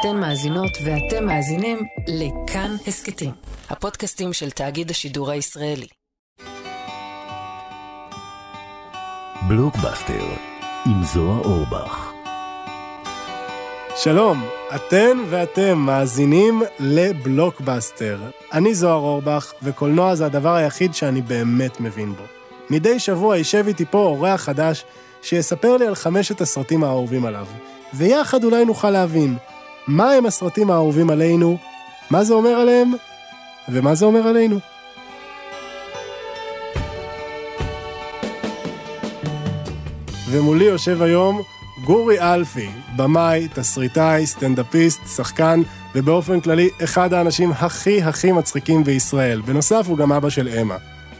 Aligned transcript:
אתן 0.00 0.16
מאזינות 0.16 0.78
ואתם 0.84 1.26
מאזינים 1.26 1.78
לכאן 2.08 2.76
הסכתים, 2.86 3.30
הפודקאסטים 3.70 4.32
של 4.32 4.50
תאגיד 4.50 4.90
השידור 4.90 5.30
הישראלי. 5.30 5.86
בלוקבאסטר 9.48 10.24
עם 10.86 11.04
זוהר 11.04 11.44
אורבך. 11.44 12.12
שלום, 13.96 14.44
אתן 14.74 15.18
ואתם 15.30 15.78
מאזינים 15.78 16.62
לבלוקבאסטר. 16.80 18.18
אני 18.52 18.74
זוהר 18.74 19.00
אורבך, 19.00 19.52
וקולנוע 19.62 20.14
זה 20.14 20.26
הדבר 20.26 20.54
היחיד 20.54 20.94
שאני 20.94 21.22
באמת 21.22 21.80
מבין 21.80 22.12
בו. 22.12 22.24
מדי 22.70 22.98
שבוע 22.98 23.36
יישב 23.36 23.64
איתי 23.66 23.84
פה 23.84 23.98
אורח 23.98 24.40
חדש 24.40 24.84
שיספר 25.22 25.76
לי 25.76 25.86
על 25.86 25.94
חמשת 25.94 26.40
הסרטים 26.40 26.84
האהובים 26.84 27.26
עליו, 27.26 27.46
ויחד 27.94 28.44
אולי 28.44 28.64
נוכל 28.64 28.90
להבין 28.90 29.36
מה 29.88 30.12
הם 30.12 30.26
הסרטים 30.26 30.70
האהובים 30.70 31.10
עלינו, 31.10 31.58
מה 32.10 32.24
זה 32.24 32.34
אומר 32.34 32.50
עליהם, 32.50 32.92
ומה 33.68 33.94
זה 33.94 34.04
אומר 34.04 34.28
עלינו. 34.28 34.58
ומולי 40.30 40.64
יושב 40.64 41.02
היום 41.02 41.42
גורי 41.84 42.20
אלפי, 42.20 42.70
במאי, 42.96 43.48
תסריטאי, 43.54 44.26
סטנדאפיסט, 44.26 45.00
שחקן, 45.16 45.60
ובאופן 45.94 46.40
כללי 46.40 46.68
אחד 46.84 47.12
האנשים 47.12 47.52
הכי 47.52 48.02
הכי 48.02 48.32
מצחיקים 48.32 48.84
בישראל. 48.84 49.40
בנוסף, 49.40 49.84
הוא 49.88 49.98
גם 49.98 50.12
אבא 50.12 50.30
של 50.30 50.48
אמה. 50.48 50.76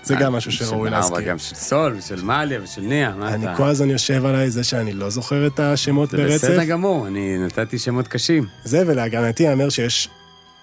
זה 0.09 0.15
גם 0.15 0.33
משהו 0.33 0.53
שראוי 0.53 0.91
להזכיר. 0.91 1.21
גם 1.21 1.39
של 1.39 1.55
סול, 1.55 1.95
ושל 1.99 2.23
מאליה, 2.23 2.63
ושל 2.63 2.81
ניה, 2.81 3.15
מה 3.19 3.35
אני 3.35 3.45
אתה... 3.45 3.57
כל 3.57 3.69
הזמן 3.69 3.91
יושב 3.91 4.25
עליי 4.27 4.51
זה 4.51 4.65
שאני 4.65 4.93
לא 4.93 5.11
זוכר 5.11 5.47
את 5.47 5.61
השמות 5.61 6.11
זה 6.11 6.17
ברצף. 6.17 6.35
בסדר 6.35 6.65
גמור, 6.65 7.07
אני 7.07 7.39
נתתי 7.39 7.79
שמות 7.79 8.09
קשים. 8.09 8.47
זה, 8.65 8.83
ולהגנתי 8.87 9.43
ייאמר 9.43 9.69
שיש 9.69 10.09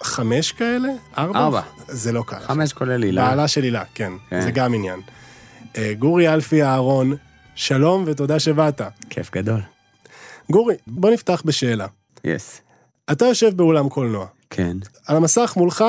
חמש 0.03 0.51
כאלה? 0.51 0.89
ארבע? 1.17 1.39
ארבע. 1.39 1.61
זה 1.87 2.11
לא 2.11 2.23
קל. 2.27 2.39
חמש 2.39 2.73
כולל 2.73 3.03
הילה. 3.03 3.29
בעלה 3.29 3.47
של 3.47 3.63
הילה, 3.63 3.83
כן, 3.93 4.13
כן. 4.29 4.41
זה 4.41 4.51
גם 4.51 4.73
עניין. 4.73 4.99
אה, 5.77 5.93
גורי 5.99 6.33
אלפי 6.33 6.63
אהרון, 6.63 7.15
שלום 7.55 8.03
ותודה 8.07 8.39
שבאת. 8.39 8.81
כיף 9.09 9.31
גדול. 9.31 9.61
גורי, 10.51 10.75
בוא 10.87 11.11
נפתח 11.11 11.41
בשאלה. 11.45 11.87
יס. 12.23 12.61
אתה 13.11 13.25
יושב 13.25 13.57
באולם 13.57 13.89
קולנוע. 13.89 14.25
כן, 14.49 14.77
על 15.07 15.17
המסך 15.17 15.53
מולך 15.57 15.83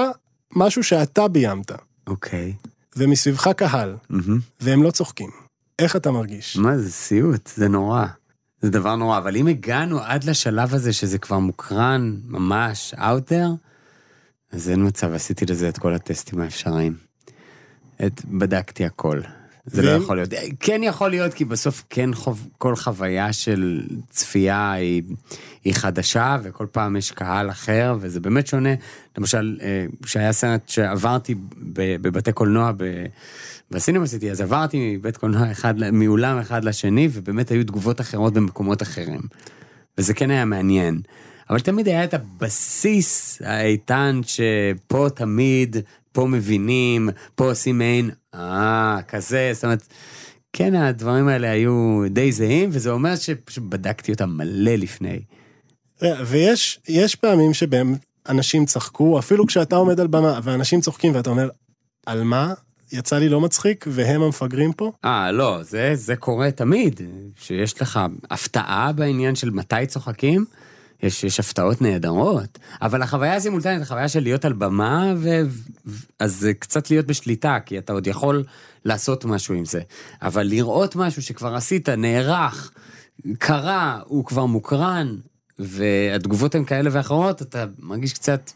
משהו 0.57 0.83
שאתה 0.83 1.29
ביימת, 1.29 1.73
אוקיי. 2.07 2.53
ומסביבך 2.97 3.49
קהל, 3.57 3.97
מהמם. 4.11 4.39
והם 4.61 4.83
לא 4.83 4.91
צוחקים. 4.91 5.31
איך 5.79 5.97
אתה 5.97 6.11
מרגיש? 6.11 6.57
מה 6.57 6.79
זה 6.79 6.93
סיוט, 6.93 7.51
זה 7.57 7.69
נורא. 7.69 8.07
זה 8.61 8.71
דבר 8.71 8.97
נורא, 8.97 9.19
אבל 9.19 9.37
אם 9.37 9.47
הגענו 9.47 10.01
עד 10.01 10.25
לשלב 10.25 10.75
הזה 10.75 10.93
שזה 10.93 11.19
כבר 11.19 11.39
מוקרן 11.39 12.17
ממש 12.25 12.95
there, 13.31 13.33
אז 14.53 14.71
אין 14.71 14.87
מצב, 14.87 15.13
עשיתי 15.13 15.47
לזה 15.47 15.69
את 15.69 15.79
כל 15.79 15.95
הטסטים 15.95 16.41
האפשריים. 16.41 16.97
את, 18.07 18.25
בדקתי 18.25 18.85
הכל. 18.85 19.21
זה 19.67 19.83
לא 19.83 19.91
יכול 19.91 20.17
להיות. 20.17 20.31
כן 20.61 20.81
יכול 20.85 21.11
להיות, 21.11 21.35
כי 21.35 21.45
בסוף 21.45 21.85
כן 21.91 22.15
חוב, 22.15 22.49
כל 22.59 22.77
חוויה 22.77 23.33
של 23.33 23.83
צפייה 24.11 24.73
היא, 24.73 25.03
היא 25.65 25.75
חדשה, 25.75 26.37
וכל 26.43 26.67
פעם 26.73 26.97
יש 26.97 27.11
קהל 27.13 27.51
אחר, 27.51 27.97
וזה 28.01 28.21
באמת 28.21 28.47
שונה. 28.47 28.71
למשל, 29.19 29.59
אה, 29.63 29.87
כשהיה 30.03 30.33
סרט 30.33 30.69
שעברתי 30.69 31.35
בבתי 32.01 32.33
קולנוע 32.33 32.73
ב... 32.77 32.85
בסינמה 33.71 34.07
סיטי, 34.07 34.31
אז 34.31 34.41
עברתי 34.41 34.97
מבית 34.97 35.17
קולנוע 35.17 35.53
אחד, 35.53 35.75
מאולם 35.93 36.39
אחד 36.39 36.65
לשני, 36.65 37.09
ובאמת 37.13 37.51
היו 37.51 37.65
תגובות 37.65 38.01
אחרות 38.01 38.33
במקומות 38.33 38.83
אחרים. 38.83 39.21
וזה 39.99 40.15
כן 40.15 40.31
היה 40.31 40.45
מעניין. 40.45 41.01
אבל 41.51 41.61
תמיד 41.61 41.89
היה 41.89 42.05
את 42.05 42.15
הבסיס 42.15 43.43
האיתן 43.45 44.21
שפה 44.23 45.09
תמיד, 45.15 45.77
פה 46.13 46.27
מבינים, 46.27 47.09
פה 47.35 47.45
עושים 47.45 47.79
מעין, 47.79 48.11
אה, 48.37 48.99
כזה, 49.09 49.51
זאת 49.55 49.65
אומרת, 49.65 49.87
כן, 50.53 50.75
הדברים 50.75 51.29
האלה 51.29 51.51
היו 51.51 52.03
די 52.11 52.33
זהים, 52.33 52.71
וזה 52.73 52.91
אומר 52.91 53.17
שפשוט 53.17 53.65
בדקתי 53.69 54.13
אותם 54.13 54.31
מלא 54.31 54.75
לפני. 54.75 55.21
אה, 56.03 56.13
ויש 56.27 56.81
יש 56.89 57.15
פעמים 57.15 57.55
שבהם 57.55 57.95
אנשים 58.29 58.67
צחקו, 58.67 59.19
אפילו 59.19 59.47
כשאתה 59.47 59.77
עומד 59.77 60.01
על 60.01 60.07
במה, 60.07 60.41
ואנשים 60.43 60.81
צוחקים 60.81 61.15
ואתה 61.15 61.31
אומר, 61.31 61.49
על 62.07 62.23
מה? 62.23 62.55
יצא 62.93 63.19
לי 63.19 63.29
לא 63.29 63.41
מצחיק, 63.41 63.85
והם 63.89 64.23
המפגרים 64.23 64.73
פה? 64.73 64.93
אה, 65.05 65.33
לא, 65.33 65.63
זה, 65.63 65.91
זה 65.95 66.17
קורה 66.17 66.51
תמיד, 66.51 67.01
שיש 67.37 67.83
לך 67.83 68.01
הפתעה 68.31 68.93
בעניין 68.93 69.35
של 69.35 69.51
מתי 69.51 69.87
צוחקים, 69.87 70.45
יש, 71.03 71.25
יש 71.25 71.41
הפתעות 71.41 71.83
נהדרות, 71.83 72.59
אבל 72.83 73.03
החוויה 73.03 73.35
הסימולטנית, 73.35 73.83
החוויה 73.83 74.09
של 74.09 74.21
להיות 74.23 74.45
על 74.45 74.53
במה, 74.53 75.13
ו... 75.17 75.41
אז 76.19 76.37
זה 76.37 76.55
קצת 76.55 76.91
להיות 76.91 77.07
בשליטה, 77.07 77.59
כי 77.67 77.79
אתה 77.79 77.93
עוד 77.93 78.07
יכול 78.07 78.45
לעשות 78.85 79.25
משהו 79.25 79.55
עם 79.55 79.65
זה. 79.65 79.81
אבל 80.23 80.43
לראות 80.43 80.97
משהו 80.97 81.23
שכבר 81.23 81.55
עשית, 81.55 81.89
נערך, 81.89 82.71
קרה, 83.39 84.01
הוא 84.05 84.25
כבר 84.25 84.47
מוקרן, 84.47 85.17
והתגובות 85.59 86.55
הן 86.55 86.65
כאלה 86.65 86.91
ואחרות, 86.93 87.43
אתה 87.43 87.65
מרגיש 87.79 88.13
קצת 88.13 88.51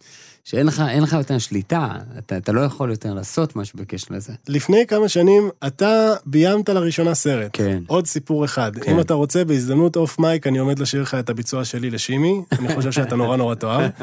שאין 0.44 0.66
לך, 0.66 0.82
לך 1.00 1.12
יותר 1.12 1.38
שליטה, 1.38 1.88
אתה, 2.18 2.36
אתה 2.36 2.52
לא 2.52 2.60
יכול 2.60 2.90
יותר 2.90 3.14
לעשות 3.14 3.56
משהו 3.56 3.78
בקשר 3.78 4.14
לזה. 4.14 4.32
לפני 4.48 4.86
כמה 4.86 5.08
שנים 5.08 5.50
אתה 5.66 6.14
ביימת 6.26 6.68
לראשונה 6.68 7.14
סרט. 7.14 7.50
כן. 7.52 7.82
עוד 7.86 8.06
סיפור 8.06 8.44
אחד. 8.44 8.78
כן. 8.78 8.92
אם 8.92 9.00
אתה 9.00 9.14
רוצה, 9.14 9.44
בהזדמנות 9.44 9.96
אוף 9.96 10.18
מייק, 10.18 10.46
אני 10.46 10.58
עומד 10.58 10.78
לשאיר 10.78 11.02
לך 11.02 11.14
את 11.14 11.30
הביצוע 11.30 11.64
שלי 11.64 11.90
לשימי. 11.90 12.42
אני 12.58 12.74
חושב 12.74 12.92
שאתה 12.92 13.16
נורא 13.16 13.36
נורא 13.36 13.54
תאהב. 13.54 13.90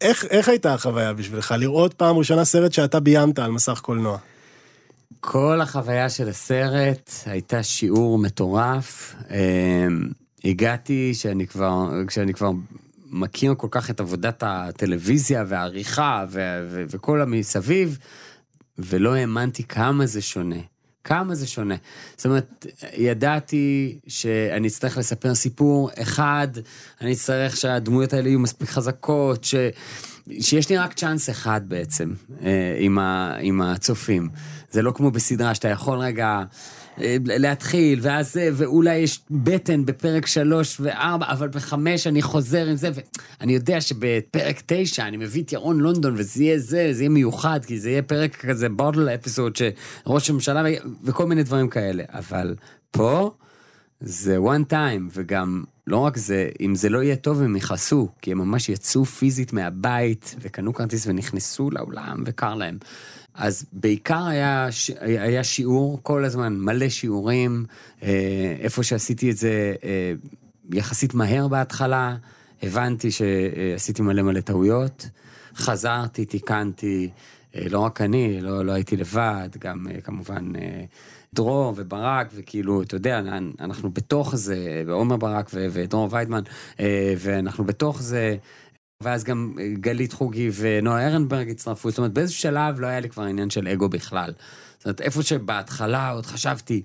איך, 0.00 0.24
איך 0.30 0.48
הייתה 0.48 0.74
החוויה 0.74 1.12
בשבילך 1.12 1.54
לראות 1.58 1.94
פעם 1.94 2.16
ראשונה 2.16 2.44
סרט 2.44 2.72
שאתה 2.72 3.00
ביימת 3.00 3.38
על 3.38 3.50
מסך 3.50 3.80
קולנוע? 3.80 4.18
כל 5.20 5.60
החוויה 5.60 6.08
של 6.08 6.28
הסרט 6.28 7.10
הייתה 7.26 7.62
שיעור 7.62 8.18
מטורף. 8.18 9.14
אמ, 9.30 10.08
הגעתי 10.44 11.14
שאני 11.14 11.46
כבר, 11.46 11.90
כשאני 12.06 12.34
כבר 12.34 12.50
מכיר 13.14 13.54
כל 13.54 13.68
כך 13.70 13.90
את 13.90 14.00
עבודת 14.00 14.42
הטלוויזיה 14.46 15.44
והעריכה 15.48 16.24
ו- 16.28 16.66
ו- 16.70 16.84
וכל 16.88 17.20
המסביב, 17.20 17.98
ולא 18.78 19.14
האמנתי 19.14 19.64
כמה 19.64 20.06
זה 20.06 20.22
שונה. 20.22 20.56
כמה 21.04 21.34
זה 21.34 21.46
שונה. 21.46 21.74
זאת 22.16 22.26
אומרת, 22.26 22.66
ידעתי 22.96 23.98
שאני 24.06 24.68
אצטרך 24.68 24.98
לספר 24.98 25.34
סיפור 25.34 25.90
אחד, 26.02 26.48
אני 27.00 27.12
אצטרך 27.12 27.56
שהדמויות 27.56 28.12
האלה 28.12 28.28
יהיו 28.28 28.38
מספיק 28.38 28.68
חזקות, 28.68 29.44
ש... 29.44 29.54
שיש 30.40 30.70
לי 30.70 30.76
רק 30.76 30.92
צ'אנס 30.92 31.30
אחד 31.30 31.60
בעצם 31.68 32.12
אה, 32.42 32.76
עם, 32.78 32.98
ה... 32.98 33.36
עם 33.40 33.60
הצופים. 33.60 34.28
זה 34.70 34.82
לא 34.82 34.92
כמו 34.92 35.10
בסדרה 35.10 35.54
שאתה 35.54 35.68
יכול 35.68 35.98
רגע 35.98 36.42
להתחיל, 36.98 37.98
ואז 38.02 38.32
זה, 38.32 38.50
ואולי 38.52 38.94
יש 38.96 39.20
בטן 39.30 39.84
בפרק 39.84 40.26
שלוש 40.26 40.76
וארבע, 40.80 41.26
אבל 41.32 41.48
בחמש 41.48 42.06
אני 42.06 42.22
חוזר 42.22 42.66
עם 42.66 42.76
זה, 42.76 42.90
ואני 43.40 43.54
יודע 43.54 43.80
שבפרק 43.80 44.62
תשע 44.66 45.08
אני 45.08 45.16
מביא 45.16 45.42
את 45.42 45.52
ירון 45.52 45.80
לונדון, 45.80 46.14
וזה 46.16 46.42
יהיה 46.42 46.58
זה, 46.58 46.88
זה 46.92 47.02
יהיה 47.02 47.10
מיוחד, 47.10 47.64
כי 47.64 47.78
זה 47.80 47.90
יהיה 47.90 48.02
פרק 48.02 48.36
כזה 48.36 48.68
בוטל 48.68 49.08
אפיסוד, 49.08 49.56
שראש 49.56 50.30
הממשלה, 50.30 50.62
וכל 51.04 51.26
מיני 51.26 51.42
דברים 51.42 51.68
כאלה. 51.68 52.04
אבל 52.08 52.54
פה... 52.90 53.30
זה 54.00 54.38
one 54.38 54.72
time, 54.72 55.10
וגם 55.12 55.64
לא 55.86 55.98
רק 55.98 56.16
זה, 56.16 56.48
אם 56.60 56.74
זה 56.74 56.88
לא 56.88 57.02
יהיה 57.02 57.16
טוב 57.16 57.42
הם 57.42 57.56
יכעסו, 57.56 58.08
כי 58.22 58.32
הם 58.32 58.38
ממש 58.38 58.68
יצאו 58.68 59.04
פיזית 59.04 59.52
מהבית 59.52 60.34
וקנו 60.40 60.74
כרטיס 60.74 61.06
ונכנסו 61.06 61.70
לאולם 61.70 62.22
וקר 62.26 62.54
להם. 62.54 62.78
אז 63.34 63.64
בעיקר 63.72 64.26
היה, 64.26 64.68
היה 65.00 65.44
שיעור 65.44 65.98
כל 66.02 66.24
הזמן, 66.24 66.56
מלא 66.56 66.88
שיעורים, 66.88 67.64
אה, 68.02 68.56
איפה 68.60 68.82
שעשיתי 68.82 69.30
את 69.30 69.36
זה 69.36 69.74
אה, 69.84 70.12
יחסית 70.72 71.14
מהר 71.14 71.48
בהתחלה, 71.48 72.16
הבנתי 72.62 73.08
שעשיתי 73.10 74.02
מלא 74.02 74.22
מלא 74.22 74.40
טעויות, 74.40 75.08
חזרתי, 75.56 76.24
תיקנתי, 76.24 77.10
אה, 77.56 77.62
לא 77.70 77.78
רק 77.78 78.00
אני, 78.00 78.40
לא, 78.40 78.64
לא 78.64 78.72
הייתי 78.72 78.96
לבד, 78.96 79.48
גם 79.60 79.86
כמובן 80.04 80.52
דרור 81.34 81.74
וברק, 81.76 82.26
וכאילו, 82.34 82.82
אתה 82.82 82.96
יודע, 82.96 83.20
אנחנו 83.60 83.90
בתוך 83.90 84.36
זה, 84.36 84.82
ועומר 84.86 85.16
ברק 85.16 85.50
ודרור 85.52 86.08
ויידמן, 86.10 86.42
ואנחנו 87.18 87.64
בתוך 87.64 88.02
זה. 88.02 88.36
ואז 89.02 89.24
גם 89.24 89.54
אה, 89.60 89.72
גלית 89.80 90.12
חוגי 90.12 90.50
ונועה 90.54 91.06
ארנברג 91.06 91.50
הצטרפו, 91.50 91.90
זאת 91.90 91.98
אומרת 91.98 92.12
באיזשהו 92.12 92.40
שלב 92.40 92.80
לא 92.80 92.86
היה 92.86 93.00
לי 93.00 93.08
כבר 93.08 93.22
עניין 93.22 93.50
של 93.50 93.68
אגו 93.68 93.88
בכלל. 93.88 94.32
זאת 94.78 94.84
אומרת, 94.84 95.00
איפה 95.00 95.22
שבהתחלה 95.22 96.10
עוד 96.10 96.26
חשבתי, 96.26 96.82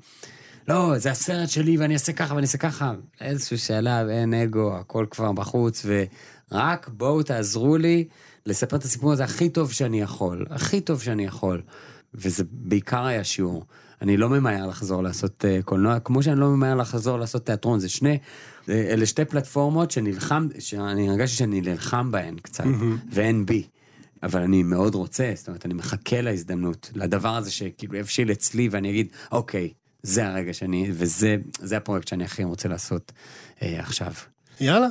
לא, 0.67 0.97
זה 0.97 1.11
הסרט 1.11 1.49
שלי 1.49 1.77
ואני 1.77 1.93
אעשה 1.93 2.13
ככה 2.13 2.33
ואני 2.33 2.45
אעשה 2.45 2.57
ככה, 2.57 2.93
איזשהו 3.21 3.57
שלב 3.57 4.07
אין 4.07 4.33
אגו, 4.33 4.77
הכל 4.77 5.05
כבר 5.09 5.31
בחוץ, 5.31 5.85
ורק 6.51 6.89
בואו 6.93 7.23
תעזרו 7.23 7.77
לי 7.77 8.07
לספר 8.45 8.75
את 8.75 8.83
הסיפור 8.83 9.11
הזה 9.11 9.23
הכי 9.23 9.49
טוב 9.49 9.71
שאני 9.71 10.01
יכול, 10.01 10.45
הכי 10.49 10.81
טוב 10.81 11.01
שאני 11.01 11.25
יכול. 11.25 11.61
וזה 12.13 12.43
בעיקר 12.51 13.05
היה 13.05 13.23
שיעור. 13.23 13.65
אני 14.01 14.17
לא 14.17 14.29
ממהר 14.29 14.67
לחזור 14.67 15.03
לעשות 15.03 15.45
uh, 15.45 15.63
קולנוע, 15.63 15.99
כמו 15.99 16.23
שאני 16.23 16.39
לא 16.39 16.49
ממהר 16.49 16.75
לחזור 16.75 17.19
לעשות 17.19 17.45
תיאטרון, 17.45 17.79
זה 17.79 17.89
שני, 17.89 18.17
אלה 18.69 19.05
שתי 19.05 19.25
פלטפורמות 19.25 19.91
שנלחם, 19.91 20.47
שאני 20.59 21.09
הרגשתי 21.09 21.37
שאני 21.37 21.61
נלחם 21.61 22.11
בהן 22.11 22.35
קצת, 22.41 22.63
ואין 23.11 23.45
בי. 23.45 23.63
אבל 24.23 24.41
אני 24.41 24.63
מאוד 24.63 24.95
רוצה, 24.95 25.31
זאת 25.35 25.47
אומרת, 25.47 25.65
אני 25.65 25.73
מחכה 25.73 26.21
להזדמנות, 26.21 26.91
לדבר 26.95 27.35
הזה 27.35 27.51
שכאילו 27.51 27.95
יבשיל 27.95 28.31
אצלי 28.31 28.69
ואני 28.71 28.89
אגיד, 28.89 29.07
אוקיי, 29.31 29.73
זה 30.03 30.27
הרגע 30.27 30.53
שאני, 30.53 30.89
וזה 30.93 31.35
זה 31.59 31.77
הפרויקט 31.77 32.07
שאני 32.07 32.23
הכי 32.23 32.43
רוצה 32.43 32.69
לעשות 32.69 33.11
אה, 33.61 33.79
עכשיו. 33.79 34.13
יאללה. 34.61 34.87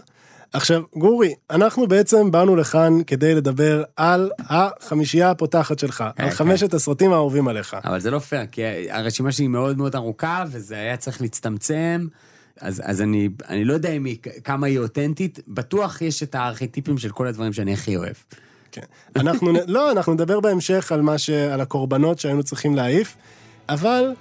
עכשיו, 0.52 0.82
גורי, 0.96 1.34
אנחנו 1.50 1.86
בעצם 1.86 2.30
באנו 2.30 2.56
לכאן 2.56 3.02
כדי 3.06 3.34
לדבר 3.34 3.82
על 3.96 4.30
החמישייה 4.38 5.30
הפותחת 5.30 5.78
שלך, 5.78 6.04
כן, 6.16 6.22
על 6.22 6.30
כן. 6.30 6.36
חמשת 6.36 6.74
הסרטים 6.74 7.12
האהובים 7.12 7.48
עליך. 7.48 7.76
אבל 7.84 8.00
זה 8.00 8.10
לא 8.10 8.18
פייר, 8.18 8.46
כי 8.46 8.62
הרשימה 8.90 9.32
שלי 9.32 9.46
מאוד 9.46 9.78
מאוד 9.78 9.96
ארוכה, 9.96 10.44
וזה 10.50 10.74
היה 10.74 10.96
צריך 10.96 11.20
להצטמצם. 11.22 12.06
אז, 12.60 12.82
אז 12.84 13.02
אני, 13.02 13.28
אני 13.48 13.64
לא 13.64 13.72
יודע 13.72 13.88
אם 13.88 14.04
היא, 14.04 14.16
כמה 14.44 14.66
היא 14.66 14.78
אותנטית, 14.78 15.40
בטוח 15.48 16.02
יש 16.02 16.22
את 16.22 16.34
הארכיטיפים 16.34 16.98
של 16.98 17.10
כל 17.10 17.26
הדברים 17.26 17.52
שאני 17.52 17.72
הכי 17.72 17.96
אוהב. 17.96 18.14
כן. 18.72 18.82
אנחנו, 19.16 19.52
לא, 19.66 19.90
אנחנו 19.92 20.14
נדבר 20.14 20.40
בהמשך 20.40 20.92
על 20.92 21.02
מה 21.02 21.18
ש... 21.18 21.30
על 21.30 21.60
הקורבנות 21.60 22.18
שהיינו 22.18 22.42
צריכים 22.42 22.76
להעיף, 22.76 23.16
אבל 23.68 24.12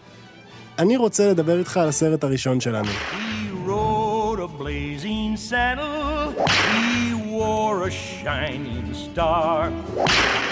אני 0.79 0.97
רוצה 0.97 1.29
לדבר 1.29 1.59
איתך 1.59 1.77
על 1.77 1.87
הסרט 1.87 2.23
הראשון 2.23 2.59
שלנו. 2.59 2.89
He 3.11 3.67
rode 3.67 4.39
a 4.39 4.61
blazing 4.61 5.26
saddle. 5.37 6.33
He 6.71 7.13
wore 7.33 7.87
a 7.87 7.91
shining 7.91 8.85
star. 8.93 9.71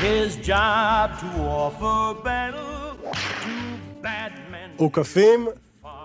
His 0.08 0.30
job 0.52 1.06
to 1.22 1.30
offer 1.66 2.02
battle 2.24 2.98
to 3.44 3.56
bad 4.04 4.32
men. 4.52 4.70
עוקפים 4.78 5.48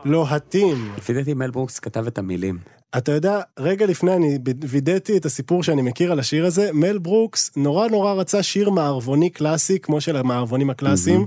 לוהטים. 0.05 0.93
לפי 0.99 1.13
דעתי 1.13 1.35
מל 1.35 1.51
ברוקס 1.51 1.79
כתב 1.79 2.07
את 2.07 2.19
המילים. 2.19 2.59
אתה 2.99 3.13
יודע, 3.13 3.41
רגע 3.59 3.87
לפני 3.87 4.15
אני 4.15 4.39
וידאתי 4.69 5.17
את 5.17 5.25
הסיפור 5.25 5.63
שאני 5.63 5.83
מכיר 5.83 6.13
על 6.13 6.19
השיר 6.19 6.47
הזה, 6.47 6.71
מל 6.73 6.99
ברוקס 6.99 7.51
נורא 7.57 7.89
נורא 7.89 8.13
רצה 8.13 8.43
שיר 8.43 8.71
מערבוני 8.71 9.31
קלאסי, 9.31 9.79
כמו 9.79 10.01
של 10.01 10.17
המערבונים 10.17 10.71
הקלאסיים, 10.71 11.27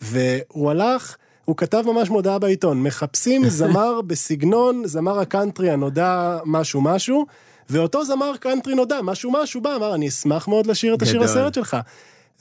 והוא 0.00 0.70
הלך, 0.70 1.16
הוא 1.50 1.56
כתב 1.56 1.82
ממש 1.86 2.10
מודעה 2.10 2.38
בעיתון, 2.38 2.82
מחפשים 2.82 3.48
זמר 3.58 4.00
בסגנון 4.00 4.82
זמר 4.84 5.18
הקאנטרי 5.20 5.70
הנודע 5.70 6.38
משהו 6.44 6.80
משהו, 6.80 7.26
ואותו 7.70 8.04
זמר 8.04 8.36
קאנטרי 8.40 8.74
נודע 8.74 8.98
משהו 9.02 9.32
משהו 9.32 9.60
בא, 9.60 9.76
אמר, 9.76 9.94
אני 9.94 10.08
אשמח 10.08 10.48
מאוד 10.48 10.66
לשיר 10.66 10.94
את 10.94 11.02
השיר. 11.02 11.22
הסרט 11.22 11.54
שלך. 11.54 11.76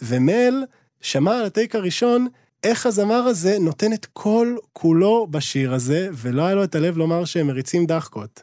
ומל 0.02 0.64
שמע 1.02 1.40
על 1.40 1.46
הטייק 1.46 1.76
הראשון, 1.76 2.28
איך 2.64 2.86
הזמר 2.86 3.16
הזה 3.16 3.58
נותן 3.60 3.94
את 3.94 4.06
כל 4.14 4.56
כולו 4.74 5.28
בשיר 5.30 5.74
הזה, 5.74 6.10
ולא 6.14 6.46
היה 6.46 6.56
לו 6.56 6.64
את 6.64 6.76
הלב 6.76 6.98
לומר 6.98 7.26
שהם 7.26 7.48
מריצים 7.48 7.86
דחקות. 7.86 8.42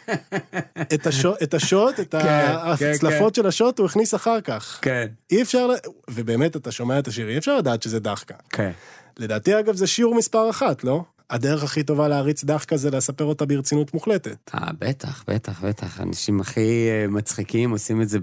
את, 0.94 1.06
השו, 1.06 1.34
את 1.42 1.54
השוט, 1.54 2.00
את 2.00 2.14
כן, 2.14 2.18
ההצלפות 2.18 3.34
של 3.34 3.46
השוט 3.46 3.78
הוא 3.78 3.86
הכניס 3.86 4.14
אחר 4.14 4.40
כך. 4.40 4.78
כן. 4.82 5.06
אי 5.30 5.42
אפשר, 5.42 5.68
ובאמת 6.10 6.56
אתה 6.56 6.72
שומע 6.72 6.98
את 6.98 7.08
השיר, 7.08 7.28
אי 7.28 7.38
אפשר 7.38 7.56
לדעת 7.56 7.82
שזה 7.82 8.00
דחקה. 8.00 8.34
כן. 8.50 8.70
לדעתי 9.18 9.58
אגב 9.58 9.76
זה 9.76 9.86
שיעור 9.86 10.14
מספר 10.14 10.50
אחת, 10.50 10.84
לא? 10.84 11.04
הדרך 11.30 11.64
הכי 11.64 11.82
טובה 11.82 12.08
להריץ 12.08 12.44
דחקה 12.44 12.76
זה 12.76 12.90
לספר 12.90 13.24
אותה 13.24 13.46
ברצינות 13.46 13.94
מוחלטת. 13.94 14.50
אה, 14.54 14.68
בטח, 14.78 15.24
בטח, 15.28 15.64
בטח. 15.64 16.00
האנשים 16.00 16.40
הכי 16.40 16.88
אה, 16.90 17.06
מצחיקים 17.08 17.70
עושים 17.70 18.02
את 18.02 18.08
זה 18.08 18.18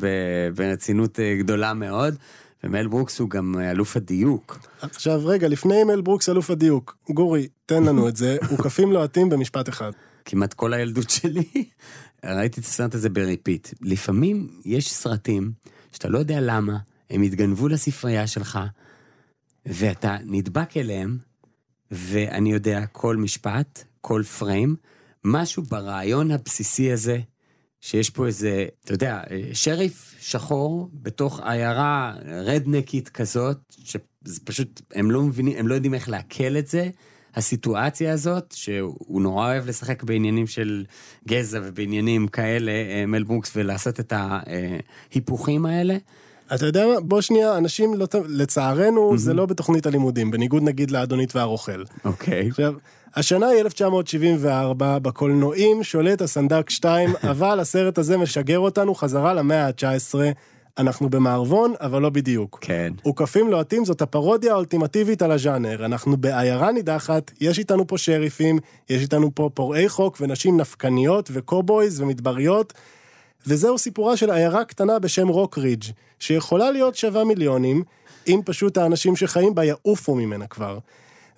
ברצינות 0.56 1.20
אה, 1.20 1.36
גדולה 1.40 1.74
מאוד, 1.74 2.16
ומל 2.64 2.88
ברוקס 2.88 3.20
הוא 3.20 3.30
גם 3.30 3.56
אה, 3.60 3.72
אלוף 3.72 3.98
הדיוק. 3.98 4.60
עכשיו 4.82 5.22
רגע, 5.26 5.48
לפני 5.48 5.84
מל 5.84 6.02
ברוקס 6.02 6.30
אלוף 6.30 6.50
הדיוק, 6.50 6.98
גורי, 7.10 7.48
תן 7.66 7.84
לנו 7.84 8.08
את 8.08 8.16
זה, 8.16 8.38
עוקפים 8.50 8.92
לוהטים 8.92 9.30
במשפט 9.30 9.70
אחד. 9.70 9.92
כמעט 10.26 10.54
כל 10.54 10.74
הילדות 10.74 11.10
שלי, 11.10 11.44
ראיתי 12.26 12.60
את 12.60 12.66
הסרט 12.66 12.96
הזה 12.96 13.10
ב 13.10 13.17
repeat. 13.17 13.70
לפעמים 13.82 14.48
יש 14.66 14.94
סרטים 14.94 15.52
שאתה 15.92 16.10
לא 16.10 16.18
יודע 16.18 16.38
למה, 16.42 16.78
הם 17.10 17.22
התגנבו 17.22 17.68
לספרייה 17.68 18.28
שלך, 18.28 18.60
ואתה 19.66 20.18
נדבק 20.26 20.78
אליהם, 20.78 21.18
ואני 21.92 22.52
יודע 22.52 22.86
כל 22.86 23.18
משפט, 23.18 23.84
כל 24.02 24.24
פריים, 24.40 24.76
משהו 25.24 25.64
ברעיון 25.64 26.32
הבסיסי 26.32 26.92
הזה, 26.92 27.20
שיש 27.82 28.10
פה 28.10 28.28
איזה, 28.28 28.66
אתה 28.84 28.94
יודע, 28.94 29.22
שריף 29.54 30.16
שחור 30.20 30.90
בתוך 30.94 31.40
עיירה 31.40 32.14
רדנקית 32.46 33.10
כזאת, 33.10 33.58
שזה 33.84 34.40
פשוט, 34.44 34.82
הם 34.94 35.12
לא 35.12 35.22
מבינים, 35.22 35.58
הם 35.58 35.68
לא 35.68 35.76
יודעים 35.76 35.94
איך 35.94 36.10
לעכל 36.10 36.58
את 36.58 36.68
זה. 36.68 36.90
הסיטואציה 37.36 38.14
הזאת, 38.14 38.52
שהוא 38.52 39.22
נורא 39.22 39.46
אוהב 39.46 39.68
לשחק 39.68 40.04
בעניינים 40.04 40.48
של 40.48 40.86
גזע 41.28 41.60
ובעניינים 41.64 42.28
כאלה, 42.28 42.72
אה, 42.72 43.06
מל 43.06 43.24
ברוקס, 43.24 43.52
ולעשות 43.56 44.00
את 44.00 44.14
ההיפוכים 44.16 45.66
האלה. 45.66 45.98
אתה 46.54 46.66
יודע 46.66 46.88
מה? 46.88 47.00
בוא 47.00 47.22
שנייה, 47.22 47.58
אנשים, 47.58 47.94
לא, 47.94 48.08
לצערנו, 48.28 49.18
זה 49.18 49.34
לא 49.34 49.46
בתוכנית 49.46 49.86
הלימודים, 49.86 50.32
בניגוד 50.32 50.64
נגיד 50.64 50.92
לאדונית 50.92 51.36
והרוכל. 51.36 51.84
אוקיי. 52.06 52.50
עכשיו, 52.50 52.74
השנה 53.16 53.48
היא 53.48 53.62
1974, 53.62 55.00
בקולנועים 55.00 55.84
שולט 55.84 56.22
הסנדק 56.22 56.70
2, 56.70 57.10
אבל 57.32 57.60
הסרט 57.60 57.98
הזה 57.98 58.18
משגר 58.18 58.60
אותנו 58.60 58.96
חזרה 58.96 59.34
למאה 59.34 59.68
ה-19. 59.68 60.16
אנחנו 60.78 61.10
במערבון, 61.10 61.74
אבל 61.82 62.02
לא 62.02 62.10
בדיוק. 62.10 62.58
כן. 62.62 62.94
עוקפים 63.04 63.52
לוהטים 63.52 63.86
זאת 63.86 64.02
הפרודיה 64.02 64.54
האולטימטיבית 64.54 65.22
על 65.22 65.32
הז'אנר. 65.32 65.86
אנחנו 65.86 66.18
בעיירה 66.18 66.72
נידחת, 66.72 67.32
יש 67.42 67.60
איתנו 67.60 67.88
פה 67.88 67.98
שריפים, 67.98 68.60
יש 68.90 69.02
איתנו 69.02 69.32
פה 69.36 69.50
פורעי 69.54 69.90
חוק 69.90 70.18
ונשים 70.22 70.58
נפקניות 70.58 71.30
וקובויז 71.34 72.02
ומדבריות, 72.02 72.74
וזהו 73.48 73.78
סיפורה 73.78 74.18
של 74.18 74.32
עיירה 74.32 74.66
קטנה 74.66 75.00
בשם 75.00 75.28
רוקרידג', 75.28 75.84
שיכולה 76.20 76.72
להיות 76.72 76.96
שווה 76.96 77.24
מיליונים, 77.24 77.84
אם 78.28 78.42
פשוט 78.46 78.78
האנשים 78.78 79.16
שחיים 79.16 79.56
בה 79.56 79.64
יעופו 79.64 80.16
ממנה 80.16 80.48
כבר. 80.48 80.80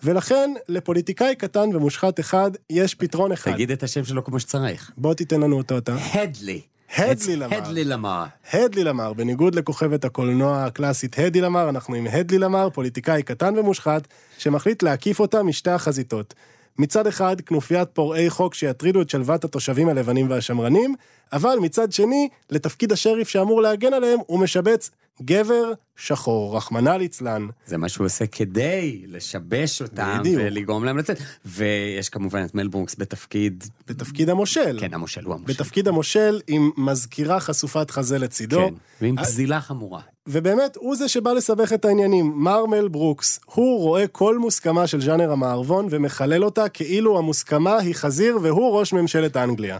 ולכן, 0.03 0.53
לפוליטיקאי 0.69 1.35
קטן 1.35 1.75
ומושחת 1.75 2.19
אחד, 2.19 2.51
יש 2.69 2.95
פתרון 2.95 3.31
אחד. 3.31 3.51
תגיד 3.51 3.71
את 3.71 3.83
השם 3.83 4.05
שלו 4.05 4.23
כמו 4.23 4.39
שצריך. 4.39 4.91
בוא 4.97 5.13
תיתן 5.13 5.41
לנו 5.41 5.57
אותו 5.57 5.77
אתה. 5.77 5.95
הדלי. 6.13 6.61
הדלי 6.95 7.35
למר. 7.35 7.57
הדלי 7.57 7.83
למר. 7.83 8.25
הדלי 8.53 8.83
למר, 8.83 9.13
בניגוד 9.13 9.55
לכוכבת 9.55 10.05
הקולנוע 10.05 10.63
הקלאסית 10.63 11.19
הדי 11.19 11.41
למר, 11.41 11.69
אנחנו 11.69 11.95
עם 11.95 12.07
הדלי 12.11 12.37
למר, 12.37 12.69
פוליטיקאי 12.69 13.23
קטן 13.23 13.57
ומושחת, 13.57 14.07
שמחליט 14.37 14.83
להקיף 14.83 15.19
אותה 15.19 15.43
משתי 15.43 15.71
החזיתות. 15.71 16.33
מצד 16.77 17.07
אחד, 17.07 17.41
כנופיית 17.41 17.89
פורעי 17.93 18.29
חוק 18.29 18.53
שיטרידו 18.53 19.01
את 19.01 19.09
שלוות 19.09 19.43
התושבים 19.43 19.89
הלבנים 19.89 20.29
והשמרנים, 20.29 20.95
אבל 21.33 21.57
מצד 21.61 21.91
שני, 21.91 22.29
לתפקיד 22.49 22.91
השריף 22.91 23.29
שאמור 23.29 23.61
להגן 23.61 23.93
עליהם, 23.93 24.19
הוא 24.25 24.39
משבץ 24.39 24.89
גבר 25.21 25.73
שחור, 25.95 26.57
רחמנא 26.57 26.89
ליצלן. 26.89 27.47
זה 27.65 27.77
מה 27.77 27.89
שהוא 27.89 28.05
עושה 28.05 28.27
כדי 28.27 29.03
לשבש 29.07 29.81
אותם 29.81 30.17
בדיוק. 30.19 30.41
ולגרום 30.45 30.83
להם 30.85 30.97
לצאת. 30.97 31.17
ויש 31.45 32.09
כמובן 32.09 32.45
את 32.45 32.55
מל 32.55 32.67
בתפקיד, 32.97 33.63
בתפקיד 33.87 34.29
המושל. 34.29 34.77
כן, 34.79 34.93
המושל 34.93 35.25
הוא 35.25 35.33
המושל. 35.33 35.53
בתפקיד 35.53 35.87
המושל 35.87 36.41
עם 36.47 36.71
מזכירה 36.77 37.39
חשופת 37.39 37.91
חזה 37.91 38.19
לצידו. 38.19 38.67
כן, 38.67 38.73
ועם 39.01 39.15
פזילה 39.21 39.61
חמורה. 39.61 40.01
ובאמת, 40.27 40.75
הוא 40.75 40.95
זה 40.95 41.07
שבא 41.07 41.33
לסבך 41.33 41.73
את 41.73 41.85
העניינים. 41.85 42.33
מר 42.35 42.65
מל 42.65 42.87
ברוקס, 42.87 43.39
הוא 43.45 43.79
רואה 43.79 44.07
כל 44.07 44.37
מוסכמה 44.37 44.87
של 44.87 45.01
ז'אנר 45.01 45.31
המערבון 45.31 45.87
ומחלל 45.89 46.43
אותה 46.43 46.69
כאילו 46.69 47.17
המוסכמה 47.17 47.77
היא 47.77 47.95
חזיר 47.95 48.37
והוא 48.41 48.79
ראש 48.79 48.93
ממשלת 48.93 49.37
אנגליה. 49.37 49.77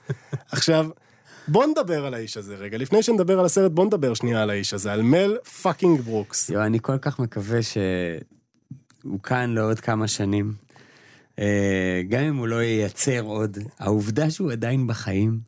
עכשיו, 0.52 0.86
בוא 1.50 1.66
נדבר 1.66 2.06
על 2.06 2.14
האיש 2.14 2.36
הזה 2.36 2.54
רגע. 2.54 2.78
לפני 2.78 3.02
שנדבר 3.02 3.38
על 3.38 3.46
הסרט, 3.46 3.72
בוא 3.72 3.84
נדבר 3.84 4.14
שנייה 4.14 4.42
על 4.42 4.50
האיש 4.50 4.74
הזה, 4.74 4.92
על 4.92 5.02
מל 5.02 5.36
fucking 5.62 6.00
ברוקס. 6.00 6.50
יו, 6.50 6.62
אני 6.62 6.78
כל 6.82 6.98
כך 6.98 7.18
מקווה 7.18 7.62
שהוא 7.62 9.20
כאן 9.22 9.54
לעוד 9.54 9.80
כמה 9.80 10.08
שנים. 10.08 10.54
אה, 11.38 12.02
גם 12.08 12.22
אם 12.22 12.36
הוא 12.36 12.48
לא 12.48 12.62
ייצר 12.62 13.20
עוד, 13.20 13.58
העובדה 13.78 14.30
שהוא 14.30 14.52
עדיין 14.52 14.86
בחיים, 14.86 15.40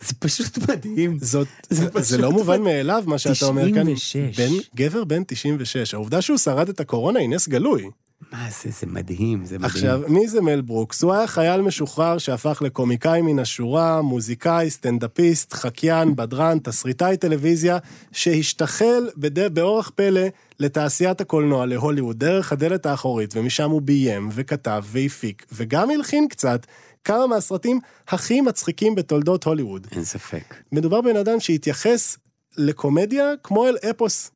זה 0.00 0.14
פשוט 0.18 0.58
מדהים. 0.68 1.18
זאת, 1.20 1.48
זה 1.70 1.76
זה, 1.76 1.84
זה 1.84 1.90
פשוט 1.90 2.20
לא 2.20 2.32
מובן 2.32 2.62
מאליו 2.62 3.04
מה 3.06 3.18
שאתה 3.18 3.46
אומר 3.46 3.74
כאן. 3.74 3.94
96. 3.94 4.40
בן, 4.40 4.52
גבר 4.76 5.04
בן 5.04 5.22
96. 5.26 5.94
העובדה 5.94 6.22
שהוא 6.22 6.38
שרד 6.38 6.68
את 6.68 6.80
הקורונה 6.80 7.18
היא 7.18 7.28
נס 7.28 7.48
גלוי. 7.48 7.90
מה 8.32 8.48
זה, 8.62 8.70
זה 8.80 8.86
מדהים, 8.86 9.44
זה 9.44 9.54
מדהים. 9.54 9.64
עכשיו, 9.64 10.00
מי 10.08 10.28
זה 10.28 10.40
מל 10.40 10.60
ברוקס? 10.60 11.02
הוא 11.02 11.12
היה 11.12 11.26
חייל 11.26 11.60
משוחרר 11.60 12.18
שהפך 12.18 12.62
לקומיקאי 12.64 13.22
מן 13.22 13.38
השורה, 13.38 14.02
מוזיקאי, 14.02 14.70
סטנדאפיסט, 14.70 15.52
חקיין, 15.52 16.16
בדרן, 16.16 16.58
תסריטאי 16.58 17.16
טלוויזיה, 17.16 17.78
שהשתחל 18.12 19.08
בד... 19.16 19.54
באורח 19.54 19.90
פלא 19.94 20.20
לתעשיית 20.60 21.20
הקולנוע, 21.20 21.66
להוליווד, 21.66 22.18
דרך 22.18 22.52
הדלת 22.52 22.86
האחורית, 22.86 23.36
ומשם 23.36 23.70
הוא 23.70 23.82
ביים, 23.82 24.28
וכתב, 24.32 24.84
והפיק, 24.86 25.46
וגם 25.52 25.90
הלחין 25.90 26.28
קצת 26.28 26.66
כמה 27.04 27.26
מהסרטים 27.26 27.80
הכי 28.08 28.40
מצחיקים 28.40 28.94
בתולדות 28.94 29.44
הוליווד. 29.44 29.86
אין 29.92 30.04
ספק. 30.04 30.54
מדובר 30.72 31.00
בבן 31.00 31.16
אדם 31.16 31.40
שהתייחס 31.40 32.16
לקומדיה 32.56 33.32
כמו 33.42 33.68
אל 33.68 33.76
אפוס. 33.90 34.30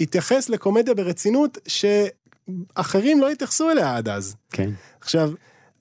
התייחס 0.00 0.48
לקומדיה 0.48 0.94
ברצינות 0.94 1.58
שאחרים 2.76 3.20
לא 3.20 3.30
התייחסו 3.30 3.70
אליה 3.70 3.96
עד 3.96 4.08
אז. 4.08 4.36
כן. 4.50 4.70
עכשיו, 5.00 5.30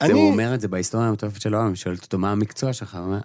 אני- 0.02 0.14
הוא 0.14 0.32
אומר 0.32 0.54
את 0.56 0.62
זה 0.62 0.68
בהיסטוריה 0.68 1.08
המטורפת 1.08 1.42
של 1.42 1.54
העולם, 1.54 1.76
שואלת 1.76 2.04
אותו 2.04 2.18
מה 2.18 2.32
המקצוע 2.32 2.74
שלך, 2.74 2.96
הוא 2.96 3.04
אומר, 3.04 3.20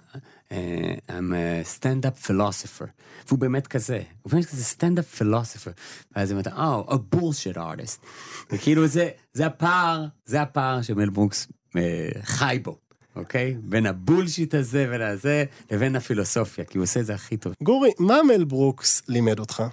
"אה, 0.51 0.93
I'm 1.09 1.31
a 1.33 1.79
stand-up 1.79 2.27
philosopher. 2.27 2.85
והוא 3.27 3.39
באמת 3.39 3.67
כזה, 3.67 4.01
הוא 4.21 4.31
באמת 4.31 4.45
כזה 4.45 4.63
stand-up 4.79 5.19
philosopher. 5.21 5.71
ואז 6.15 6.31
היא 6.31 6.37
אומרת, 6.39 6.47
Oh, 6.87 6.91
a 6.93 7.15
bullshit 7.15 7.57
artist. 7.57 8.05
וכאילו 8.51 8.87
זה, 8.87 9.09
זה 9.33 9.45
הפער, 9.45 10.05
זה 10.25 10.41
הפער 10.41 10.81
שמל 10.81 11.09
ברוקס 11.09 11.47
אה, 11.77 12.09
חי 12.23 12.59
בו, 12.63 12.77
אוקיי? 13.15 13.57
בין 13.63 13.85
הבולשיט 13.85 14.55
הזה 14.55 14.87
ולזה, 14.91 15.45
לבין 15.71 15.95
הפילוסופיה, 15.95 16.65
כי 16.65 16.77
הוא 16.77 16.83
עושה 16.83 16.99
את 16.99 17.05
זה 17.05 17.13
הכי 17.15 17.37
טוב. 17.37 17.53
גורי, 17.63 17.91
מה 17.99 18.17
מל 18.27 18.43
ברוקס 18.43 19.01
לימד 19.07 19.39
אותך? 19.39 19.63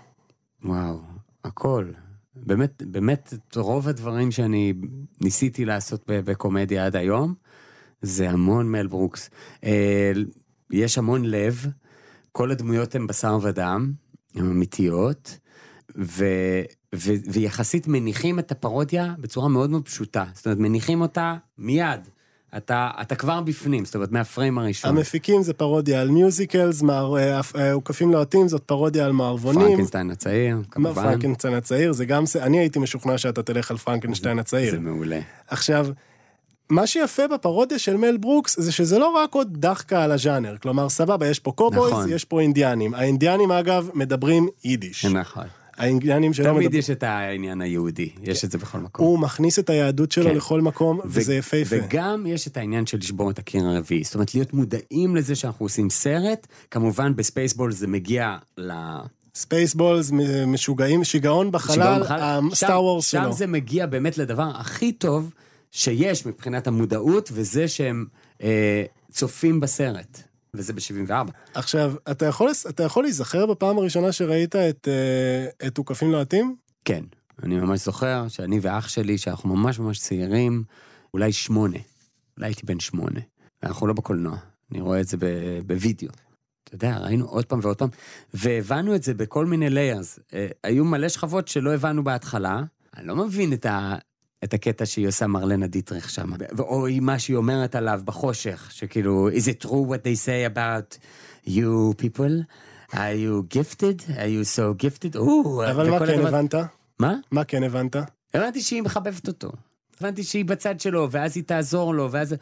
וואו, 0.64 1.00
הכל. 1.44 1.84
באמת, 2.36 2.82
באמת, 2.86 3.34
את 3.34 3.56
רוב 3.56 3.88
הדברים 3.88 4.30
שאני 4.30 4.72
ניסיתי 5.20 5.64
לעשות 5.64 6.04
בקומדיה 6.06 6.86
עד 6.86 6.96
היום, 6.96 7.34
זה 8.02 8.30
המון 8.30 8.72
מל 8.72 8.86
ברוקס. 8.86 9.30
אה, 9.64 10.12
יש 10.70 10.98
המון 10.98 11.24
לב, 11.24 11.66
כל 12.32 12.50
הדמויות 12.50 12.94
הן 12.94 13.06
בשר 13.06 13.38
ודם, 13.42 13.92
הן 14.34 14.46
אמיתיות, 14.46 15.38
ו, 15.96 16.24
ו, 16.94 17.12
ויחסית 17.32 17.88
מניחים 17.88 18.38
את 18.38 18.52
הפרודיה 18.52 19.14
בצורה 19.18 19.48
מאוד 19.48 19.70
מאוד 19.70 19.84
פשוטה. 19.84 20.24
זאת 20.34 20.46
אומרת, 20.46 20.58
מניחים 20.58 21.00
אותה 21.00 21.36
מיד. 21.58 22.08
אתה, 22.56 22.90
אתה 23.00 23.14
כבר 23.14 23.40
בפנים, 23.40 23.84
זאת 23.84 23.94
אומרת, 23.94 24.12
מהפריים 24.12 24.58
הראשון. 24.58 24.90
המפיקים 24.96 25.42
זה 25.42 25.52
פרודיה 25.52 26.00
על 26.00 26.08
musicals, 26.08 26.82
מער- 26.82 27.16
אה, 27.18 27.40
אה, 27.56 27.72
עוקפים 27.72 28.12
לוהטים 28.12 28.48
זאת 28.48 28.62
פרודיה 28.62 29.06
על 29.06 29.12
מערבונים. 29.12 29.68
פרנקנשטיין 29.68 30.10
הצעיר, 30.10 30.56
כמובן. 30.70 30.94
פרנקנשטיין 31.02 31.54
הצעיר, 31.54 31.92
זה 31.92 32.04
גם, 32.04 32.26
זה- 32.26 32.42
אני 32.44 32.58
הייתי 32.58 32.78
משוכנע 32.78 33.18
שאתה 33.18 33.42
תלך 33.42 33.70
על 33.70 33.76
פרנקנשטיין 33.76 34.38
הצעיר. 34.38 34.70
זה 34.70 34.80
מעולה. 34.80 35.20
עכשיו, 35.48 35.86
מה 36.70 36.86
שיפה 36.86 37.28
בפרודיה 37.28 37.78
של 37.78 37.96
מל 37.96 38.16
ברוקס 38.16 38.60
זה 38.60 38.72
שזה 38.72 38.98
לא 38.98 39.08
רק 39.08 39.34
עוד 39.34 39.48
דחקה 39.60 40.04
על 40.04 40.12
הז'אנר, 40.12 40.56
כלומר 40.62 40.88
סבבה, 40.88 41.26
יש 41.26 41.38
פה 41.38 41.52
cowboys, 41.52 41.90
נכון. 41.92 42.12
יש 42.12 42.24
פה 42.24 42.40
אינדיאנים. 42.40 42.94
האינדיאנים 42.94 43.52
אגב 43.52 43.90
מדברים 43.94 44.48
יידיש. 44.64 45.04
נכון. 45.06 45.44
האינדיאנים 45.80 46.32
שלא 46.32 46.44
תמיד 46.44 46.56
מדברים... 46.58 46.78
יש 46.78 46.90
את 46.90 47.02
העניין 47.02 47.60
היהודי, 47.60 48.10
יש 48.22 48.44
את 48.44 48.50
זה 48.50 48.58
בכל 48.58 48.78
מקום. 48.78 49.06
הוא 49.06 49.18
מכניס 49.18 49.58
את 49.58 49.70
היהדות 49.70 50.12
שלו 50.12 50.24
כן. 50.30 50.36
לכל 50.36 50.60
מקום, 50.60 50.98
ו- 50.98 51.02
וזה 51.06 51.34
יפהפה. 51.34 51.76
וגם 51.84 52.24
יש 52.26 52.48
את 52.48 52.56
העניין 52.56 52.86
של 52.86 52.98
לשבור 52.98 53.30
את 53.30 53.38
הקיר 53.38 53.66
הרביעי. 53.66 54.04
זאת 54.04 54.14
אומרת, 54.14 54.34
להיות 54.34 54.52
מודעים 54.54 55.16
לזה 55.16 55.34
שאנחנו 55.34 55.64
עושים 55.66 55.90
סרט, 55.90 56.46
כמובן 56.70 57.16
ב 57.16 57.21
Spaceballs 57.21 57.72
זה 57.72 57.86
מגיע 57.86 58.36
ל... 58.58 58.72
ספייסבולס 59.34 60.10
משוגעים, 60.46 61.04
שיגעון 61.04 61.52
בחלל. 61.52 62.02
הסטאר 62.02 62.52
שם- 62.68 62.74
וורס 62.76 63.06
שם 63.06 63.22
שלו. 63.22 63.32
זה 63.32 63.46
מגיע 63.46 63.86
באמת 63.86 64.18
לדבר 64.18 64.50
הכי 64.54 64.92
טוב 64.92 65.32
שיש 65.70 66.26
מבחינת 66.26 66.66
המודעות, 66.66 67.30
וזה 67.32 67.68
שהם 67.68 68.04
אה, 68.42 68.82
צופים 69.10 69.60
בסרט. 69.60 70.22
וזה 70.54 70.72
ב-74. 70.72 71.30
עכשיו, 71.54 71.92
אתה 72.10 72.26
יכול, 72.26 72.50
אתה 72.68 72.82
יכול 72.82 73.04
להיזכר 73.04 73.46
בפעם 73.46 73.78
הראשונה 73.78 74.12
שראית 74.12 74.56
את, 74.56 74.88
אה, 74.88 75.66
את 75.66 75.74
תוקפים 75.74 76.12
לוהטים? 76.12 76.56
כן, 76.84 77.04
אני 77.42 77.56
ממש 77.56 77.84
זוכר 77.84 78.28
שאני 78.28 78.58
ואח 78.62 78.88
שלי, 78.88 79.18
שאנחנו 79.18 79.56
ממש 79.56 79.78
ממש 79.78 79.98
צעירים, 79.98 80.64
אולי 81.14 81.32
שמונה. 81.32 81.78
אולי 82.36 82.48
הייתי 82.48 82.66
בן 82.66 82.80
שמונה. 82.80 83.20
אנחנו 83.62 83.86
לא 83.86 83.92
בקולנוע, 83.92 84.36
אני 84.72 84.80
רואה 84.80 85.00
את 85.00 85.08
זה 85.08 85.16
בווידאו. 85.66 86.08
אתה 86.64 86.74
יודע, 86.74 86.98
ראינו 86.98 87.26
עוד 87.26 87.44
פעם 87.44 87.58
ועוד 87.62 87.76
פעם, 87.76 87.88
והבנו 88.34 88.94
את 88.94 89.02
זה 89.02 89.14
בכל 89.14 89.46
מיני 89.46 89.70
ליירס. 89.70 90.18
היו 90.64 90.84
מלא 90.84 91.08
שכבות 91.08 91.48
שלא 91.48 91.74
הבנו 91.74 92.04
בהתחלה. 92.04 92.62
אני 92.96 93.06
לא 93.06 93.16
מבין 93.16 93.52
את, 93.52 93.66
ה, 93.66 93.94
את 94.44 94.54
הקטע 94.54 94.86
שהיא 94.86 95.08
עושה 95.08 95.26
מרלנה 95.26 95.66
דיטריך 95.66 96.10
שם, 96.10 96.30
או 96.58 96.86
מה 97.00 97.18
שהיא 97.18 97.36
אומרת 97.36 97.74
עליו 97.74 98.00
בחושך, 98.04 98.68
שכאילו, 98.72 99.28
is 99.30 99.32
it 99.32 99.66
true 99.66 99.68
what 99.68 100.02
they 100.04 100.26
say 100.26 100.54
about 100.54 100.98
you 101.46 101.94
people? 102.02 102.44
are 102.92 103.14
you 103.14 103.54
gifted? 103.54 104.02
are 104.08 104.28
you 104.28 104.44
so 104.56 104.82
gifted? 104.84 105.18
או, 105.18 105.64
אבל 105.70 105.90
מה 105.90 106.06
כן 106.06 106.26
הבנת? 106.26 106.54
מה? 106.98 107.14
מה 107.30 107.44
כן 107.44 107.62
הבנת? 107.62 107.96
הבנתי 108.34 108.60
שהיא 108.60 108.82
מחבבת 108.82 109.28
אותו. 109.28 109.52
הבנתי 110.00 110.22
שהיא 110.22 110.44
בצד 110.44 110.80
שלו, 110.80 111.08
ואז 111.10 111.36
היא 111.36 111.44
תעזור 111.44 111.94
לו, 111.94 112.12
ואז... 112.12 112.34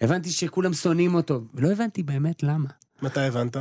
הבנתי 0.00 0.30
שכולם 0.30 0.72
שונאים 0.72 1.14
אותו, 1.14 1.40
ולא 1.54 1.72
הבנתי 1.72 2.02
באמת 2.02 2.42
למה. 2.42 2.68
מתי 3.02 3.20
הבנת? 3.20 3.56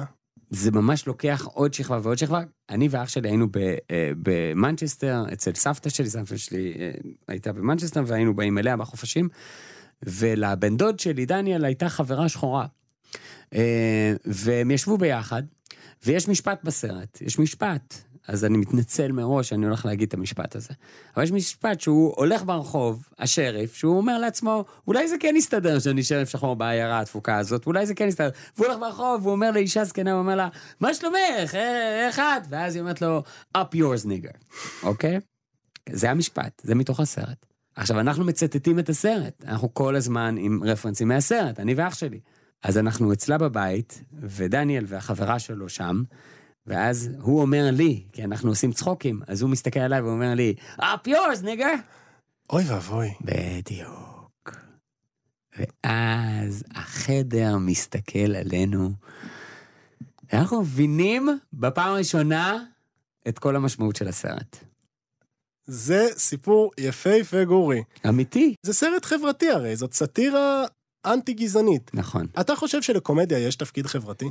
זה 0.50 0.72
ממש 0.72 1.08
לוקח 1.08 1.48
עוד 1.54 1.74
שכבה 1.74 2.00
ועוד 2.04 2.18
שכבה. 2.18 2.42
אני 2.70 2.88
ואח 2.92 3.10
שלי 3.10 3.30
היינו 3.30 3.48
אה, 3.92 4.12
במנצ'סטר, 4.24 5.24
אצל 5.34 5.54
סבתא 5.54 5.90
שלי, 5.90 6.10
סבתא 6.10 6.38
שלי 6.38 6.74
אה, 6.80 6.92
הייתה 7.28 7.54
במנצ'סטר, 7.54 8.04
והיינו 8.08 8.36
באים 8.36 8.58
אליה 8.58 8.78
בחופשים, 8.78 9.30
ולבן 10.04 10.78
דוד 10.78 11.00
שלי, 11.00 11.26
דניאל, 11.26 11.66
הייתה 11.66 11.90
חברה 11.90 12.30
שחורה. 12.30 12.66
אה, 13.54 14.14
והם 14.26 14.72
ישבו 14.72 14.98
ביחד, 14.98 15.44
ויש 16.06 16.28
משפט 16.28 16.64
בסרט, 16.64 17.22
יש 17.22 17.40
משפט. 17.40 18.02
אז 18.28 18.46
אני 18.46 18.58
מתנצל 18.58 19.12
מראש 19.12 19.50
שאני 19.50 19.66
הולך 19.66 19.86
להגיד 19.86 20.08
את 20.08 20.14
המשפט 20.14 20.56
הזה. 20.56 20.74
אבל 21.16 21.24
יש 21.24 21.32
משפט 21.32 21.82
שהוא 21.82 22.14
הולך 22.16 22.44
ברחוב, 22.44 23.08
השריף, 23.20 23.76
שהוא 23.76 23.98
אומר 23.98 24.20
לעצמו, 24.20 24.66
אולי 24.88 25.08
זה 25.08 25.16
כן 25.20 25.36
יסתדר 25.38 25.80
שאני 25.80 26.04
שריף 26.04 26.30
שחור 26.30 26.56
בעיירה 26.56 27.00
התפוקה 27.00 27.38
הזאת, 27.38 27.68
אולי 27.68 27.86
זה 27.86 27.96
כן 27.96 28.08
יסתדר. 28.08 28.30
והוא 28.58 28.68
הולך 28.68 28.80
ברחוב, 28.80 29.22
והוא 29.22 29.32
אומר 29.32 29.52
לאישה 29.52 29.84
זקנה, 29.84 30.12
הוא 30.12 30.20
אומר 30.20 30.36
לה, 30.36 30.50
מה 30.80 30.94
שלומך? 30.94 31.56
אה, 31.56 32.08
איך 32.08 32.20
את? 32.20 32.48
ואז 32.50 32.76
היא 32.76 32.82
אומרת 32.82 33.02
לו, 33.02 33.24
up 33.58 33.76
yours 33.76 34.06
nigger, 34.06 34.38
אוקיי? 34.84 35.20
זה 35.90 36.12
המשפט, 36.12 36.62
זה 36.64 36.76
מתוך 36.76 37.00
הסרט. 37.00 37.46
עכשיו, 37.76 38.00
אנחנו 38.00 38.24
מצטטים 38.24 38.80
את 38.80 38.90
הסרט, 38.90 39.44
אנחנו 39.48 39.74
כל 39.74 39.96
הזמן 39.96 40.36
עם 40.38 40.64
רפרנסים 40.64 41.08
מהסרט, 41.08 41.60
אני 41.60 41.74
ואח 41.74 41.96
שלי. 41.96 42.20
אז 42.64 42.78
אנחנו 42.78 43.14
אצלה 43.14 43.38
בבית, 43.38 44.04
ודניאל 44.14 44.84
והחברה 44.88 45.40
שלו 45.40 45.70
שם, 45.70 46.04
ואז 46.68 47.10
הוא 47.22 47.42
אומר 47.42 47.70
לי, 47.72 48.04
כי 48.12 48.24
אנחנו 48.24 48.50
עושים 48.50 48.72
צחוקים, 48.72 49.22
אז 49.28 49.42
הוא 49.42 49.50
מסתכל 49.50 49.80
עליי 49.80 50.02
ואומר 50.02 50.34
לי, 50.34 50.54
up 50.80 51.08
yours, 51.08 51.44
nigger. 51.44 51.78
אוי 52.50 52.64
ואבוי. 52.68 53.14
בדיוק. 53.22 54.58
ואז 55.58 56.64
החדר 56.76 57.58
מסתכל 57.58 58.36
עלינו, 58.36 58.90
ואנחנו 60.34 60.62
מבינים 60.62 61.30
בפעם 61.54 61.94
הראשונה 61.94 62.64
את 63.28 63.40
כל 63.40 63.56
המשמעות 63.56 63.96
של 63.96 64.08
הסרט. 64.08 64.58
זה 65.66 66.08
סיפור 66.18 66.72
יפהפה 66.80 67.44
גורי. 67.44 67.84
אמיתי. 68.10 68.56
זה 68.64 68.74
סרט 68.74 69.06
חברתי 69.06 69.50
הרי, 69.50 69.76
זאת 69.76 69.94
סאטירה 69.94 70.64
אנטי-גזענית. 71.06 71.92
נכון, 71.94 72.28
אתה 72.40 72.56
חושב 72.56 72.82
שלקומדיה 72.82 73.40
יש 73.40 73.56
תפקיד 73.56 73.86
חברתי? 73.88 74.26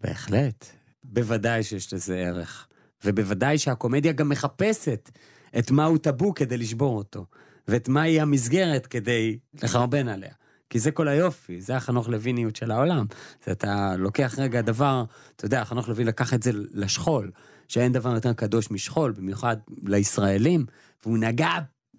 בהחלט. 0.00 0.77
בוודאי 1.04 1.62
שיש 1.62 1.92
לזה 1.92 2.16
ערך. 2.16 2.66
ובוודאי 3.04 3.58
שהקומדיה 3.58 4.12
גם 4.12 4.28
מחפשת 4.28 5.10
את 5.58 5.70
מהו 5.70 5.98
טאבו 5.98 6.34
כדי 6.34 6.56
לשבור 6.56 6.98
אותו, 6.98 7.26
ואת 7.68 7.88
מהי 7.88 8.20
המסגרת 8.20 8.86
כדי 8.86 9.38
לחרבן 9.62 10.08
עליה. 10.08 10.32
כי 10.70 10.78
זה 10.78 10.90
כל 10.90 11.08
היופי, 11.08 11.60
זה 11.60 11.76
החנוך 11.76 12.08
לויניות 12.08 12.56
של 12.56 12.70
העולם. 12.70 13.06
זה 13.44 13.52
אתה 13.52 13.96
לוקח 13.96 14.34
רגע 14.38 14.60
דבר, 14.60 15.04
אתה 15.36 15.44
יודע, 15.44 15.64
חנוך 15.64 15.88
לוין 15.88 16.06
לקח 16.06 16.34
את 16.34 16.42
זה 16.42 16.50
לשכול, 16.54 17.30
שאין 17.68 17.92
דבר 17.92 18.14
יותר 18.14 18.32
קדוש 18.32 18.70
משכול, 18.70 19.12
במיוחד 19.12 19.56
לישראלים, 19.82 20.66
והוא 21.04 21.18
נגע 21.18 21.50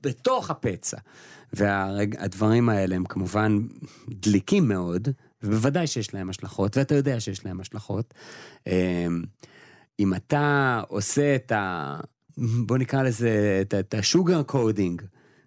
בתוך 0.01 0.49
הפצע. 0.49 0.97
והדברים 1.53 2.69
האלה 2.69 2.95
הם 2.95 3.05
כמובן 3.05 3.59
דליקים 4.09 4.67
מאוד, 4.67 5.07
ובוודאי 5.43 5.87
שיש 5.87 6.13
להם 6.13 6.29
השלכות, 6.29 6.77
ואתה 6.77 6.95
יודע 6.95 7.19
שיש 7.19 7.45
להם 7.45 7.59
השלכות. 7.59 8.13
אמ, 8.67 9.23
אם 9.99 10.13
אתה 10.13 10.81
עושה 10.87 11.35
את 11.35 11.51
ה... 11.51 11.99
בוא 12.37 12.77
נקרא 12.77 13.03
לזה, 13.03 13.61
את, 13.61 13.93
ה 13.93 14.01
sugar 14.01 14.43
coating 14.43 15.01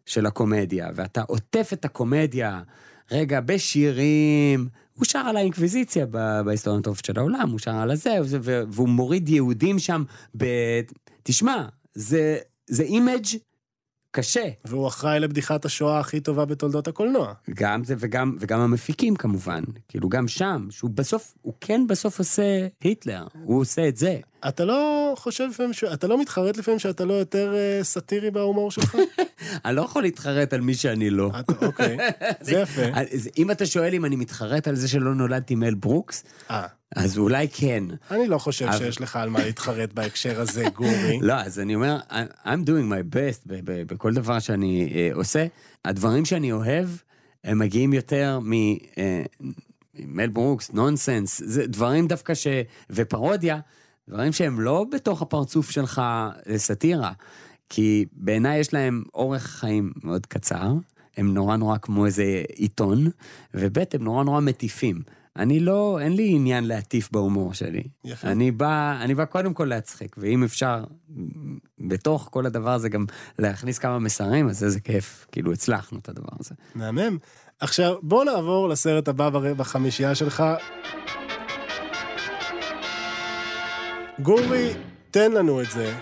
של 0.07 0.27
הקומדיה, 0.27 0.91
ואתה 0.95 1.23
עוטף 1.23 1.71
את 1.73 1.85
הקומדיה, 1.85 2.63
רגע, 3.11 3.41
בשירים, 3.41 4.69
הוא 4.95 5.05
שר 5.05 5.19
על 5.19 5.37
האינקוויזיציה 5.37 6.07
בהיסטוריה 6.45 6.81
הטובה 6.81 7.01
של 7.07 7.19
העולם, 7.19 7.51
הוא 7.51 7.59
שר 7.59 7.75
על 7.75 7.91
הזה, 7.91 8.17
והוא 8.43 8.89
מוריד 8.89 9.29
יהודים 9.29 9.79
שם 9.79 10.05
ב... 10.37 10.45
תשמע, 11.23 11.67
זה, 11.95 12.39
זה 12.67 12.83
image 12.83 13.27
קשה. 14.15 14.49
והוא 14.65 14.89
אחראי 14.89 15.21
לבדיחת 15.21 15.65
השואה 15.65 16.01
הכי 16.01 16.21
טובה 16.21 16.45
בתולדות 16.45 16.89
הקולנוע. 16.89 17.33
גם 17.55 17.85
זה 17.85 17.95
וגם, 17.99 18.37
וגם 18.41 18.61
המפיקים 18.61 19.17
כמובן, 19.17 19.63
כאילו 19.89 20.09
גם 20.09 20.29
שם, 20.29 20.67
שהוא 20.71 20.91
בסוף, 20.95 21.35
הוא 21.43 21.55
כן 21.61 21.87
בסוף 21.89 22.19
עושה 22.19 22.67
היטלר, 22.81 23.27
הוא 23.45 23.61
עושה 23.61 23.89
את 23.89 23.97
זה. 23.97 24.19
אתה 24.49 24.65
לא 24.65 25.13
חושב 25.19 25.45
לפעמים, 25.51 25.73
ש... 25.73 25.85
אתה 25.85 26.07
לא 26.07 26.21
מתחרט 26.21 26.57
לפעמים 26.57 26.79
שאתה 26.79 27.05
לא 27.05 27.15
יותר 27.15 27.55
אה, 27.55 27.85
סאטירי 27.85 28.31
בהומור 28.31 28.71
שלך? 28.71 28.97
אני 29.65 29.77
לא 29.77 29.83
יכול 29.83 30.03
להתחרט 30.03 30.53
על 30.53 30.61
מי 30.61 30.75
שאני 30.75 31.11
לא. 31.11 31.31
אתה, 31.41 31.67
אוקיי, 31.67 31.97
זה 32.41 32.53
יפה. 32.59 32.83
אם 33.39 33.51
אתה 33.51 33.67
שואל 33.67 33.95
אם 33.95 34.05
אני 34.05 34.17
מתחרט 34.17 34.69
על 34.69 34.77
זה 34.77 34.89
שלא 34.89 35.15
נולדתי 35.15 35.55
מל 35.55 35.75
ברוקס, 35.75 36.25
אה, 36.51 36.67
אז 36.97 37.19
אולי 37.19 37.49
כן. 37.49 37.85
אני 38.11 38.29
לא 38.29 38.39
חושב 38.39 38.67
אבל- 38.67 38.79
שיש 38.79 39.01
לך 39.01 39.17
על 39.17 39.29
מה 39.31 39.45
להתחרט 39.45 39.93
בהקשר 39.93 40.41
הזה, 40.41 40.65
גורי. 40.75 41.19
לא, 41.29 41.35
אז 41.35 41.61
אני 41.61 41.75
אומר, 41.75 41.99
I'm 42.45 42.67
doing 42.67 42.91
my 42.93 43.15
best 43.17 43.49
בכל 43.87 44.15
דבר 44.15 44.39
שאני 44.39 44.93
אה, 44.95 45.09
עושה. 45.15 45.47
הדברים 45.85 46.25
שאני 46.25 46.53
אוהב, 46.53 46.89
הם 47.45 47.59
מגיעים 47.59 47.93
יותר 47.93 48.39
מ... 48.43 48.53
אה, 48.99 49.23
מל 49.95 50.29
ברוקס, 50.29 50.71
נונסנס, 50.73 51.43
זה 51.45 51.67
דברים 51.67 52.07
דווקא 52.09 52.35
ש... 52.35 52.47
ופרודיה, 52.91 53.59
דברים 54.09 54.33
שהם 54.33 54.61
לא 54.61 54.87
בתוך 54.93 55.23
הפרצוף 55.23 55.71
שלך 55.71 56.03
סאטירה. 56.57 57.13
כי 57.69 58.05
בעיניי 58.13 58.59
יש 58.59 58.75
להם 58.75 59.03
אורך 59.15 59.47
חיים 59.47 59.93
מאוד 60.05 60.27
קצר, 60.27 60.73
הם 61.17 61.35
נורא 61.35 61.57
נורא 61.57 61.79
כמו 61.79 62.07
איזה 62.07 62.43
עיתון, 62.55 63.07
וב' 63.55 63.79
הם 63.79 64.05
נורא 64.05 64.25
נורא 64.25 64.41
מטיפים. 64.41 65.03
אני 65.37 65.61
לא, 65.61 65.99
אין 66.01 66.13
לי 66.13 66.29
עניין 66.35 66.65
להטיף 66.65 67.13
בהומור 67.13 67.55
שלי. 67.55 67.83
יפה. 68.05 68.29
אני 68.29 68.51
בא, 68.51 68.99
אני 69.01 69.15
בא 69.15 69.25
קודם 69.25 69.55
כל 69.55 69.65
להצחיק, 69.65 70.17
ואם 70.19 70.45
אפשר 70.45 70.85
בתוך 71.79 72.29
כל 72.31 72.47
הדבר 72.47 72.71
הזה 72.71 72.89
גם 72.89 73.05
להכניס 73.39 73.79
כמה 73.79 73.99
מסרים, 73.99 74.49
אז 74.49 74.65
איזה 74.65 74.81
כיף, 74.81 75.27
כאילו 75.33 75.53
הצלחנו 75.53 75.99
את 75.99 76.09
הדבר 76.09 76.37
הזה. 76.41 76.55
מהמם. 76.75 77.19
עכשיו, 77.61 77.95
בוא 78.03 78.25
נעבור 78.25 78.69
לסרט 78.69 79.09
הבא 79.09 79.29
בחמישייה 79.31 80.15
שלך. 80.15 80.43
גורי, 84.21 84.75
תן 85.11 85.33
לנו 85.33 85.61
את 85.61 85.71
זה. 85.71 85.95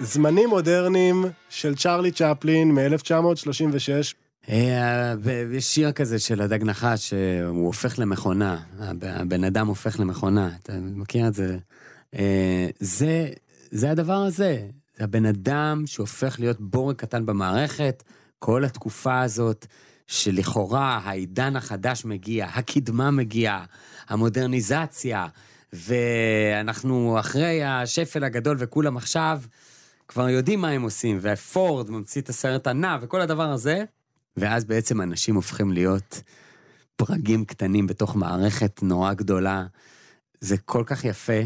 זמנים 0.00 0.48
מודרניים 0.48 1.24
של 1.48 1.74
צ'רלי 1.74 2.10
צ'פלין 2.12 2.72
מ-1936. 2.74 4.14
אה, 4.48 5.14
יש 5.52 5.74
שיר 5.74 5.92
כזה 5.92 6.18
של 6.18 6.40
הדג 6.42 6.62
נחש, 6.64 7.08
שהוא 7.08 7.66
הופך 7.66 7.98
למכונה, 7.98 8.60
הב- 8.78 9.04
הבן 9.04 9.44
אדם 9.44 9.66
הופך 9.66 10.00
למכונה, 10.00 10.50
אתה 10.62 10.72
מכיר 10.80 11.28
את 11.28 11.34
זה? 11.34 11.58
אה, 12.14 12.66
זה, 12.80 13.28
זה 13.70 13.90
הדבר 13.90 14.16
הזה, 14.16 14.58
זה 14.98 15.04
הבן 15.04 15.26
אדם 15.26 15.82
שהופך 15.86 16.40
להיות 16.40 16.60
בורג 16.60 16.96
קטן 16.96 17.26
במערכת, 17.26 18.02
כל 18.38 18.64
התקופה 18.64 19.20
הזאת, 19.20 19.66
שלכאורה 20.06 21.00
העידן 21.04 21.56
החדש 21.56 22.04
מגיע, 22.04 22.46
הקדמה 22.54 23.10
מגיעה, 23.10 23.64
המודרניזציה, 24.08 25.26
ואנחנו 25.74 27.16
אחרי 27.20 27.64
השפל 27.64 28.24
הגדול 28.24 28.56
וכולם 28.60 28.96
עכשיו 28.96 29.40
כבר 30.08 30.28
יודעים 30.28 30.60
מה 30.60 30.68
הם 30.68 30.82
עושים, 30.82 31.18
ופורד 31.20 31.90
ממציא 31.90 32.22
את 32.22 32.28
הסרט 32.28 32.66
הנע 32.66 32.96
וכל 33.02 33.20
הדבר 33.20 33.50
הזה, 33.50 33.84
ואז 34.36 34.64
בעצם 34.64 35.00
אנשים 35.00 35.34
הופכים 35.34 35.72
להיות 35.72 36.22
פרגים 36.96 37.44
קטנים 37.44 37.86
בתוך 37.86 38.16
מערכת 38.16 38.82
נורא 38.82 39.12
גדולה. 39.12 39.66
זה 40.40 40.56
כל 40.58 40.82
כך 40.86 41.04
יפה, 41.04 41.40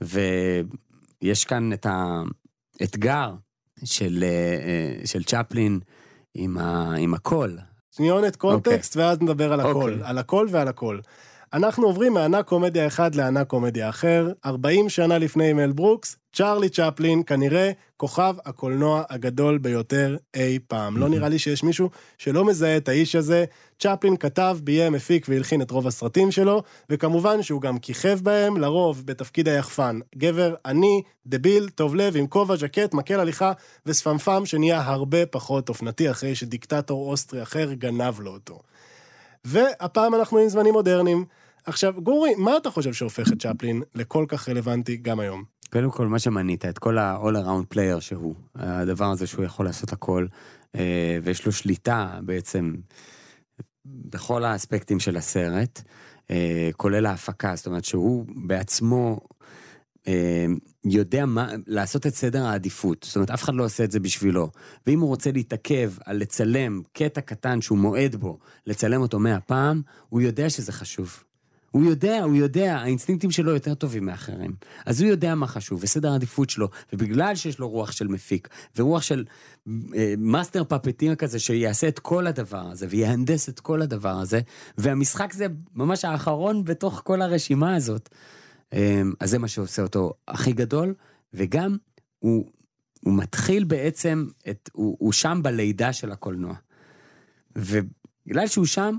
ויש 0.00 1.44
כאן 1.44 1.72
את 1.72 1.86
האתגר 2.80 3.34
של, 3.84 4.24
אה, 4.26 5.06
של 5.06 5.24
צ'פלין 5.24 5.80
עם, 6.34 6.58
ה, 6.58 6.94
עם 6.98 7.14
הקול. 7.14 7.58
שניונת 7.96 8.36
קונטקסט, 8.36 8.96
ואז 8.96 9.20
נדבר 9.20 9.52
על 9.52 9.60
הכל. 9.60 9.92
אוקיי. 9.92 10.08
על 10.08 10.18
הכל 10.18 10.46
ועל 10.50 10.68
הכל. 10.68 10.98
אנחנו 11.54 11.86
עוברים 11.86 12.12
מענק 12.14 12.46
קומדיה 12.46 12.86
אחד 12.86 13.14
לענק 13.14 13.46
קומדיה 13.46 13.88
אחר. 13.88 14.28
40 14.44 14.88
שנה 14.88 15.18
לפני 15.18 15.52
מל 15.52 15.72
ברוקס, 15.72 16.16
צ'רלי 16.32 16.68
צ'פלין, 16.68 17.22
כנראה 17.26 17.70
כוכב 17.96 18.34
הקולנוע 18.44 19.02
הגדול 19.10 19.58
ביותר 19.58 20.16
אי 20.34 20.58
פעם. 20.68 20.96
לא 20.96 21.08
נראה 21.08 21.28
לי 21.28 21.38
שיש 21.38 21.62
מישהו 21.62 21.90
שלא 22.18 22.44
מזהה 22.44 22.76
את 22.76 22.88
האיש 22.88 23.14
הזה. 23.14 23.44
צ'פלין 23.78 24.16
כתב, 24.16 24.58
ביים, 24.62 24.94
הפיק 24.94 25.26
והלחין 25.28 25.62
את 25.62 25.70
רוב 25.70 25.86
הסרטים 25.86 26.30
שלו, 26.30 26.62
וכמובן 26.90 27.42
שהוא 27.42 27.60
גם 27.60 27.78
כיכב 27.78 28.18
בהם, 28.22 28.56
לרוב 28.56 29.02
בתפקיד 29.04 29.48
היחפן. 29.48 30.00
גבר 30.16 30.54
עני, 30.66 31.02
דביל, 31.26 31.68
טוב 31.68 31.94
לב, 31.94 32.16
עם 32.16 32.26
כובע, 32.26 32.56
ז'קט, 32.56 32.94
מקל 32.94 33.20
הליכה 33.20 33.52
ושפמפם 33.86 34.46
שנהיה 34.46 34.82
הרבה 34.82 35.26
פחות 35.26 35.68
אופנתי 35.68 36.10
אחרי 36.10 36.34
שדיקטטור 36.34 37.10
אוסטרי 37.10 37.42
אחר 37.42 37.72
גנב 37.72 38.20
לו 38.20 38.30
אותו. 38.30 38.62
והפעם 39.44 40.14
אנחנו 40.14 40.38
עם 40.38 40.48
זמנים 40.48 40.72
מודרניים. 40.72 41.24
עכשיו, 41.66 42.02
גורי, 42.02 42.34
מה 42.34 42.56
אתה 42.56 42.70
חושב 42.70 42.92
שהופך 42.92 43.32
את 43.32 43.42
צ'פלין 43.42 43.82
לכל 43.94 44.24
כך 44.28 44.48
רלוונטי 44.48 44.96
גם 44.96 45.20
היום? 45.20 45.44
קודם 45.72 45.90
כל, 45.90 46.06
מה 46.06 46.18
שמנית, 46.18 46.64
את 46.64 46.78
כל 46.78 46.98
ה-all 46.98 47.34
around 47.34 47.74
player 47.74 48.00
שהוא, 48.00 48.34
הדבר 48.54 49.10
הזה 49.10 49.26
שהוא 49.26 49.44
יכול 49.44 49.66
לעשות 49.66 49.92
הכל, 49.92 50.26
אה, 50.74 51.18
ויש 51.22 51.46
לו 51.46 51.52
שליטה 51.52 52.18
בעצם 52.24 52.74
בכל 53.84 54.44
האספקטים 54.44 55.00
של 55.00 55.16
הסרט, 55.16 55.82
אה, 56.30 56.70
כולל 56.76 57.06
ההפקה, 57.06 57.56
זאת 57.56 57.66
אומרת 57.66 57.84
שהוא 57.84 58.26
בעצמו 58.46 59.20
אה, 60.08 60.46
יודע 60.84 61.26
מה, 61.26 61.48
לעשות 61.66 62.06
את 62.06 62.14
סדר 62.14 62.44
העדיפות, 62.46 63.02
זאת 63.08 63.16
אומרת 63.16 63.30
אף 63.30 63.42
אחד 63.42 63.54
לא 63.54 63.64
עושה 63.64 63.84
את 63.84 63.90
זה 63.90 64.00
בשבילו, 64.00 64.50
ואם 64.86 65.00
הוא 65.00 65.08
רוצה 65.08 65.32
להתעכב 65.32 65.92
על 66.04 66.16
לצלם 66.16 66.82
קטע 66.92 67.20
קטן 67.20 67.60
שהוא 67.60 67.78
מועד 67.78 68.16
בו, 68.16 68.38
לצלם 68.66 69.00
אותו 69.00 69.18
מאה 69.18 69.40
פעם, 69.40 69.82
הוא 70.08 70.20
יודע 70.20 70.50
שזה 70.50 70.72
חשוב. 70.72 71.22
הוא 71.72 71.84
יודע, 71.84 72.22
הוא 72.22 72.34
יודע, 72.34 72.76
האינסטינקטים 72.76 73.30
שלו 73.30 73.52
יותר 73.52 73.74
טובים 73.74 74.06
מאחרים. 74.06 74.54
אז 74.86 75.00
הוא 75.00 75.10
יודע 75.10 75.34
מה 75.34 75.46
חשוב, 75.46 75.80
וסדר 75.82 76.12
העדיפות 76.12 76.50
שלו, 76.50 76.68
ובגלל 76.92 77.34
שיש 77.34 77.58
לו 77.58 77.68
רוח 77.68 77.92
של 77.92 78.08
מפיק, 78.08 78.48
ורוח 78.76 79.02
של 79.02 79.24
אה, 79.68 80.14
master 80.18 80.64
puppeteer 80.64 81.14
כזה, 81.14 81.38
שיעשה 81.38 81.88
את 81.88 81.98
כל 81.98 82.26
הדבר 82.26 82.70
הזה, 82.70 82.86
ויהנדס 82.90 83.48
את 83.48 83.60
כל 83.60 83.82
הדבר 83.82 84.18
הזה, 84.18 84.40
והמשחק 84.78 85.32
זה 85.32 85.46
ממש 85.74 86.04
האחרון 86.04 86.64
בתוך 86.64 87.00
כל 87.04 87.22
הרשימה 87.22 87.74
הזאת. 87.76 88.08
אה, 88.72 89.02
אז 89.20 89.30
זה 89.30 89.38
מה 89.38 89.48
שעושה 89.48 89.82
אותו 89.82 90.12
הכי 90.28 90.52
גדול, 90.52 90.94
וגם 91.34 91.76
הוא, 92.18 92.46
הוא 93.04 93.14
מתחיל 93.14 93.64
בעצם, 93.64 94.26
את, 94.50 94.70
הוא, 94.72 94.96
הוא 95.00 95.12
שם 95.12 95.40
בלידה 95.42 95.92
של 95.92 96.12
הקולנוע. 96.12 96.54
ובגלל 97.56 98.46
שהוא 98.46 98.66
שם, 98.66 98.96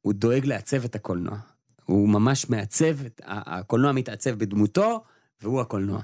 הוא 0.00 0.12
דואג 0.12 0.46
לעצב 0.46 0.84
את 0.84 0.94
הקולנוע. 0.94 1.53
הוא 1.86 2.08
ממש 2.08 2.50
מעצב, 2.50 2.96
הקולנוע 3.24 3.92
מתעצב 3.92 4.30
בדמותו, 4.30 5.02
והוא 5.42 5.60
הקולנוע. 5.60 6.00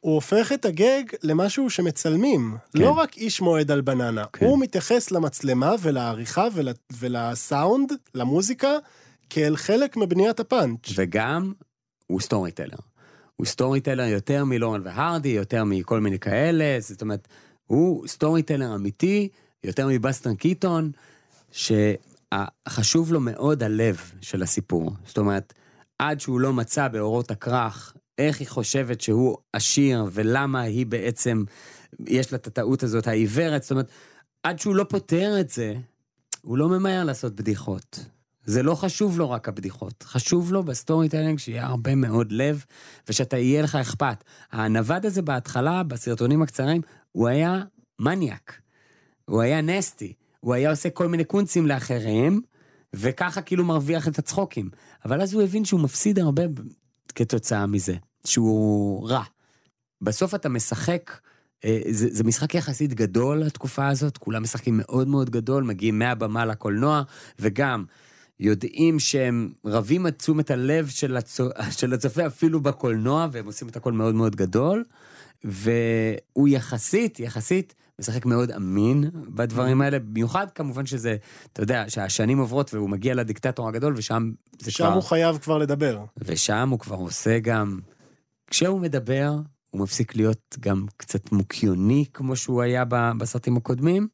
הוא 0.00 0.14
הופך 0.14 0.52
את 0.52 0.64
הגאג 0.64 1.02
למשהו 1.22 1.70
שמצלמים. 1.70 2.56
כן. 2.72 2.78
לא 2.78 2.90
רק 2.90 3.16
איש 3.16 3.40
מועד 3.40 3.70
על 3.70 3.80
בננה. 3.80 4.24
כן. 4.32 4.46
הוא 4.46 4.58
מתייחס 4.58 5.10
למצלמה 5.10 5.74
ולעריכה 5.82 6.48
ול, 6.54 6.68
ולסאונד, 6.98 7.92
למוזיקה, 8.14 8.72
כאל 9.30 9.56
חלק 9.56 9.96
מבניית 9.96 10.40
הפאנץ'. 10.40 10.92
וגם, 10.94 11.52
הוא 12.06 12.20
storyteller. 12.20 12.76
הוא 13.36 13.46
storyteller 13.46 14.04
יותר 14.04 14.44
מלורן 14.44 14.80
והרדי, 14.84 15.28
יותר 15.28 15.64
מכל 15.64 16.00
מיני 16.00 16.18
כאלה, 16.18 16.76
זאת 16.80 17.02
אומרת, 17.02 17.28
הוא 17.66 18.08
storyteller 18.08 18.74
אמיתי, 18.74 19.28
יותר 19.64 19.86
מבסטר 19.88 20.34
קיטון, 20.34 20.90
שחשוב 22.34 23.12
לו 23.12 23.20
מאוד 23.20 23.62
הלב 23.62 24.00
של 24.20 24.42
הסיפור. 24.42 24.92
זאת 25.06 25.18
אומרת, 25.18 25.54
עד 25.98 26.20
שהוא 26.20 26.40
לא 26.40 26.52
מצא 26.52 26.88
באורות 26.88 27.30
הכרך 27.30 27.94
איך 28.18 28.40
היא 28.40 28.48
חושבת 28.48 29.00
שהוא 29.00 29.36
עשיר, 29.52 30.04
ולמה 30.12 30.60
היא 30.60 30.86
בעצם, 30.86 31.44
יש 32.06 32.32
לה 32.32 32.38
את 32.38 32.46
הטעות 32.46 32.82
הזאת, 32.82 33.06
העיוורת, 33.06 33.62
זאת 33.62 33.70
אומרת, 33.70 33.88
עד 34.42 34.58
שהוא 34.58 34.76
לא 34.76 34.84
פותר 34.88 35.40
את 35.40 35.50
זה, 35.50 35.74
הוא 36.42 36.58
לא 36.58 36.68
ממהר 36.68 37.04
לעשות 37.04 37.36
בדיחות. 37.36 37.98
זה 38.44 38.62
לא 38.62 38.74
חשוב 38.74 39.18
לו 39.18 39.30
רק 39.30 39.48
הבדיחות, 39.48 40.02
חשוב 40.02 40.52
לו 40.52 40.62
ב 40.62 41.08
storytelling 41.08 41.38
שיהיה 41.38 41.66
הרבה 41.66 41.94
מאוד 41.94 42.32
לב, 42.32 42.64
ושאתה 43.08 43.36
יהיה 43.38 43.62
לך 43.62 43.74
אכפת. 43.74 44.24
הנווד 44.52 45.06
הזה 45.06 45.22
בהתחלה, 45.22 45.82
בסרטונים 45.82 46.42
הקצרים, 46.42 46.82
הוא 47.12 47.28
היה 47.28 47.62
מניאק. 47.98 48.60
הוא 49.24 49.42
היה 49.42 49.60
nasty. 49.60 50.12
הוא 50.46 50.54
היה 50.54 50.70
עושה 50.70 50.90
כל 50.90 51.08
מיני 51.08 51.24
קונצים 51.24 51.66
לאחרים, 51.66 52.40
וככה 52.94 53.42
כאילו 53.42 53.64
מרוויח 53.64 54.08
את 54.08 54.18
הצחוקים. 54.18 54.70
אבל 55.04 55.20
אז 55.20 55.34
הוא 55.34 55.42
הבין 55.42 55.64
שהוא 55.64 55.80
מפסיד 55.80 56.18
הרבה 56.18 56.42
כתוצאה 57.14 57.66
מזה, 57.66 57.94
שהוא 58.24 59.08
רע. 59.08 59.22
בסוף 60.02 60.34
אתה 60.34 60.48
משחק, 60.48 61.18
אה, 61.64 61.80
זה, 61.90 62.08
זה 62.10 62.24
משחק 62.24 62.54
יחסית 62.54 62.94
גדול 62.94 63.42
התקופה 63.42 63.88
הזאת, 63.88 64.18
כולם 64.18 64.42
משחקים 64.42 64.76
מאוד 64.76 65.08
מאוד 65.08 65.30
גדול, 65.30 65.64
מגיעים 65.64 65.98
מהבמה 65.98 66.44
לקולנוע, 66.44 67.02
וגם 67.38 67.84
יודעים 68.40 68.98
שהם 68.98 69.52
רבים 69.64 70.06
את 70.06 70.18
תשומת 70.18 70.50
הלב 70.50 70.88
של, 70.88 71.16
הצו, 71.16 71.44
של 71.78 71.92
הצופה 71.92 72.26
אפילו 72.26 72.60
בקולנוע, 72.60 73.28
והם 73.32 73.46
עושים 73.46 73.68
את 73.68 73.76
הכל 73.76 73.92
מאוד 73.92 74.14
מאוד 74.14 74.36
גדול, 74.36 74.84
והוא 75.44 76.48
יחסית, 76.48 77.20
יחסית, 77.20 77.74
משחק 78.00 78.26
מאוד 78.26 78.50
אמין 78.50 79.10
בדברים 79.28 79.80
האלה, 79.80 79.98
במיוחד 79.98 80.50
כמובן 80.50 80.86
שזה, 80.86 81.16
אתה 81.52 81.62
יודע, 81.62 81.84
שהשנים 81.88 82.38
עוברות 82.38 82.74
והוא 82.74 82.90
מגיע 82.90 83.14
לדיקטטור 83.14 83.68
הגדול, 83.68 83.94
ושם 83.96 84.30
זה 84.58 84.70
שם 84.70 84.84
כבר... 84.84 84.94
הוא 84.94 85.02
חייב 85.02 85.38
כבר 85.38 85.58
לדבר. 85.58 86.04
ושם 86.18 86.68
הוא 86.70 86.78
כבר 86.78 86.96
עושה 86.96 87.38
גם, 87.38 87.80
כשהוא 88.50 88.80
מדבר, 88.80 89.32
הוא 89.70 89.80
מפסיק 89.80 90.16
להיות 90.16 90.56
גם 90.60 90.86
קצת 90.96 91.32
מוקיוני 91.32 92.04
כמו 92.14 92.36
שהוא 92.36 92.62
היה 92.62 92.84
בסרטים 93.18 93.56
הקודמים, 93.56 94.08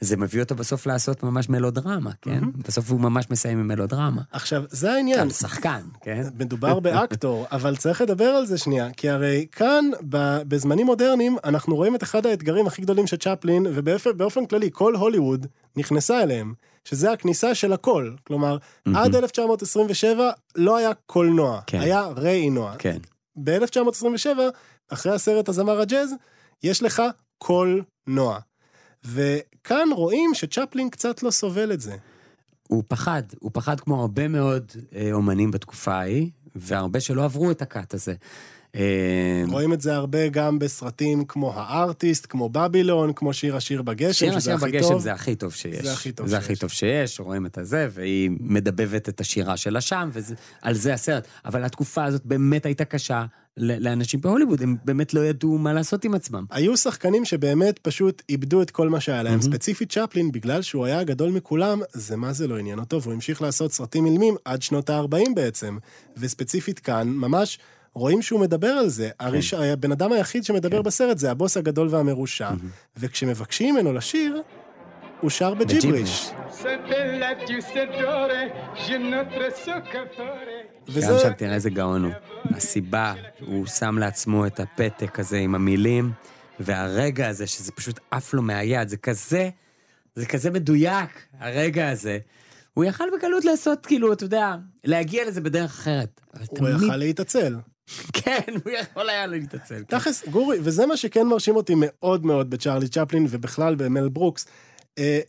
זה 0.00 0.16
מביא 0.16 0.42
אותו 0.42 0.54
בסוף 0.54 0.86
לעשות 0.86 1.22
ממש 1.22 1.48
מלודרמה, 1.48 2.10
כן? 2.22 2.40
בסוף 2.68 2.90
הוא 2.90 3.00
ממש 3.00 3.26
מסיים 3.30 3.58
עם 3.58 3.68
מלודרמה. 3.68 4.22
עכשיו, 4.32 4.62
זה 4.70 4.92
העניין. 4.92 5.20
על 5.20 5.30
שחקן, 5.30 5.80
כן? 6.00 6.22
מדובר 6.40 6.80
באקטור, 6.80 7.46
אבל 7.52 7.76
צריך 7.76 8.00
לדבר 8.00 8.24
על 8.24 8.46
זה 8.46 8.58
שנייה, 8.58 8.92
כי 8.92 9.10
הרי 9.10 9.46
כאן, 9.52 9.84
בזמנים 10.48 10.86
מודרניים, 10.86 11.36
אנחנו 11.44 11.76
רואים 11.76 11.94
את 11.94 12.02
אחד 12.02 12.26
האתגרים 12.26 12.66
הכי 12.66 12.82
גדולים 12.82 13.06
של 13.06 13.16
צ'פלין, 13.16 13.66
ובאופן 13.74 14.46
כללי, 14.46 14.70
כל 14.72 14.94
הוליווד 14.94 15.46
נכנסה 15.76 16.22
אליהם, 16.22 16.54
שזה 16.84 17.12
הכניסה 17.12 17.54
של 17.54 17.72
הכל. 17.72 18.12
כלומר, 18.26 18.56
עד 18.94 19.14
1927 19.14 20.30
לא 20.56 20.76
היה 20.76 20.90
קולנוע, 21.06 21.60
כן. 21.66 21.80
היה 21.80 22.06
ראינוע. 22.16 22.74
כן. 22.78 22.98
ב-1927, 23.44 24.38
אחרי 24.92 25.12
הסרט 25.14 25.48
הזמר 25.48 25.80
הג'אז, 25.80 26.14
יש 26.62 26.82
לך 26.82 27.02
קולנוע. 27.38 28.38
וכאן 29.04 29.88
רואים 29.92 30.30
שצ'פלין 30.34 30.90
קצת 30.90 31.22
לא 31.22 31.30
סובל 31.30 31.72
את 31.72 31.80
זה. 31.80 31.96
הוא 32.68 32.82
פחד, 32.88 33.22
הוא 33.38 33.50
פחד 33.54 33.80
כמו 33.80 34.00
הרבה 34.00 34.28
מאוד 34.28 34.72
אה, 34.94 35.12
אומנים 35.12 35.50
בתקופה 35.50 35.94
ההיא, 35.94 36.30
והרבה 36.56 37.00
שלא 37.00 37.24
עברו 37.24 37.50
את 37.50 37.62
הקאט 37.62 37.94
הזה. 37.94 38.14
אה, 38.74 39.42
רואים 39.48 39.72
את 39.72 39.80
זה 39.80 39.94
הרבה 39.94 40.28
גם 40.28 40.58
בסרטים 40.58 41.24
כמו 41.24 41.52
הארטיסט, 41.54 42.26
כמו 42.28 42.48
בבילון, 42.48 43.12
כמו 43.12 43.32
שיר 43.32 43.56
השיר 43.56 43.82
בגשם, 43.82 44.12
שיר 44.12 44.36
השיר 44.36 44.56
בגשם 44.56 44.88
טוב. 44.88 45.00
זה 45.00 45.12
הכי 45.12 45.34
טוב 45.34 45.52
שיש. 45.52 45.84
זה 45.84 45.92
הכי 45.92 46.12
טוב 46.12 46.26
זה 46.26 46.36
שיש. 46.36 46.44
הכי 46.44 46.56
טוב 46.56 46.70
שיש, 46.70 47.20
רואים 47.20 47.46
את 47.46 47.58
הזה, 47.58 47.88
והיא 47.90 48.30
מדבבת 48.40 49.08
את 49.08 49.20
השירה 49.20 49.56
שלה 49.56 49.80
שם, 49.80 50.10
ועל 50.62 50.74
זה 50.74 50.94
הסרט. 50.94 51.26
אבל 51.44 51.64
התקופה 51.64 52.04
הזאת 52.04 52.26
באמת 52.26 52.66
הייתה 52.66 52.84
קשה 52.84 53.24
לאנשים 53.58 54.20
בהוליווד, 54.20 54.62
הם 54.62 54.76
באמת 54.84 55.14
לא 55.14 55.20
ידעו 55.20 55.58
מה 55.58 55.72
לעשות 55.72 56.04
עם 56.04 56.14
עצמם. 56.14 56.44
היו 56.50 56.76
שחקנים 56.76 57.24
שבאמת 57.24 57.78
פשוט 57.78 58.22
איבדו 58.28 58.62
את 58.62 58.70
כל 58.70 58.88
מה 58.88 59.00
שהיה 59.00 59.22
להם. 59.22 59.42
ספציפית 59.42 59.92
צ'פלין, 59.92 60.32
בגלל 60.32 60.62
שהוא 60.62 60.86
היה 60.86 61.00
הגדול 61.00 61.30
מכולם, 61.30 61.80
זה 61.92 62.16
מה 62.16 62.32
זה 62.32 62.46
לא 62.46 62.58
עניין 62.58 62.78
אותו, 62.78 63.02
והוא 63.02 63.14
המשיך 63.14 63.42
לעשות 63.42 63.72
סרטים 63.72 64.06
אילמים 64.06 64.34
עד 64.44 64.62
שנות 64.62 64.90
ה-40 64.90 65.34
בעצם. 65.34 65.78
וספציפית 66.16 66.78
כאן, 66.78 67.08
ממש 67.08 67.58
רואים 67.98 68.22
שהוא 68.22 68.40
מדבר 68.40 68.68
על 68.68 68.88
זה. 68.88 69.10
הראש... 69.20 69.54
הבן 69.54 69.92
אדם 69.92 70.12
היחיד 70.12 70.44
שמדבר 70.44 70.82
בסרט 70.82 71.18
זה 71.18 71.30
הבוס 71.30 71.56
הגדול 71.56 71.88
והמרושע. 71.90 72.50
וכשמבקשים 72.96 73.74
ממנו 73.74 73.92
לשיר, 73.92 74.42
הוא 75.20 75.30
שר 75.30 75.54
בג'יבריש. 75.54 76.30
soccatore. 79.64 80.22
גם 80.88 80.94
וזה... 80.94 81.18
שם 81.18 81.32
תראה 81.32 81.54
איזה 81.54 81.70
גאון 81.70 82.04
הוא. 82.04 82.12
הסיבה, 82.44 83.14
הוא 83.40 83.66
שם 83.66 83.98
לעצמו 83.98 84.46
את 84.46 84.60
הפתק 84.60 85.20
הזה 85.20 85.36
עם 85.36 85.54
המילים, 85.54 86.12
והרגע 86.60 87.28
הזה 87.28 87.46
שזה 87.46 87.72
פשוט 87.72 88.00
עף 88.10 88.34
לו 88.34 88.42
מהיד, 88.42 88.88
זה 88.88 88.96
כזה, 88.96 89.50
זה 90.14 90.26
כזה 90.26 90.50
מדויק, 90.50 91.26
הרגע 91.40 91.90
הזה. 91.90 92.18
הוא 92.74 92.84
יכל 92.84 93.04
בקלות 93.18 93.44
לעשות, 93.44 93.86
כאילו, 93.86 94.12
אתה 94.12 94.24
יודע, 94.24 94.54
להגיע 94.84 95.24
לזה 95.28 95.40
בדרך 95.40 95.70
אחרת. 95.70 96.20
הוא 96.48 96.58
תמיד- 96.58 96.82
יכל 96.82 96.96
להתעצל. 96.96 97.56
כן, 98.12 98.54
הוא 98.64 98.72
יכול 98.72 99.08
היה 99.08 99.26
להתעצל. 99.26 99.84
תכלס, 99.84 100.28
גורי, 100.28 100.58
וזה 100.62 100.86
מה 100.86 100.96
שכן 100.96 101.26
מרשים 101.26 101.56
אותי 101.56 101.72
מאוד 101.76 102.26
מאוד 102.26 102.50
בצ'ארלי 102.50 102.88
צ'פלין 102.88 103.26
ובכלל 103.30 103.74
במל 103.74 104.08
ברוקס. 104.08 104.46
אה, 104.98 105.20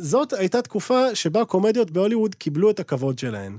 זאת 0.00 0.32
הייתה 0.32 0.62
תקופה 0.62 1.14
שבה 1.14 1.44
קומדיות 1.44 1.90
בהוליווד 1.90 2.34
קיבלו 2.34 2.70
את 2.70 2.80
הכבוד 2.80 3.18
שלהן. 3.18 3.58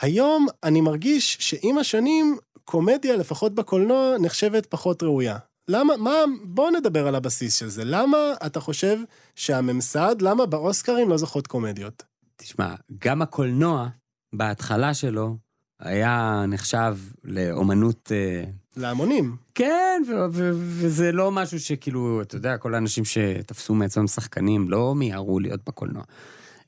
היום 0.00 0.46
אני 0.64 0.80
מרגיש 0.80 1.36
שעם 1.40 1.78
השנים, 1.78 2.36
קומדיה, 2.64 3.16
לפחות 3.16 3.54
בקולנוע, 3.54 4.16
נחשבת 4.20 4.66
פחות 4.66 5.02
ראויה. 5.02 5.38
למה, 5.68 5.96
מה, 5.96 6.14
בוא 6.44 6.70
נדבר 6.70 7.06
על 7.06 7.14
הבסיס 7.14 7.58
של 7.58 7.68
זה. 7.68 7.84
למה 7.84 8.18
אתה 8.46 8.60
חושב 8.60 8.98
שהממסד, 9.36 10.16
למה 10.22 10.46
באוסקרים 10.46 11.08
לא 11.08 11.16
זוכות 11.16 11.46
קומדיות? 11.46 12.02
תשמע, 12.36 12.74
גם 12.98 13.22
הקולנוע, 13.22 13.88
בהתחלה 14.34 14.94
שלו, 14.94 15.36
היה 15.82 16.44
נחשב 16.48 16.96
לאומנות... 17.24 18.12
אה, 18.12 18.44
להמונים. 18.76 19.36
כן, 19.54 20.02
ו- 20.08 20.24
ו- 20.32 20.50
וזה 20.54 21.12
לא 21.12 21.32
משהו 21.32 21.60
שכאילו, 21.60 22.22
אתה 22.22 22.36
יודע, 22.36 22.58
כל 22.58 22.74
האנשים 22.74 23.04
שתפסו 23.04 23.74
מעצמם 23.74 24.06
שחקנים 24.06 24.70
לא 24.70 24.94
מיהרו 24.94 25.40
להיות 25.40 25.60
בקולנוע. 25.66 26.02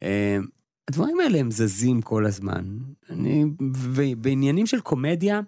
אה, 0.03 0.39
הדברים 0.89 1.21
האלה 1.21 1.39
הם 1.39 1.51
זזים 1.51 2.03
כל 2.03 2.27
הזמן. 2.27 2.65
אני, 3.11 3.45
בעניינים 4.19 4.67
של 4.67 4.81
קומדיה, 4.81 5.41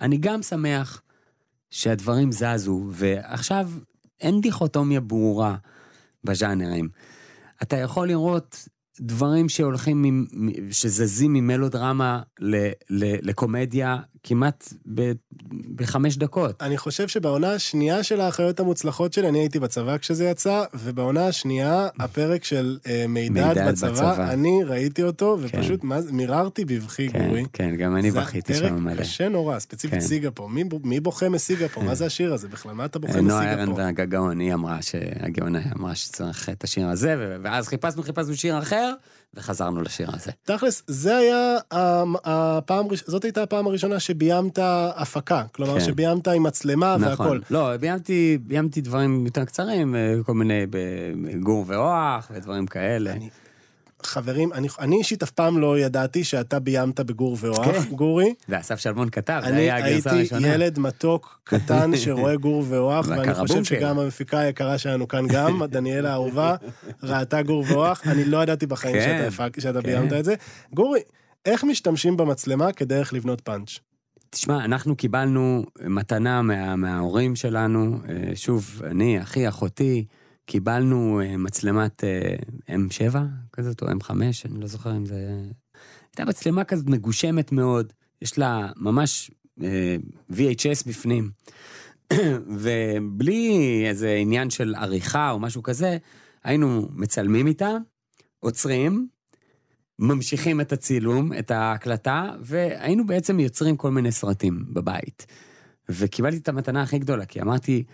אני 0.00 0.18
גם 0.18 0.42
שמח 0.42 1.02
שהדברים 1.70 2.32
זזו, 2.32 2.84
ועכשיו 2.90 3.70
אין 4.20 4.40
דיכוטומיה 4.40 5.00
ברורה 5.00 5.56
בז'אנרים. 6.24 6.88
אתה 7.62 7.76
יכול 7.76 8.08
לראות 8.08 8.68
דברים 9.00 9.48
שהולכים, 9.48 10.26
שזזים 10.70 11.32
ממלודרמה 11.32 12.22
לקומדיה 13.22 13.96
כמעט 14.22 14.72
ב- 14.94 15.12
בחמש 15.76 16.16
דקות. 16.16 16.62
אני 16.62 16.78
חושב 16.78 17.08
שבעונה 17.08 17.52
השנייה 17.52 18.02
של 18.02 18.20
האחיות 18.20 18.60
המוצלחות 18.60 19.12
שלי, 19.12 19.28
אני 19.28 19.38
הייתי 19.38 19.58
בצבא 19.60 19.98
כשזה 19.98 20.24
יצא, 20.24 20.62
ובעונה 20.74 21.26
השנייה, 21.26 21.88
הפרק 22.00 22.44
של 22.44 22.78
אה, 22.86 23.04
מידד, 23.08 23.54
בצבא, 23.68 23.90
בצבא. 23.92 24.32
אני 24.32 24.64
ראיתי 24.66 25.02
אותו, 25.02 25.36
ופשוט 25.40 25.84
מה 25.84 26.00
זה- 26.02 26.12
מיררתי 26.12 26.64
בבכי 26.64 27.08
כן, 27.08 27.26
גורי. 27.26 27.44
כן, 27.52 27.76
גם 27.76 27.96
אני 27.96 28.10
זה 28.10 28.20
בכיתי 28.20 28.52
פרק 28.54 28.62
שם 28.68 28.84
מלא. 28.84 29.00
קשה 29.00 29.28
נורא, 29.28 29.58
ספציפית 29.58 30.00
כן. 30.00 30.06
סיגפור. 30.06 30.48
מי, 30.48 30.64
ב- 30.64 30.86
מי 30.86 31.00
בוכה 31.00 31.28
מסיגפור? 31.28 31.82
מה 31.84 31.94
זה 31.94 32.06
השיר 32.06 32.32
הזה 32.34 32.48
בכלל? 32.48 32.72
מה 32.72 32.84
אתה 32.84 32.98
בוכה 32.98 33.14
אה, 33.14 33.20
נועה 33.20 33.40
מסיגפור? 33.46 33.60
ארנברג 33.80 34.00
הגאון, 34.00 34.40
היא 34.40 34.54
אמרה, 34.54 34.78
הגאונה 35.20 35.60
אמרה 35.78 35.94
שצריך 35.94 36.48
את 36.48 36.64
השיר 36.64 36.88
הזה, 36.88 37.36
ואז 37.42 37.68
חיפשנו, 37.68 38.02
חיפשנו 38.02 38.34
שיר 38.36 38.58
אחר, 38.58 38.92
וחזרנו 39.34 39.82
לשיר 39.82 40.08
הזה. 40.14 40.30
תכלס, 40.44 40.82
זה 40.86 41.16
היה 41.16 41.56
הפעם, 42.24 42.86
זאת 43.06 43.24
הייתה 43.24 43.42
הפעם 43.42 43.66
הראשונה 43.66 44.00
שביימת 44.00 44.58
הפקה. 44.96 45.42
כלומר, 45.52 45.74
כן. 45.74 45.84
שביימת 45.84 46.28
עם 46.28 46.42
מצלמה 46.42 46.96
והכל. 47.00 47.12
נכון. 47.24 47.40
לא, 47.50 47.76
ביימתי, 47.76 48.38
ביימתי 48.46 48.80
דברים 48.80 49.26
יותר 49.26 49.44
קצרים, 49.44 49.96
אה, 49.96 50.14
כל 50.26 50.34
מיני 50.34 50.66
בגור 50.70 51.64
ואוח 51.68 52.30
ודברים 52.34 52.66
כאלה. 52.66 53.12
אני- 53.12 53.28
חברים, 54.06 54.52
אני, 54.52 54.68
אני 54.78 54.96
אישית 54.96 55.22
אף 55.22 55.30
פעם 55.30 55.58
לא 55.58 55.78
ידעתי 55.78 56.24
שאתה 56.24 56.58
ביימת 56.58 57.00
בגור 57.00 57.36
ואוח, 57.40 57.64
כן. 57.64 57.94
גורי. 57.94 58.34
ואסף 58.48 58.78
שלמון 58.78 59.10
כתב, 59.10 59.40
זה 59.44 59.48
אני 59.48 59.60
היה 59.60 59.76
הגרסה 59.76 59.90
הייתי 59.92 60.34
הראשונה. 60.34 60.54
ילד 60.54 60.78
מתוק 60.78 61.40
קטן 61.44 61.90
שרואה 61.96 62.36
גור 62.36 62.64
ואוח, 62.68 63.06
ואני 63.08 63.34
חושב. 63.34 63.64
שגם 63.64 63.98
המפיקה 63.98 64.38
היקרה 64.38 64.78
שלנו 64.78 65.08
כאן 65.08 65.26
גם, 65.28 65.62
דניאלה 65.70 66.10
האהובה, 66.10 66.54
ראתה 67.02 67.42
גור 67.42 67.64
ואוח, 67.68 68.02
אני 68.06 68.24
לא 68.24 68.42
ידעתי 68.42 68.66
בחיים 68.66 68.94
כן, 68.96 69.00
שאתה 69.28 69.44
הפק- 69.44 69.60
שאתה 69.60 69.80
כן. 69.82 69.86
ביימת 69.86 70.12
את 70.12 70.24
זה. 70.24 70.34
גורי, 70.74 71.00
איך 71.46 71.64
משתמשים 71.64 72.16
במצלמה 72.16 72.72
כדרך 72.72 73.12
לבנות 73.12 73.40
פאנץ'? 73.40 73.78
תשמע, 74.30 74.64
אנחנו 74.64 74.96
קיבלנו 74.96 75.64
מתנה 75.84 76.42
מה, 76.42 76.76
מההורים 76.76 77.36
שלנו, 77.36 77.98
אה, 78.08 78.36
שוב, 78.36 78.82
אני, 78.84 79.22
אחי, 79.22 79.48
אחותי, 79.48 80.04
קיבלנו 80.50 81.20
אה, 81.20 81.36
מצלמת 81.36 82.04
אה, 82.04 82.34
M7 82.76 83.16
כזאת, 83.52 83.82
או 83.82 83.86
M5, 83.88 84.10
אני 84.44 84.60
לא 84.60 84.66
זוכר 84.66 84.96
אם 84.96 85.06
זה... 85.06 85.16
הייתה 86.10 86.24
מצלמה 86.24 86.64
כזאת 86.64 86.86
מגושמת 86.86 87.52
מאוד, 87.52 87.92
יש 88.22 88.38
לה 88.38 88.70
ממש 88.76 89.30
אה, 89.62 89.96
VHS 90.32 90.88
בפנים, 90.88 91.30
ובלי 92.62 93.82
איזה 93.88 94.14
עניין 94.14 94.50
של 94.50 94.74
עריכה 94.74 95.30
או 95.30 95.38
משהו 95.38 95.62
כזה, 95.62 95.98
היינו 96.44 96.88
מצלמים 96.92 97.46
איתה, 97.46 97.76
עוצרים, 98.40 99.08
ממשיכים 99.98 100.60
את 100.60 100.72
הצילום, 100.72 101.32
את 101.38 101.50
ההקלטה, 101.50 102.32
והיינו 102.40 103.06
בעצם 103.06 103.40
יוצרים 103.40 103.76
כל 103.76 103.90
מיני 103.90 104.12
סרטים 104.12 104.64
בבית. 104.68 105.26
וקיבלתי 105.88 106.36
את 106.36 106.48
המתנה 106.48 106.82
הכי 106.82 106.98
גדולה, 106.98 107.24
כי 107.24 107.42
אמרתי, 107.42 107.84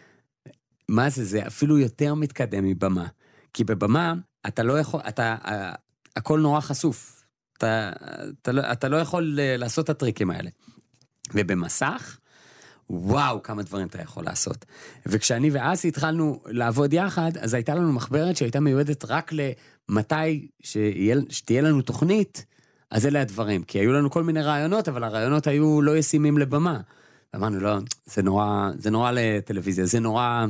מה 0.89 1.11
זה, 1.11 1.25
זה 1.25 1.47
אפילו 1.47 1.79
יותר 1.79 2.15
מתקדם 2.15 2.65
מבמה. 2.65 3.07
כי 3.55 3.65
בבמה, 3.65 4.15
אתה 4.47 4.63
לא 4.63 4.79
יכול, 4.79 5.01
אתה, 5.09 5.37
הכל 6.17 6.41
נורא 6.41 6.61
חשוף. 6.61 7.25
אתה, 7.59 7.93
אתה, 8.43 8.53
לא, 8.53 8.73
אתה 8.73 8.89
לא 8.89 8.97
יכול 8.97 9.39
אה, 9.41 9.57
לעשות 9.57 9.85
את 9.85 9.91
הטריקים 9.91 10.31
האלה. 10.31 10.51
ובמסך, 11.35 12.19
וואו, 12.91 13.43
כמה 13.43 13.63
דברים 13.63 13.87
אתה 13.87 14.03
יכול 14.03 14.25
לעשות. 14.25 14.65
וכשאני 15.07 15.51
ואסי 15.53 15.89
התחלנו 15.89 16.41
לעבוד 16.47 16.93
יחד, 16.93 17.37
אז 17.41 17.55
הייתה 17.55 17.75
לנו 17.75 17.93
מחברת 17.93 18.37
שהייתה 18.37 18.61
מיועדת 18.61 19.05
רק 19.05 19.33
למתי 19.33 20.49
שיהיה, 20.63 21.17
שתהיה 21.29 21.63
לנו 21.63 21.83
תוכנית, 21.83 22.45
אז 22.91 23.07
אלה 23.07 23.21
הדברים. 23.21 23.63
כי 23.63 23.79
היו 23.79 23.93
לנו 23.93 24.11
כל 24.11 24.23
מיני 24.23 24.43
רעיונות, 24.43 24.89
אבל 24.89 25.05
הרעיונות 25.05 25.47
היו 25.47 25.83
לא 25.83 25.97
ישימים 25.97 26.39
לבמה. 26.39 26.81
אמרנו, 27.35 27.61
לא, 27.61 27.79
זה 28.07 28.23
נורא, 28.23 28.71
זה 28.79 28.91
נורא 28.91 29.11
לטלוויזיה, 29.15 29.87
זה 29.87 30.01
נורא, 30.01 30.47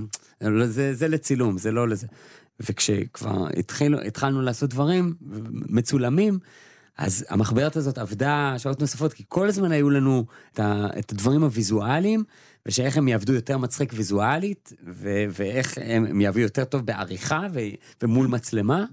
זה, 0.64 0.94
זה 0.94 1.08
לצילום, 1.08 1.58
זה 1.58 1.72
לא 1.72 1.88
לזה. 1.88 2.06
וכשכבר 2.60 3.46
התחילו, 3.58 4.00
התחלנו 4.00 4.42
לעשות 4.42 4.70
דברים 4.70 5.14
מצולמים, 5.50 6.38
אז 6.98 7.24
המחברת 7.28 7.76
הזאת 7.76 7.98
עבדה 7.98 8.54
שעות 8.58 8.80
נוספות, 8.80 9.12
כי 9.12 9.24
כל 9.28 9.48
הזמן 9.48 9.72
היו 9.72 9.90
לנו 9.90 10.24
את, 10.52 10.60
ה, 10.60 10.86
את 10.98 11.12
הדברים 11.12 11.42
הוויזואליים, 11.42 12.24
ושאיך 12.66 12.96
הם 12.96 13.08
יעבדו 13.08 13.32
יותר 13.32 13.58
מצחיק 13.58 13.92
ויזואלית, 13.94 14.72
ו, 14.86 15.24
ואיך 15.30 15.78
הם, 15.82 16.06
הם 16.06 16.20
יעבדו 16.20 16.40
יותר 16.40 16.64
טוב 16.64 16.86
בעריכה 16.86 17.46
ו, 17.52 17.60
ומול 18.02 18.26
מצלמה, 18.26 18.84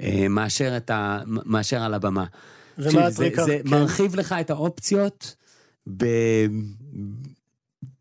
אה, 0.00 0.26
מאשר, 0.28 0.78
ה, 0.90 1.18
מאשר 1.26 1.82
על 1.82 1.94
הבמה. 1.94 2.24
ומה 2.78 3.06
הטריק? 3.06 3.36
זה, 3.36 3.44
זה 3.44 3.58
כן. 3.64 3.70
מרחיב 3.70 4.14
לך 4.14 4.34
את 4.40 4.50
האופציות 4.50 5.34
ב... 5.96 6.04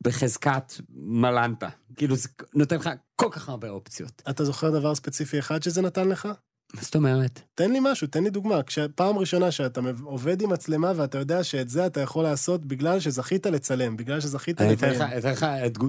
בחזקת 0.04 0.74
מלנטה. 0.96 1.70
כאילו 1.96 2.16
זה 2.16 2.30
נותן 2.56 2.76
לך 2.76 2.90
כל 3.16 3.28
כך 3.32 3.50
הרבה 3.50 3.70
אופציות. 3.70 4.22
אתה 4.30 4.46
זוכר 4.46 4.70
דבר 4.70 4.96
ספציפי 4.96 5.40
אחד 5.40 5.64
שזה 5.64 5.82
נתן 5.82 6.08
לך? 6.08 6.28
מה 6.74 6.82
זאת 6.82 6.96
אומרת? 6.96 7.42
תן 7.56 7.72
לי 7.72 7.80
משהו, 7.82 8.08
תן 8.08 8.24
לי 8.24 8.30
דוגמה. 8.30 8.64
כשפעם 8.64 9.18
ראשונה 9.18 9.52
שאתה 9.52 9.82
עובד 10.04 10.42
עם 10.42 10.50
מצלמה 10.50 10.92
ואתה 10.96 11.18
יודע 11.18 11.44
שאת 11.44 11.70
זה 11.70 11.86
אתה 11.86 12.02
יכול 12.02 12.24
לעשות 12.24 12.66
בגלל 12.66 13.00
שזכית 13.00 13.46
לצלם, 13.46 13.98
בגלל 13.98 14.20
שזכית 14.20 14.62
אני 14.62 14.74
אתן 14.74 14.90
לך. 14.90 15.02
אתן 15.18 15.32
לך 15.32 15.46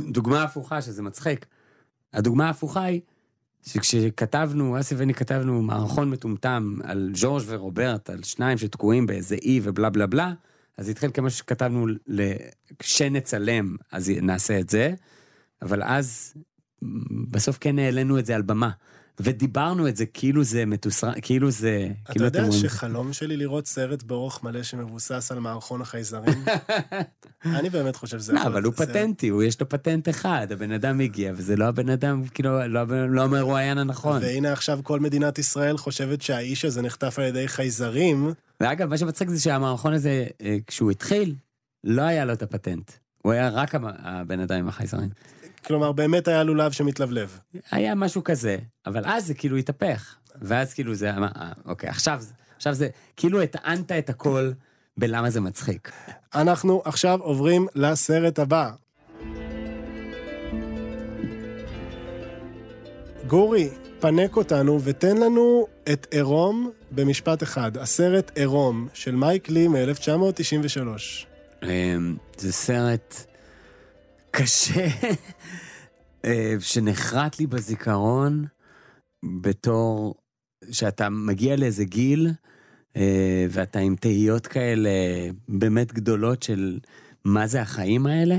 דוגמה 0.08 0.42
הפוכה 0.42 0.82
שזה 0.82 1.02
מצחיק. 1.02 1.46
הדוגמה 2.12 2.46
ההפוכה 2.46 2.82
היא 2.82 3.00
שכשכתבנו, 3.66 4.80
אסי 4.80 4.94
ואני 4.94 5.14
כתבנו 5.14 5.62
מערכון 5.62 6.10
מטומטם 6.10 6.76
על 6.84 7.10
ז'ורג' 7.14 7.42
ורוברט, 7.46 8.10
על 8.10 8.22
שניים 8.22 8.58
שתקועים 8.58 9.06
באיזה 9.06 9.34
אי 9.34 9.60
ובלה 9.62 9.90
בלה 9.90 10.06
בלה, 10.06 10.32
אז 10.78 10.88
התחיל 10.88 11.10
כמשהו 11.10 11.38
שכתבנו 11.38 11.86
כשנצלם, 12.78 13.76
אז 13.92 14.12
נעשה 14.22 14.60
את 14.60 14.70
זה, 14.70 14.94
אבל 15.62 15.82
אז 15.82 16.34
בסוף 17.30 17.58
כן 17.60 17.78
העלינו 17.78 18.18
את 18.18 18.26
זה 18.26 18.34
על 18.34 18.42
במה. 18.42 18.70
ודיברנו 19.20 19.88
את 19.88 19.96
זה 19.96 20.06
כאילו 20.06 20.44
זה 20.44 20.66
מתוסרט, 20.66 21.14
כאילו 21.22 21.50
זה... 21.50 21.88
אתה 22.02 22.12
כאילו 22.12 22.24
יודע 22.24 22.52
שחלום 22.52 23.12
שלי 23.12 23.36
לראות 23.36 23.66
סרט 23.66 24.02
באורך 24.02 24.42
מלא 24.42 24.62
שמבוסס 24.62 25.32
על 25.32 25.38
מערכון 25.38 25.80
החייזרים? 25.80 26.44
אני 27.58 27.70
באמת 27.70 27.96
חושב 27.96 28.18
שזה... 28.18 28.32
לא, 28.32 28.42
אבל 28.42 28.62
להיות 28.62 28.78
הוא. 28.78 28.86
פטנטי, 28.86 29.28
הוא 29.28 29.42
יש 29.42 29.60
לו 29.60 29.68
פטנט 29.68 30.08
אחד, 30.08 30.46
הבן 30.50 30.72
אדם 30.72 31.00
הגיע, 31.00 31.32
וזה 31.36 31.56
לא 31.56 31.64
הבן 31.64 31.88
אדם, 31.88 32.24
כאילו, 32.24 32.66
לא, 32.66 33.08
לא 33.08 33.22
המרואיין 33.22 33.78
הנכון. 33.78 34.22
והנה 34.22 34.52
עכשיו 34.52 34.80
כל 34.82 35.00
מדינת 35.00 35.38
ישראל 35.38 35.76
חושבת 35.76 36.22
שהאיש 36.22 36.64
הזה 36.64 36.82
נחטף 36.82 37.18
על 37.18 37.24
ידי 37.24 37.48
חייזרים, 37.48 38.32
ואגב, 38.64 38.88
מה 38.88 38.98
שמצחיק 38.98 39.28
זה 39.28 39.40
שהמערכון 39.40 39.92
הזה, 39.92 40.26
אה, 40.42 40.56
כשהוא 40.66 40.90
התחיל, 40.90 41.34
לא 41.84 42.02
היה 42.02 42.24
לו 42.24 42.32
את 42.32 42.42
הפטנט. 42.42 42.90
הוא 43.22 43.32
היה 43.32 43.48
רק 43.48 43.74
הבן 43.74 44.40
אדם 44.40 44.58
עם 44.58 44.68
החייזרים. 44.68 45.08
כלומר 45.66 45.92
באמת 45.92 46.28
היה 46.28 46.42
לולב 46.42 46.72
שמתלבלב. 46.72 47.38
היה 47.70 47.94
משהו 47.94 48.24
כזה, 48.24 48.56
אבל 48.86 49.02
אז 49.04 49.26
זה 49.26 49.34
כאילו 49.34 49.56
התהפך. 49.56 50.16
ואז 50.42 50.74
כאילו 50.74 50.94
זה, 50.94 51.16
אמר, 51.16 51.28
אה, 51.36 51.52
אוקיי, 51.64 51.88
עכשיו, 51.88 52.22
עכשיו 52.56 52.74
זה, 52.74 52.88
כאילו 53.16 53.42
הטענת 53.42 53.92
את 53.92 54.10
הכל 54.10 54.52
בלמה 54.96 55.30
זה 55.30 55.40
מצחיק. 55.40 55.92
אנחנו 56.34 56.82
עכשיו 56.84 57.20
עוברים 57.22 57.66
לסרט 57.74 58.38
הבא. 58.38 58.70
גורי, 63.26 63.70
פנק 64.04 64.36
אותנו 64.36 64.80
ותן 64.84 65.16
לנו 65.16 65.66
את 65.92 66.06
עירום 66.10 66.70
במשפט 66.90 67.42
אחד. 67.42 67.76
הסרט 67.76 68.38
עירום 68.38 68.88
של 68.94 69.14
מייק 69.14 69.48
לי 69.48 69.68
מ-1993. 69.68 70.88
אמ, 71.62 72.16
זה 72.38 72.52
סרט 72.52 73.26
קשה, 74.30 74.86
אה, 76.24 76.54
שנחרט 76.60 77.38
לי 77.38 77.46
בזיכרון 77.46 78.44
בתור 79.42 80.14
שאתה 80.70 81.08
מגיע 81.08 81.56
לאיזה 81.56 81.84
גיל, 81.84 82.30
אה, 82.96 83.46
ואתה 83.50 83.78
עם 83.78 83.96
תהיות 83.96 84.46
כאלה 84.46 84.90
באמת 85.48 85.92
גדולות 85.92 86.42
של 86.42 86.78
מה 87.24 87.46
זה 87.46 87.62
החיים 87.62 88.06
האלה, 88.06 88.38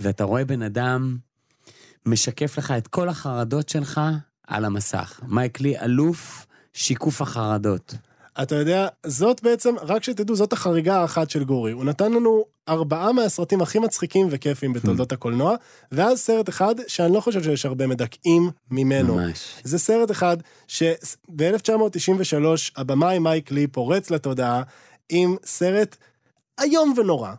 ואתה 0.00 0.24
רואה 0.24 0.44
בן 0.44 0.62
אדם 0.62 1.16
משקף 2.06 2.58
לך 2.58 2.70
את 2.70 2.88
כל 2.88 3.08
החרדות 3.08 3.68
שלך 3.68 4.00
על 4.46 4.64
המסך. 4.64 5.20
מייק 5.28 5.60
לי 5.60 5.78
אלוף 5.78 6.46
שיקוף 6.72 7.22
החרדות. 7.22 7.94
אתה 8.42 8.54
יודע, 8.54 8.88
זאת 9.06 9.42
בעצם, 9.42 9.74
רק 9.82 10.04
שתדעו, 10.04 10.36
זאת 10.36 10.52
החריגה 10.52 11.00
האחת 11.00 11.30
של 11.30 11.44
גורי. 11.44 11.72
הוא 11.72 11.84
נתן 11.84 12.12
לנו 12.12 12.44
ארבעה 12.68 13.12
מהסרטים 13.12 13.62
הכי 13.62 13.78
מצחיקים 13.78 14.28
וכיפים 14.30 14.72
בתולדות 14.72 15.12
הקולנוע, 15.12 15.54
ואז 15.92 16.18
סרט 16.20 16.48
אחד 16.48 16.74
שאני 16.86 17.12
לא 17.12 17.20
חושב 17.20 17.42
שיש 17.42 17.66
הרבה 17.66 17.86
מדכאים 17.86 18.50
ממנו. 18.70 19.14
ממש. 19.16 19.54
זה 19.64 19.78
סרט 19.78 20.10
אחד 20.10 20.36
שב-1993 20.68 22.44
הבמאי 22.76 23.18
מייק 23.18 23.50
לי 23.50 23.66
פורץ 23.66 24.10
לתודעה 24.10 24.62
עם 25.08 25.36
סרט 25.44 25.96
איום 26.60 26.94
ונורא, 26.96 27.32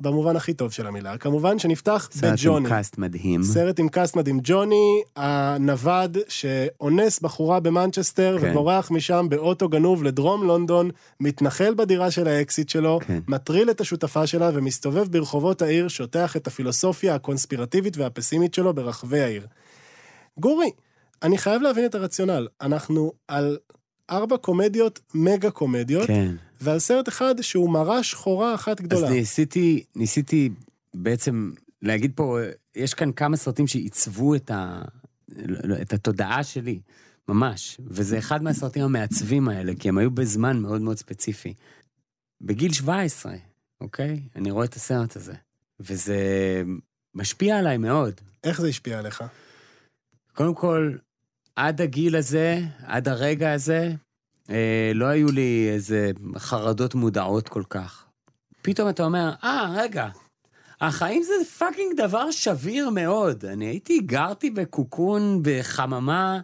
במובן 0.00 0.36
הכי 0.36 0.54
טוב 0.54 0.72
של 0.72 0.86
המילה. 0.86 1.18
כמובן 1.18 1.58
שנפתח 1.58 2.08
סרט 2.12 2.24
עם 2.24 2.34
בג'וני. 2.36 2.68
קאסט 2.68 2.98
מדהים. 2.98 3.42
סרט 3.42 3.78
עם 3.78 3.88
cast 3.88 4.16
מדהים. 4.16 4.40
ג'וני, 4.42 5.02
הנווד 5.16 6.18
שאונס 6.28 7.20
בחורה 7.20 7.60
במנצ'סטר 7.60 8.38
כן. 8.40 8.50
ובורח 8.50 8.90
משם 8.90 9.26
באוטו 9.28 9.68
גנוב 9.68 10.04
לדרום 10.04 10.46
לונדון, 10.46 10.90
מתנחל 11.20 11.74
בדירה 11.74 12.10
של 12.10 12.28
האקסית 12.28 12.68
שלו, 12.68 13.00
כן. 13.06 13.18
מטריל 13.28 13.70
את 13.70 13.80
השותפה 13.80 14.26
שלה 14.26 14.50
ומסתובב 14.54 15.08
ברחובות 15.08 15.62
העיר, 15.62 15.88
שוטח 15.88 16.36
את 16.36 16.46
הפילוסופיה 16.46 17.14
הקונספירטיבית 17.14 17.96
והפסימית 17.96 18.54
שלו 18.54 18.74
ברחבי 18.74 19.20
העיר. 19.20 19.46
גורי, 20.38 20.70
אני 21.22 21.38
חייב 21.38 21.62
להבין 21.62 21.84
את 21.84 21.94
הרציונל. 21.94 22.46
אנחנו 22.60 23.12
על 23.28 23.58
ארבע 24.10 24.36
קומדיות, 24.36 25.00
מגה 25.14 25.50
קומדיות, 25.50 26.06
כן. 26.06 26.34
ועל 26.60 26.78
סרט 26.78 27.08
אחד 27.08 27.42
שהוא 27.42 27.70
מראה 27.70 28.02
שחורה 28.02 28.54
אחת 28.54 28.80
אז 28.80 28.86
גדולה. 28.86 29.10
ניסיתי, 29.10 29.84
ניסיתי 29.96 30.50
בעצם 30.94 31.52
להגיד 31.82 32.12
פה, 32.14 32.38
יש 32.74 32.94
כאן 32.94 33.12
כמה 33.12 33.36
סרטים 33.36 33.66
שעיצבו 33.66 34.34
את, 34.34 34.50
ה, 34.50 34.82
את 35.82 35.92
התודעה 35.92 36.44
שלי, 36.44 36.80
ממש. 37.28 37.80
וזה 37.86 38.18
אחד 38.18 38.42
מהסרטים 38.42 38.82
המעצבים 38.82 39.48
האלה, 39.48 39.72
כי 39.78 39.88
הם 39.88 39.98
היו 39.98 40.10
בזמן 40.10 40.58
מאוד 40.58 40.80
מאוד 40.80 40.98
ספציפי. 40.98 41.54
בגיל 42.40 42.72
17, 42.72 43.34
אוקיי? 43.80 44.20
אני 44.36 44.50
רואה 44.50 44.64
את 44.64 44.74
הסרט 44.74 45.16
הזה. 45.16 45.34
וזה 45.80 46.16
משפיע 47.14 47.58
עליי 47.58 47.76
מאוד. 47.78 48.20
איך 48.44 48.60
זה 48.60 48.68
השפיע 48.68 48.98
עליך? 48.98 49.24
קודם 50.32 50.54
כל, 50.54 50.92
עד 51.56 51.80
הגיל 51.80 52.16
הזה, 52.16 52.60
עד 52.82 53.08
הרגע 53.08 53.52
הזה, 53.52 53.94
אה, 54.50 54.92
לא 54.94 55.04
היו 55.04 55.32
לי 55.32 55.70
איזה 55.74 56.10
חרדות 56.38 56.94
מודעות 56.94 57.48
כל 57.48 57.62
כך. 57.70 58.04
פתאום 58.62 58.88
אתה 58.88 59.04
אומר, 59.04 59.32
אה, 59.44 59.72
רגע, 59.76 60.08
החיים 60.80 61.22
זה 61.22 61.32
fucking 61.58 61.96
דבר 61.96 62.30
שביר 62.30 62.90
מאוד. 62.90 63.44
אני 63.44 63.64
הייתי, 63.66 63.98
גרתי 64.00 64.50
בקוקון, 64.50 65.40
בחממה, 65.42 66.40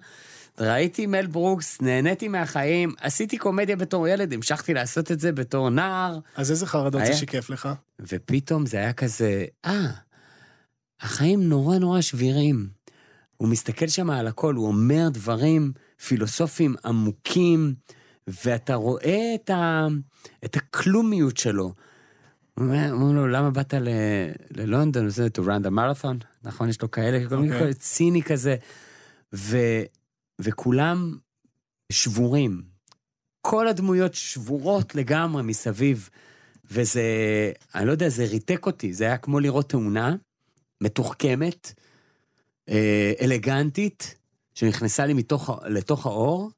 ראיתי 0.59 1.07
מל 1.07 1.27
ברוקס, 1.27 1.81
נהניתי 1.81 2.29
מהחיים, 2.29 2.95
עשיתי 3.01 3.39
קומדיה 3.39 3.77
בתור 3.77 4.09
ילד, 4.09 4.33
המשכתי 4.33 4.75
לעשות 4.75 5.13
את 5.13 5.21
זה 5.21 5.33
בתור 5.33 5.71
נער, 5.71 6.19
אז 6.37 6.51
איזה 6.51 6.67
חרדות 6.67 7.01
זה 7.01 7.07
היה- 7.07 7.17
שיקף 7.17 7.51
לך? 7.51 7.69
ופתאום 8.01 8.67
זה 8.67 8.77
היה 8.77 8.93
כזה, 8.93 9.45
אה, 9.65 9.87
החיים 11.01 11.49
נורא 11.49 11.79
נורא 11.79 12.01
שבירים. 12.01 12.69
הוא 13.37 13.49
מסתכל 13.49 13.87
שם 13.89 14.11
על 14.11 14.27
הכל, 14.27 14.55
הוא 14.55 14.67
אומר 14.67 15.09
דברים 15.09 15.73
פילוסופיים 16.07 16.75
עמוקים, 16.85 17.75
ואתה 18.45 18.75
רואה 18.75 19.35
את, 19.35 19.51
ה, 19.51 19.87
את 20.45 20.57
הכלומיות 20.57 21.37
שלו. 21.37 21.65
הוא 22.55 22.65
אומר 22.65 22.93
אומר 22.93 23.13
לו, 23.13 23.29
למה 23.29 23.51
באת 23.51 23.75
ל, 23.75 23.89
ללונדון? 24.51 25.09
זה 25.09 25.27
to 25.27 25.41
run 25.41 25.67
the 25.67 25.71
marathon, 25.71 26.25
נכון? 26.45 26.69
יש 26.69 26.83
לו 26.83 26.91
כאלה, 26.91 27.29
כל 27.29 27.37
מיני 27.37 27.49
אוקיי. 27.49 27.61
כאלה 27.61 27.75
ציני 27.75 28.23
כזה. 28.23 28.57
ו, 29.35 29.59
וכולם 30.41 31.17
שבורים. 31.93 32.63
כל 33.41 33.69
הדמויות 33.69 34.15
שבורות 34.15 34.95
לגמרי 34.95 35.43
מסביב. 35.43 36.09
וזה, 36.71 37.03
אני 37.75 37.87
לא 37.87 37.93
יודע, 37.93 38.09
זה 38.09 38.25
ריתק 38.25 38.67
אותי, 38.67 38.93
זה 38.93 39.05
היה 39.05 39.17
כמו 39.17 39.41
לראות 39.41 39.69
תאונה 39.69 40.17
מתוחכמת, 40.81 41.73
אה, 42.69 43.13
אלגנטית, 43.21 44.15
שנכנסה 44.55 45.07
לי 45.07 45.15
מתוך, 45.15 45.51
לתוך 45.67 46.07
האור, 46.07 46.51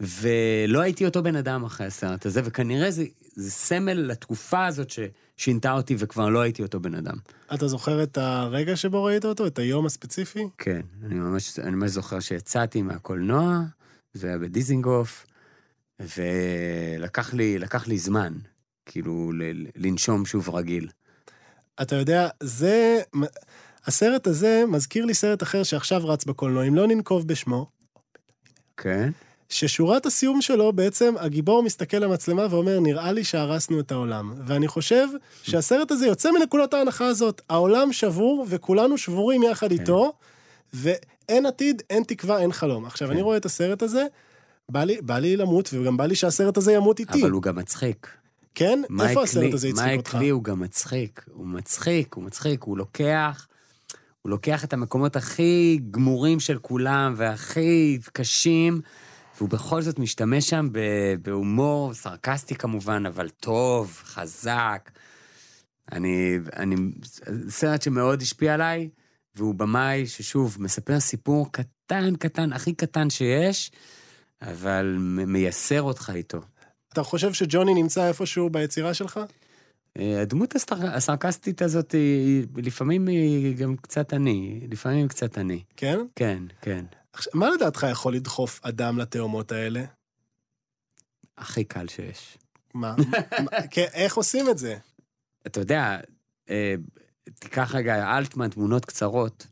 ולא 0.00 0.80
הייתי 0.80 1.04
אותו 1.04 1.22
בן 1.22 1.36
אדם 1.36 1.64
אחרי 1.64 1.86
הסרט 1.86 2.26
הזה, 2.26 2.40
וכנראה 2.44 2.90
זה, 2.90 3.04
זה 3.34 3.50
סמל 3.50 3.92
לתקופה 3.92 4.66
הזאת 4.66 4.88
ששינתה 4.90 5.72
אותי 5.72 5.96
וכבר 5.98 6.28
לא 6.28 6.40
הייתי 6.40 6.62
אותו 6.62 6.80
בן 6.80 6.94
אדם. 6.94 7.16
אתה 7.54 7.68
זוכר 7.68 8.02
את 8.02 8.18
הרגע 8.18 8.76
שבו 8.76 9.04
ראית 9.04 9.24
אותו? 9.24 9.46
את 9.46 9.58
היום 9.58 9.86
הספציפי? 9.86 10.48
כן, 10.58 10.80
אני 11.04 11.14
ממש, 11.14 11.58
אני 11.58 11.70
ממש 11.70 11.90
זוכר 11.90 12.20
שיצאתי 12.20 12.82
מהקולנוע, 12.82 13.60
זה 14.14 14.26
היה 14.26 14.38
בדיזינגוף, 14.38 15.26
ולקח 16.00 17.34
לי, 17.34 17.58
לי 17.86 17.98
זמן, 17.98 18.32
כאילו, 18.86 19.32
ל- 19.32 19.66
לנשום 19.76 20.26
שוב 20.26 20.50
רגיל. 20.50 20.88
אתה 21.82 21.96
יודע, 21.96 22.28
זה... 22.42 23.00
הסרט 23.86 24.26
הזה 24.26 24.64
מזכיר 24.68 25.04
לי 25.04 25.14
סרט 25.14 25.42
אחר 25.42 25.62
שעכשיו 25.62 26.08
רץ 26.08 26.24
בקולנוע, 26.24 26.64
אם 26.68 26.74
לא 26.74 26.86
ננקוב 26.86 27.28
בשמו, 27.28 27.66
כן? 28.76 29.10
ששורת 29.48 30.06
הסיום 30.06 30.42
שלו, 30.42 30.72
בעצם 30.72 31.14
הגיבור 31.18 31.62
מסתכל 31.62 31.96
למצלמה 31.96 32.46
ואומר, 32.50 32.80
נראה 32.80 33.12
לי 33.12 33.24
שהרסנו 33.24 33.80
את 33.80 33.92
העולם. 33.92 34.32
ואני 34.46 34.68
חושב 34.68 35.08
שהסרט 35.42 35.90
הזה 35.90 36.06
יוצא 36.06 36.30
מנקודת 36.30 36.74
ההנחה 36.74 37.06
הזאת. 37.06 37.42
העולם 37.48 37.92
שבור 37.92 38.46
וכולנו 38.48 38.98
שבורים 38.98 39.42
יחד 39.42 39.68
כן. 39.68 39.78
איתו, 39.80 40.12
ואין 40.74 41.46
עתיד, 41.46 41.82
אין 41.90 42.02
תקווה, 42.02 42.38
אין 42.38 42.52
חלום. 42.52 42.84
עכשיו, 42.86 43.08
כן. 43.08 43.14
אני 43.14 43.22
רואה 43.22 43.36
את 43.36 43.44
הסרט 43.44 43.82
הזה, 43.82 44.06
בא 44.68 44.84
לי, 44.84 44.96
בא 45.02 45.18
לי 45.18 45.36
למות, 45.36 45.70
וגם 45.74 45.96
בא 45.96 46.06
לי 46.06 46.14
שהסרט 46.14 46.56
הזה 46.56 46.72
ימות 46.72 47.00
איתי. 47.00 47.22
אבל 47.22 47.30
הוא 47.30 47.42
גם 47.42 47.56
מצחיק. 47.56 48.06
כן? 48.54 48.82
מייק 48.90 49.10
איפה 49.10 49.22
הסרט 49.22 49.42
לי- 49.44 49.52
הזה 49.52 49.68
הצחיק 49.68 49.84
מייק 49.86 49.98
אותך? 50.00 50.14
לי 50.14 50.28
הוא 50.28 50.44
גם 50.44 50.60
מצחיק, 50.60 51.24
הוא 51.32 51.46
מצחיק, 51.46 52.14
הוא 52.14 52.24
מצחיק, 52.24 52.62
הוא 52.62 52.78
לוקח, 52.78 53.46
הוא 54.22 54.30
לוקח 54.30 54.64
את 54.64 54.72
המקומות 54.72 55.16
הכי 55.16 55.78
גמורים 55.90 56.40
של 56.40 56.58
כולם 56.58 57.14
והכי 57.16 57.98
קשים, 58.12 58.80
והוא 59.36 59.48
בכל 59.48 59.82
זאת 59.82 59.98
משתמש 59.98 60.50
שם 60.50 60.68
בהומור 61.22 61.94
סרקסטי 61.94 62.54
כמובן, 62.54 63.06
אבל 63.06 63.28
טוב, 63.28 64.00
חזק. 64.04 64.90
אני, 65.92 66.38
אני, 66.56 66.76
סרט 67.48 67.82
שמאוד 67.82 68.22
השפיע 68.22 68.54
עליי, 68.54 68.88
והוא 69.34 69.54
במאי 69.54 70.06
ששוב 70.06 70.56
מספר 70.60 71.00
סיפור 71.00 71.52
קטן 71.52 72.16
קטן, 72.16 72.52
הכי 72.52 72.74
קטן 72.74 73.10
שיש, 73.10 73.72
אבל 74.42 74.96
מייסר 75.26 75.82
אותך 75.82 76.12
איתו. 76.14 76.40
אתה 76.92 77.02
חושב 77.02 77.32
שג'וני 77.32 77.74
נמצא 77.74 78.08
איפשהו 78.08 78.50
ביצירה 78.50 78.94
שלך? 78.94 79.20
אה, 79.98 80.20
הדמות. 80.22 80.54
הסרקסטית 80.92 81.62
הזאת 81.62 81.94
לפעמים 82.56 83.06
היא 83.06 83.56
גם 83.56 83.76
קצת 83.76 84.14
אני, 84.14 84.60
לפעמים 84.70 85.08
קצת 85.08 85.38
אני. 85.38 85.62
כן? 85.76 85.98
כן, 86.16 86.42
כן. 86.60 86.84
עכשיו, 87.12 87.32
מה 87.36 87.50
לדעתך 87.50 87.86
יכול 87.90 88.14
לדחוף 88.14 88.60
אדם 88.64 88.98
לתאומות 88.98 89.52
האלה? 89.52 89.84
הכי 91.38 91.64
קל 91.64 91.88
שיש. 91.88 92.38
מה? 92.74 92.94
מה- 93.44 93.66
כן, 93.70 93.86
איך 93.92 94.16
עושים 94.16 94.50
את 94.50 94.58
זה? 94.58 94.76
אתה 95.46 95.60
יודע, 95.60 95.98
אה, 96.50 96.74
תיקח 97.38 97.74
רגע 97.74 98.16
אלטמן, 98.18 98.48
תמונות 98.48 98.84
קצרות, 98.84 99.46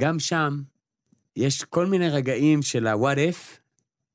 גם 0.00 0.18
שם 0.18 0.62
יש 1.36 1.64
כל 1.64 1.86
מיני 1.86 2.08
רגעים 2.08 2.62
של 2.62 2.86
ה-what 2.86 3.16
if, 3.32 3.58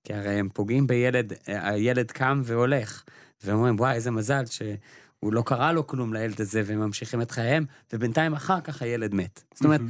כי 0.03 0.13
הרי 0.13 0.39
הם 0.39 0.49
פוגעים 0.53 0.87
בילד, 0.87 1.33
אה, 1.49 1.69
הילד 1.69 2.11
קם 2.11 2.41
והולך, 2.45 3.03
ואומרים, 3.43 3.75
וואי, 3.79 3.93
איזה 3.95 4.11
מזל 4.11 4.45
שהוא 5.19 5.33
לא 5.33 5.41
קרה 5.45 5.71
לו 5.73 5.87
כלום 5.87 6.13
לילד 6.13 6.41
הזה, 6.41 6.61
והם 6.65 6.79
ממשיכים 6.79 7.21
את 7.21 7.31
חייהם, 7.31 7.65
ובינתיים 7.93 8.33
אחר 8.33 8.61
כך 8.61 8.81
הילד 8.81 9.15
מת. 9.15 9.43
זאת 9.53 9.65
אומרת, 9.65 9.81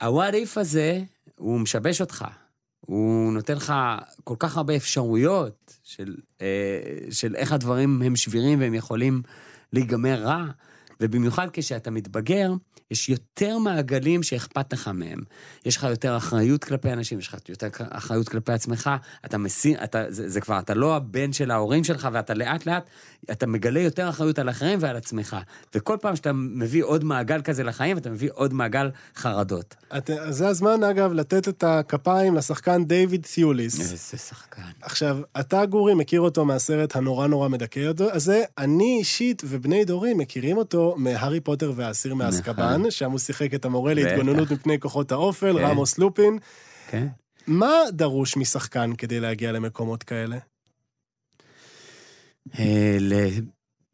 ה-what 0.00 0.34
if 0.34 0.60
הזה, 0.60 1.00
הוא 1.36 1.60
משבש 1.60 2.00
אותך. 2.00 2.24
הוא 2.80 3.32
נותן 3.32 3.54
לך 3.54 3.74
כל 4.24 4.34
כך 4.38 4.56
הרבה 4.56 4.76
אפשרויות 4.76 5.78
של, 5.82 6.16
אה, 6.40 6.46
של 7.10 7.36
איך 7.36 7.52
הדברים 7.52 8.02
הם 8.02 8.16
שבירים 8.16 8.60
והם 8.60 8.74
יכולים 8.74 9.22
להיגמר 9.72 10.22
רע, 10.22 10.44
ובמיוחד 11.00 11.48
כשאתה 11.52 11.90
מתבגר, 11.90 12.52
יש 12.90 13.08
יותר 13.08 13.58
מעגלים 13.58 14.22
שאכפת 14.22 14.72
לך 14.72 14.88
מהם. 14.94 15.18
יש 15.64 15.76
לך 15.76 15.82
יותר 15.82 16.16
אחריות 16.16 16.64
כלפי 16.64 16.92
אנשים, 16.92 17.18
יש 17.18 17.28
לך 17.28 17.36
יותר 17.48 17.68
אחריות 17.90 18.28
כלפי 18.28 18.52
עצמך, 18.52 18.90
אתה 19.24 19.38
מסיר, 19.38 19.84
אתה, 19.84 20.04
זה, 20.08 20.28
זה 20.28 20.40
כבר, 20.40 20.58
אתה 20.58 20.74
לא 20.74 20.96
הבן 20.96 21.32
של 21.32 21.50
ההורים 21.50 21.84
שלך, 21.84 22.08
ואתה 22.12 22.34
לאט 22.34 22.66
לאט, 22.66 22.88
אתה 23.30 23.46
מגלה 23.46 23.80
יותר 23.80 24.08
אחריות 24.08 24.38
על 24.38 24.50
אחרים 24.50 24.78
ועל 24.82 24.96
עצמך. 24.96 25.36
וכל 25.74 25.96
פעם 26.00 26.16
שאתה 26.16 26.32
מביא 26.32 26.84
עוד 26.84 27.04
מעגל 27.04 27.42
כזה 27.42 27.64
לחיים, 27.64 27.98
אתה 27.98 28.10
מביא 28.10 28.30
עוד 28.32 28.52
מעגל 28.54 28.90
חרדות. 29.16 29.74
את, 29.96 30.10
זה 30.28 30.48
הזמן, 30.48 30.84
אגב, 30.84 31.12
לתת 31.12 31.48
את 31.48 31.64
הכפיים 31.64 32.34
לשחקן 32.34 32.84
דיוויד 32.84 33.26
תיוליס. 33.34 33.80
איזה 33.80 33.96
שחקן. 33.96 34.62
עכשיו, 34.82 35.18
אתה, 35.40 35.66
גורי, 35.66 35.94
מכיר 35.94 36.20
אותו 36.20 36.44
מהסרט 36.44 36.96
הנורא 36.96 37.26
נורא 37.26 37.48
מדכא 37.48 37.90
הזה. 38.12 38.44
אני 38.58 38.96
אישית 38.98 39.42
ובני 39.46 39.84
דורי 39.84 40.14
מכירים 40.14 40.56
אותו 40.56 40.94
מהארי 40.98 41.40
פוטר 41.40 41.72
והאסיר 41.76 42.14
מאזקבן, 42.14 42.77
שם 42.90 43.10
הוא 43.10 43.18
שיחק 43.18 43.54
את 43.54 43.64
המורה. 43.64 43.94
להתגוננות 43.94 44.50
מפני 44.50 44.80
כוחות 44.80 45.12
האופל, 45.12 45.58
כן. 45.58 45.64
רמוס 45.64 45.98
לופין. 45.98 46.38
כן. 46.90 47.06
מה 47.46 47.72
דרוש 47.92 48.36
משחקן 48.36 48.92
כדי 48.98 49.20
להגיע 49.20 49.52
למקומות 49.52 50.02
כאלה? 50.02 50.38
אה, 52.58 52.98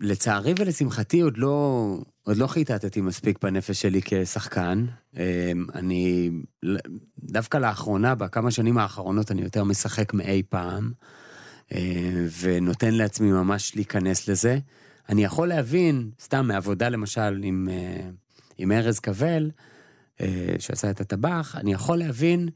לצערי 0.01 0.55
ולשמחתי 0.59 1.21
עוד 1.21 1.39
לא, 1.39 1.99
עוד 2.23 2.37
לא 2.37 2.47
חיטטתי 2.47 3.01
מספיק 3.01 3.39
בנפש 3.43 3.83
שלי 3.83 4.01
כשחקן. 4.05 4.87
אה, 5.17 5.53
אני, 5.75 6.31
דווקא 7.19 7.59
לאחרונה, 7.59 8.15
בכמה 8.15 8.51
שנים 8.51 8.79
האחרונות, 8.79 9.31
אני 9.31 9.43
יותר 9.43 9.65
משחק 9.65 10.15
מאי 10.15 10.43
פעם, 10.49 10.93
אה, 11.73 12.27
ונותן 12.41 12.95
לעצמי 12.95 13.33
ממש 13.33 13.77
להיכנס 13.77 14.29
לזה. 14.29 14.59
אני 15.09 15.25
יכול 15.25 15.49
להבין, 15.49 16.11
סתם 16.21 16.47
מעבודה 16.49 16.89
למשל 16.89 17.41
עם, 17.43 17.69
עם 18.59 18.73
ארז 18.73 18.99
קבל, 18.99 19.51
אה, 20.21 20.55
שעשה 20.59 20.91
את 20.91 21.01
הטבח, 21.01 21.57
אני 21.57 21.73
יכול 21.73 21.99
להבין 21.99 22.49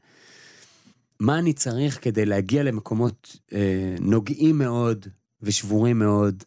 מה 1.19 1.39
אני 1.39 1.53
צריך 1.53 1.99
כדי 2.01 2.25
להגיע 2.25 2.63
למקומות 2.63 3.37
אה, 3.53 3.95
נוגעים 3.99 4.57
מאוד 4.57 5.05
ושבורים 5.41 5.99
מאוד, 5.99 6.43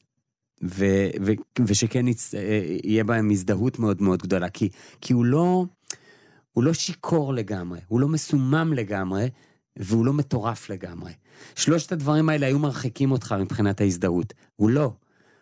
ו, 0.65 0.87
ו, 1.27 1.33
ושכן 1.67 2.09
יצ, 2.09 2.35
אה, 2.35 2.63
יהיה 2.85 3.05
בהם 3.05 3.31
הזדהות 3.31 3.79
מאוד 3.79 4.03
מאוד 4.03 4.23
גדולה, 4.23 4.49
כי, 4.49 4.69
כי 5.01 5.13
הוא 5.13 5.25
לא, 5.25 5.65
הוא 6.53 6.65
לא 6.65 6.73
שיכור 6.73 7.35
לגמרי, 7.35 7.81
הוא 7.89 8.01
לא 8.01 8.09
מסומם 8.09 8.73
לגמרי, 8.73 9.29
והוא 9.77 10.07
לא 10.07 10.13
מטורף 10.13 10.71
לגמרי. 10.71 11.13
שלושת 11.55 11.93
הדברים 11.93 12.29
האלה 12.29 12.47
היו 12.47 12.59
מרחיקים 12.59 13.13
אותך 13.13 13.35
מבחינת 13.41 13.81
ההזדהות. 13.81 14.35
הוא 14.57 14.71
לא. 14.71 14.93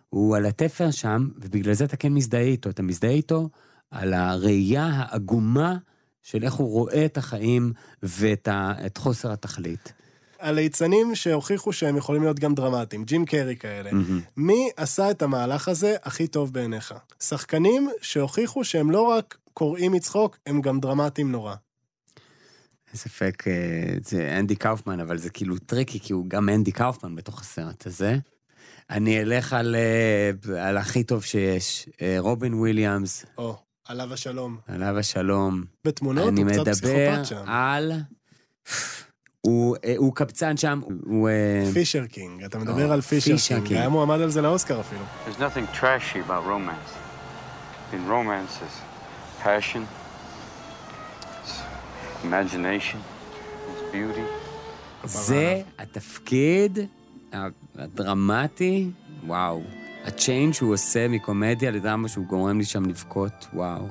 הוא 0.08 0.36
על 0.36 0.46
התפר 0.46 0.90
שם, 0.90 1.28
ובגלל 1.36 1.74
זה 1.74 1.84
אתה 1.84 1.96
כן 1.96 2.12
מזדהה 2.12 2.40
איתו. 2.40 2.70
אתה 2.70 2.82
מזדהה 2.82 3.10
איתו 3.10 3.48
על 3.90 4.14
הראייה 4.14 4.86
העגומה 4.86 5.76
של 6.22 6.44
איך 6.44 6.54
הוא 6.54 6.70
רואה 6.70 7.04
את 7.04 7.18
החיים 7.18 7.72
ואת 8.02 8.48
ה, 8.48 8.72
את 8.86 8.96
חוסר 8.96 9.32
התכלית. 9.32 9.92
הליצנים 10.40 11.14
שהוכיחו 11.14 11.72
שהם 11.72 11.96
יכולים 11.96 12.22
להיות 12.22 12.38
גם 12.38 12.54
דרמטיים, 12.54 13.04
ג'ים 13.04 13.24
קרי 13.24 13.56
כאלה. 13.56 13.92
מהמם. 13.92 14.20
מי 14.36 14.70
עשה 14.76 15.10
את 15.10 15.22
המהלך 15.22 15.68
הזה 15.68 15.96
הכי 16.02 16.26
טוב 16.26 16.52
בעיניך? 16.52 16.94
שחקנים 17.20 17.90
שהוכיחו 18.00 18.64
שהם 18.64 18.90
לא 18.90 19.02
רק 19.02 19.38
קורעים 19.54 19.92
מצחוק, 19.92 20.38
הם 20.46 20.60
גם 20.60 20.80
דרמטיים 20.80 21.32
נורא. 21.32 21.54
אין 22.88 22.96
ספק, 22.96 23.48
אה, 23.48 23.94
זה 24.04 24.36
אנדי 24.38 24.56
קאופמן, 24.56 25.00
אבל 25.00 25.18
זה 25.18 25.30
כאילו 25.30 25.58
tricky, 25.58 26.00
כי 26.00 26.12
הוא 26.12 26.26
גם 26.28 26.48
אנדי 26.48 26.72
קאופמן 26.72 27.16
בתוך 27.16 27.40
הסרט 27.40 27.86
הזה. 27.86 28.16
אני 28.90 29.20
אלך 29.20 29.52
על, 29.52 29.76
אה, 29.76 30.30
על 30.66 30.76
הכי 30.76 31.04
טוב 31.04 31.24
שיש, 31.24 31.88
אה, 32.02 32.16
רובין 32.18 32.54
וויליאמס, 32.54 33.24
או, 33.38 33.56
עליו 33.90 34.12
השלום. 34.12 34.56
עליו 34.68 34.98
השלום. 34.98 35.64
בתמונות 35.84 36.28
אני 36.28 36.42
הוא 36.42 36.50
קצת 36.50 36.60
מדבר 36.60 36.72
פסיכופת 36.72 37.26
שם. 37.26 37.42
על... 37.46 37.92
הוא, 39.40 39.76
אה, 39.84 39.94
הוא 39.96 40.14
קבצן 40.14 40.56
שם, 40.56 40.80
הוא... 41.04 41.28
אה, 41.28 41.70
פישר 41.72 42.06
קינג, 42.06 42.44
אתה 42.44 42.58
מדבר 42.58 42.86
או, 42.86 42.92
על 42.92 43.00
פישר 43.00 43.32
פישר 43.32 43.54
קינג, 43.54 43.66
קינג. 43.66 43.78
היה 43.78 43.88
מועמד 43.88 44.20
על 44.20 44.30
זה 44.30 44.42
לאוסקר 44.42 44.80
אפילו. 44.80 45.00
There's 45.26 45.38
nothing 45.38 45.80
trashy 45.80 46.18
about 46.28 46.46
romance. 46.46 46.92
In 47.92 48.08
romance, 48.08 48.58
there's 48.60 48.78
passion, 49.44 49.82
there's 51.22 52.24
imagination, 52.24 52.98
there's 53.66 53.92
beauty. 53.92 54.26
זה 55.04 55.62
התפקיד 55.78 56.78
הדרמטי, 57.76 58.90
וואו. 59.26 59.62
הצ'יינג 60.04 60.54
שהוא 60.54 60.72
עושה 60.72 61.08
מקומדיה 61.08 61.70
לדרמה 61.70 62.08
שהוא 62.08 62.26
גורם 62.26 62.58
לי 62.58 62.64
שם 62.64 62.84
לבכות, 62.84 63.46
וואו. 63.52 63.88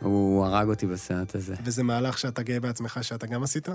הוא 0.00 0.44
הרג 0.44 0.68
אותי 0.68 0.86
בסרט 0.86 1.34
הזה. 1.34 1.54
וזה 1.64 1.82
מהלך 1.82 2.18
שאתה 2.18 2.42
גאה 2.42 2.60
בעצמך 2.60 2.98
שאתה 3.02 3.26
גם 3.26 3.42
עשית? 3.42 3.68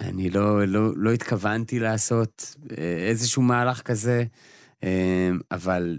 אני 0.00 0.30
לא, 0.30 0.64
לא, 0.66 0.92
לא 0.96 1.12
התכוונתי 1.12 1.78
לעשות 1.78 2.56
אה, 2.78 3.08
איזשהו 3.08 3.42
מהלך 3.42 3.82
כזה, 3.82 4.24
אה, 4.84 5.30
אבל 5.50 5.98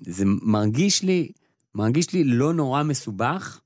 זה 0.00 0.24
מרגיש 0.26 1.02
לי, 1.02 1.32
מרגיש 1.74 2.12
לי 2.12 2.24
לא 2.24 2.52
נורא 2.52 2.82
מסובך 2.82 3.60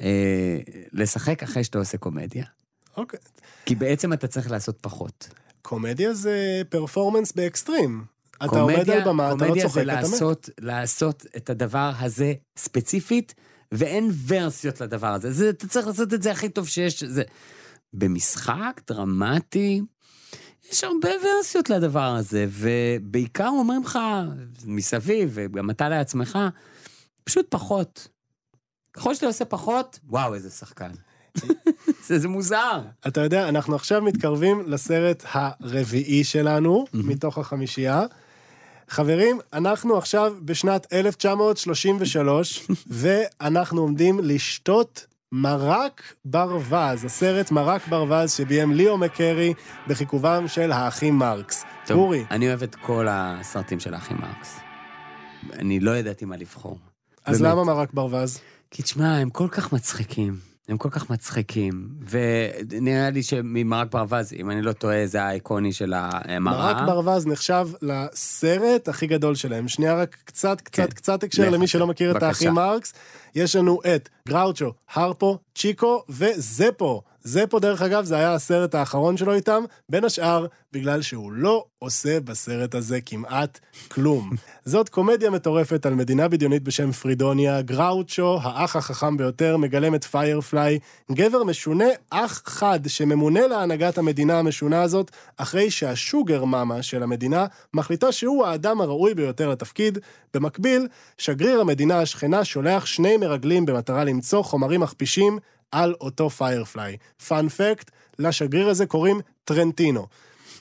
אה, 0.00 0.58
לשחק 0.92 1.42
אחרי 1.42 1.64
שאתה 1.64 1.78
עושה 1.78 1.98
קומדיה. 1.98 2.44
אוקיי. 2.96 3.20
כי 3.66 3.74
בעצם 3.74 4.12
אתה 4.12 4.26
צריך 4.26 4.50
לעשות 4.50 4.78
פחות. 4.80 5.28
קומדיה 5.62 6.14
זה 6.14 6.62
פרפורמנס 6.68 7.32
באקסטרים. 7.32 8.04
אתה 8.44 8.60
עומד 8.60 8.90
על 8.90 9.04
במה, 9.04 9.32
אתה 9.32 9.34
לא 9.34 9.46
קומדיה 9.46 9.62
צוחק, 9.62 9.74
זה 9.74 9.82
אתה 9.82 9.92
מת. 9.92 10.02
לעשות, 10.02 10.50
לעשות 10.60 11.26
את 11.36 11.50
הדבר 11.50 11.92
הזה 11.98 12.32
ספציפית, 12.58 13.34
ואין 13.72 14.10
ורסיות 14.26 14.80
לדבר 14.80 15.06
הזה. 15.06 15.32
זה, 15.32 15.50
אתה 15.50 15.68
צריך 15.68 15.86
לעשות 15.86 16.14
את 16.14 16.22
זה 16.22 16.32
הכי 16.32 16.48
טוב 16.48 16.68
שיש. 16.68 17.04
זה... 17.04 17.22
במשחק 17.92 18.80
דרמטי, 18.86 19.82
יש 20.72 20.84
הרבה 20.84 21.08
ורסיות 21.08 21.70
לדבר 21.70 22.14
הזה, 22.14 22.46
ובעיקר 22.50 23.48
אומרים 23.48 23.82
לך 23.82 23.98
מסביב, 24.64 25.30
וגם 25.32 25.70
אתה 25.70 25.88
לעצמך, 25.88 26.38
פשוט 27.24 27.46
פחות. 27.48 28.08
ככל 28.92 29.14
שאתה 29.14 29.26
עושה 29.26 29.44
פחות, 29.44 29.98
וואו, 30.08 30.34
איזה 30.34 30.50
שחקן. 30.50 30.90
זה, 32.06 32.18
זה 32.18 32.28
מוזר. 32.28 32.82
אתה 33.08 33.20
יודע, 33.20 33.48
אנחנו 33.48 33.74
עכשיו 33.74 34.02
מתקרבים 34.02 34.62
לסרט 34.66 35.24
הרביעי 35.28 36.24
שלנו, 36.24 36.84
מתוך 36.94 37.38
החמישייה. 37.38 38.02
חברים, 38.88 39.38
אנחנו 39.52 39.98
עכשיו 39.98 40.34
בשנת 40.44 40.92
1933, 40.92 42.66
ואנחנו 42.86 43.80
עומדים 43.80 44.20
לשתות 44.22 45.06
מרק 45.32 46.02
ברווז, 46.24 47.04
הסרט 47.04 47.50
מרק 47.50 47.88
ברווז 47.88 48.32
שביים 48.32 48.72
ליאו 48.72 48.98
מקרי 48.98 49.54
בחיכובם 49.88 50.48
של 50.48 50.72
האחים 50.72 51.14
מרקס. 51.14 51.64
טוב, 51.86 51.98
אורי, 51.98 52.24
אני 52.30 52.48
אוהב 52.48 52.62
את 52.62 52.74
כל 52.74 53.06
הסרטים 53.10 53.80
של 53.80 53.94
האחים 53.94 54.16
מרקס. 54.20 54.58
אני 55.52 55.80
לא 55.80 55.96
ידעתי 55.96 56.24
מה 56.24 56.36
לבחור. 56.36 56.78
אז 57.24 57.42
באמת. 57.42 57.52
למה 57.52 57.64
מרק 57.64 57.92
ברווז? 57.92 58.40
כי 58.70 58.82
תשמע, 58.82 59.16
הם 59.16 59.30
כל 59.30 59.48
כך 59.50 59.72
מצחיקים. 59.72 60.36
הם 60.68 60.76
כל 60.76 60.90
כך 60.90 61.10
מצחיקים, 61.10 61.88
ונראה 62.10 63.10
לי 63.10 63.22
שממרק 63.22 63.92
ברווז, 63.92 64.32
אם 64.32 64.50
אני 64.50 64.62
לא 64.62 64.72
טועה, 64.72 65.06
זה 65.06 65.22
האיקוני 65.22 65.72
של 65.72 65.94
המראה. 65.96 66.38
מרק 66.38 66.76
ברווז 66.86 67.26
נחשב 67.26 67.68
לסרט 67.82 68.88
הכי 68.88 69.06
גדול 69.06 69.34
שלהם. 69.34 69.68
שנייה, 69.68 69.94
רק 69.94 70.16
קצת, 70.24 70.60
קצת, 70.60 70.82
כן. 70.82 70.94
קצת 70.94 71.22
הקשר 71.22 71.50
למי 71.50 71.66
שלא 71.66 71.86
מכיר 71.86 72.10
את 72.10 72.14
בבקשה. 72.14 72.28
האחים 72.28 72.52
מרקס. 72.52 72.92
יש 73.34 73.56
לנו 73.56 73.80
את 73.94 74.08
גראוצ'ו, 74.28 74.72
הרפו, 74.94 75.38
צ'יקו 75.54 76.02
וזפו. 76.08 77.02
זפו, 77.28 77.58
דרך 77.58 77.82
אגב, 77.82 78.04
זה 78.04 78.16
היה 78.16 78.34
הסרט 78.34 78.74
האחרון 78.74 79.16
שלו 79.16 79.34
איתם, 79.34 79.64
בין 79.88 80.04
השאר, 80.04 80.46
בגלל 80.72 81.02
שהוא 81.02 81.32
לא 81.32 81.64
עושה 81.78 82.20
בסרט 82.20 82.74
הזה 82.74 83.00
כמעט 83.00 83.58
כלום. 83.88 84.30
זאת 84.64 84.88
קומדיה 84.88 85.30
מטורפת 85.30 85.86
על 85.86 85.94
מדינה 85.94 86.28
בדיונית 86.28 86.62
בשם 86.62 86.92
פרידוניה, 86.92 87.62
גראוצ'ו, 87.62 88.38
האח 88.42 88.76
החכם 88.76 89.16
ביותר, 89.16 89.56
מגלם 89.56 89.94
את 89.94 90.04
פיירפליי, 90.04 90.78
גבר 91.12 91.44
משונה, 91.44 91.84
אח 92.10 92.42
חד, 92.44 92.80
שממונה 92.86 93.46
להנהגת 93.46 93.98
המדינה 93.98 94.38
המשונה 94.38 94.82
הזאת, 94.82 95.10
אחרי 95.36 95.70
שהשוגר 95.70 96.44
מאמה 96.44 96.82
של 96.82 97.02
המדינה 97.02 97.46
מחליטה 97.74 98.12
שהוא 98.12 98.46
האדם 98.46 98.80
הראוי 98.80 99.14
ביותר 99.14 99.48
לתפקיד. 99.48 99.98
במקביל, 100.34 100.88
שגריר 101.18 101.60
המדינה 101.60 102.00
השכנה 102.00 102.44
שולח 102.44 102.86
שני 102.86 103.16
מרגלים 103.16 103.66
במטרה 103.66 104.04
למצוא 104.04 104.42
חומרים 104.42 104.80
מכפישים 104.80 105.38
על 105.72 105.94
אותו 106.00 106.30
פיירפליי. 106.30 106.96
fun 107.28 107.51
fact, 107.51 107.90
לשגריר 108.18 108.68
הזה 108.68 108.86
קוראים 108.86 109.20
טרנטינו. 109.44 110.06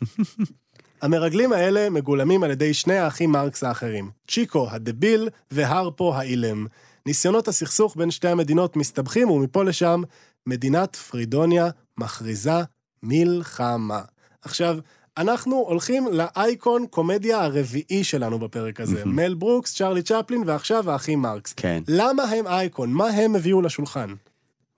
המרגלים 1.02 1.54
האלה 1.54 1.90
מגולמים 1.90 2.44
על 2.44 2.52
ידי 2.52 2.74
שני 2.74 2.98
האחים 2.98 3.32
מרקס 3.32 3.64
האחרים, 3.64 4.10
צ'יקו 4.28 4.68
הדביל 4.70 5.30
והרפו 5.52 6.16
האילם. 6.16 6.68
ניסיונות 7.06 7.48
הסכסוך 7.48 7.98
בין 7.98 8.12
שתי 8.12 8.28
המדינות 8.28 8.76
מסתבכים 8.76 9.30
ומפה 9.30 9.64
לשם 9.64 10.02
מדינת 10.48 10.96
פרידוניה 10.96 11.70
מכריזה 11.98 12.62
מלחמה. 13.04 14.02
עכשיו, 14.42 14.78
אנחנו 15.18 15.56
הולכים 15.56 16.08
לאייקון 16.12 16.86
קומדיה 16.90 17.44
הרביעי 17.44 18.04
שלנו 18.04 18.40
בפרק 18.40 18.80
הזה. 18.80 19.06
מל 19.06 19.34
ברוקס, 19.34 19.76
צ'רלי 19.76 20.02
צ'פלין 20.02 20.44
ועכשיו 20.46 20.92
האחים 20.92 21.22
מרקס. 21.22 21.54
כן. 21.54 21.84
למה 21.88 22.24
הם 22.24 22.48
אייקון? 22.48 22.94
מה 22.94 23.08
הם 23.08 23.36
הביאו 23.36 23.62
לשולחן? 23.62 24.14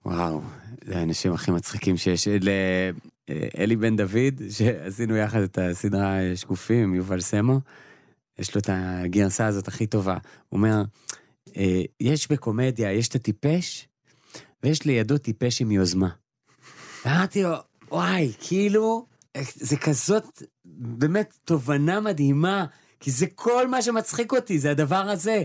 וואו, 0.05 0.41
זה 0.83 0.97
האנשים 0.97 1.33
הכי 1.33 1.51
מצחיקים 1.51 1.97
שיש. 1.97 2.27
לאלי 3.57 3.75
בן 3.75 3.95
דוד, 3.95 4.49
שעשינו 4.49 5.15
יחד 5.15 5.41
את 5.41 5.57
הסדרה 5.57 6.17
שקופים 6.35 6.83
עם 6.83 6.95
יובל 6.95 7.21
סמו, 7.21 7.59
יש 8.39 8.55
לו 8.55 8.61
את 8.61 8.69
הגרסה 8.73 9.47
הזאת 9.47 9.67
הכי 9.67 9.87
טובה. 9.87 10.17
הוא 10.49 10.57
אומר, 10.57 10.83
"אה, 11.57 11.81
יש 11.99 12.31
בקומדיה, 12.31 12.91
יש 12.91 13.07
את 13.07 13.15
הטיפש, 13.15 13.87
ויש 14.63 14.85
לידו 14.85 15.17
טיפש 15.17 15.61
עם 15.61 15.71
יוזמה. 15.71 16.09
ואמרתי 17.05 17.43
לו, 17.43 17.55
וואי, 17.91 18.31
כאילו, 18.39 19.05
זה 19.55 19.77
כזאת, 19.77 20.43
באמת, 20.65 21.37
תובנה 21.45 21.99
מדהימה, 21.99 22.65
כי 22.99 23.11
זה 23.11 23.25
כל 23.35 23.67
מה 23.67 23.81
שמצחיק 23.81 24.31
אותי, 24.31 24.59
זה 24.59 24.71
הדבר 24.71 24.95
הזה. 25.09 25.43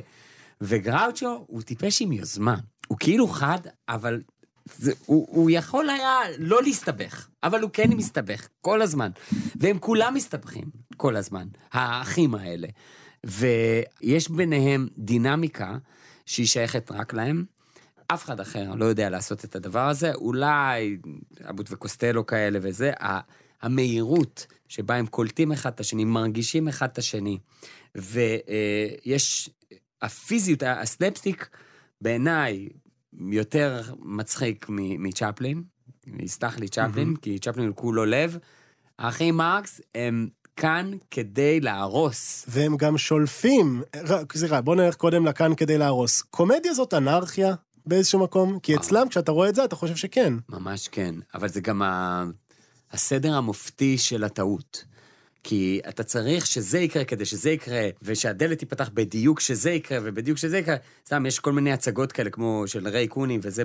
וגראוצ'ו 0.61 1.45
הוא 1.47 1.63
טיפש 1.63 2.03
עם 2.03 2.13
יוזמה. 2.13 2.57
הוא 2.89 2.99
כאילו 3.01 3.29
חד, 3.29 3.59
אבל 3.89 4.23
זה, 4.65 4.93
הוא, 5.07 5.27
הוא 5.31 5.51
יכול 5.51 5.91
היה 5.91 6.19
לא 6.39 6.63
להסתבך, 6.63 7.29
אבל 7.43 7.61
הוא 7.61 7.71
כן 7.73 7.91
מסתבך 7.93 8.49
כל 8.61 8.83
הזמן. 8.83 9.11
והם 9.57 9.79
כולם 9.79 10.15
מסתבכים 10.15 10.65
כל 10.97 11.17
הזמן, 11.17 11.49
האחים 11.73 12.35
האלה. 12.35 12.69
ויש 13.25 14.31
ביניהם 14.31 14.89
דינמיקה 14.99 15.77
שהיא 16.27 16.47
שייכת 16.47 16.91
רק 16.91 17.15
להם. 17.15 17.45
אף 18.07 18.25
אחד 18.25 18.41
אחר 18.41 18.75
לא 18.75 18.85
יודע 18.85 19.11
לעשות 19.11 19.45
את 19.45 19.57
הדבר 19.57 19.89
הזה, 19.89 20.15
אולי 20.15 20.97
אבוט 21.51 21.73
וקוסטלו 21.73 22.27
כאלה 22.27 22.59
וזה, 22.63 22.93
המהירות 23.63 24.47
שבה 24.69 24.95
הם 24.95 25.07
קולטים 25.07 25.53
אחד 25.53 25.73
את 25.73 25.81
השני, 25.81 26.05
מרגישים 26.05 26.69
אחד 26.69 26.89
את 26.93 26.99
השני, 26.99 27.39
ויש, 27.95 29.51
הפיזיות, 30.03 30.63
הסלפסטיק, 30.67 31.49
בעיניי, 32.01 32.69
יותר 33.19 33.83
מצחיק 33.99 34.67
מצ'פלין, 34.99 35.63
יסלח 36.07 36.59
לי 36.59 36.69
צ'פלין, 36.69 37.17
כי 37.17 37.39
צ'פלין 37.39 37.67
הוא 37.67 37.77
כולו 37.77 38.05
לב. 38.05 38.39
האחים 38.99 39.37
מרקס 39.37 39.81
הם 39.95 40.29
כאן 40.57 40.91
כדי 41.11 41.61
להרוס. 41.61 42.45
והם 42.49 42.77
גם 42.77 42.99
שולפים, 42.99 43.83
סליחה, 44.35 44.61
בוא 44.61 44.77
נלך 44.77 44.95
קודם 44.95 45.27
לכאן 45.27 45.55
כדי 45.55 45.79
להרוס. 45.79 46.23
קומדיה 46.23 46.75
זאת 46.75 46.95
אנרכיה 46.95 47.55
באיזשהו 47.87 48.19
מקום? 48.19 48.59
כי 48.59 48.77
אצלם, 48.77 49.09
כשאתה 49.09 49.33
רואה 49.33 49.49
את 49.49 49.55
זה, 49.55 49.65
אתה 49.65 49.77
חושב 49.77 49.97
שכן. 49.97 50.35
ממש 50.49 50.89
כן, 50.89 51.15
אבל 51.35 51.49
זה 51.49 51.61
גם 51.61 51.83
ה... 51.83 52.25
הסדר 52.93 53.35
המופתי 53.35 53.99
של 53.99 54.25
הטעות. 54.25 54.85
כי 55.45 55.81
אתה 55.89 56.03
צריך 56.03 56.47
שזה 56.47 56.79
יקרה 56.79 57.05
כדי 57.05 57.25
שזה 57.25 57.51
יקרה, 57.51 57.89
ושהדלת 58.03 58.59
תיפתח 58.59 58.91
בדיוק 58.95 59.41
שזה 59.41 59.71
יקרה, 59.71 59.99
ובדיוק 60.03 60.39
שזה 60.39 60.59
יקרה. 60.59 60.77
סתם, 61.07 61.27
יש 61.27 61.39
כל 61.39 61.53
מיני 61.53 61.73
הצגות 61.73 62.13
כאלה, 62.13 62.31
כמו 62.31 62.65
של 62.67 62.89
ריי 62.89 63.09
קוני 63.09 63.39
וזה 63.43 63.63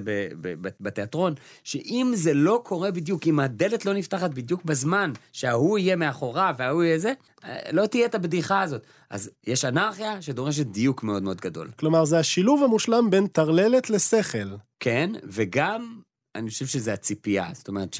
בתיאטרון, 0.79 1.33
שאם 1.63 2.11
זה 2.15 2.33
לא 2.33 2.61
קורה 2.65 2.91
בדיוק, 2.91 3.27
אם 3.27 3.39
הדלת 3.39 3.85
לא 3.85 3.93
נפתחת 3.93 4.31
בדיוק 4.31 4.63
בזמן 4.63 5.11
שההוא 5.33 5.77
יהיה 5.77 5.95
מאחוריו 5.95 6.55
וההוא 6.57 6.83
יהיה 6.83 6.99
זה, 6.99 7.13
אה, 7.43 7.57
לא 7.71 7.85
תהיה 7.85 8.05
את 8.05 8.15
הבדיחה 8.15 8.61
הזאת. 8.61 8.83
אז 9.09 9.29
יש 9.47 9.65
אנרכיה 9.65 10.21
שדורשת 10.21 10.65
דיוק 10.65 11.03
מאוד 11.03 11.23
מאוד 11.23 11.41
גדול. 11.41 11.69
כלומר, 11.79 12.05
זה 12.05 12.19
השילוב 12.19 12.63
המושלם 12.63 13.09
בין 13.09 13.27
טרללת 13.27 13.89
לשכל. 13.89 14.55
כן, 14.79 15.11
וגם, 15.23 15.99
אני 16.35 16.49
חושב 16.49 16.65
שזה 16.65 16.93
הציפייה. 16.93 17.47
זאת 17.53 17.67
אומרת 17.67 17.93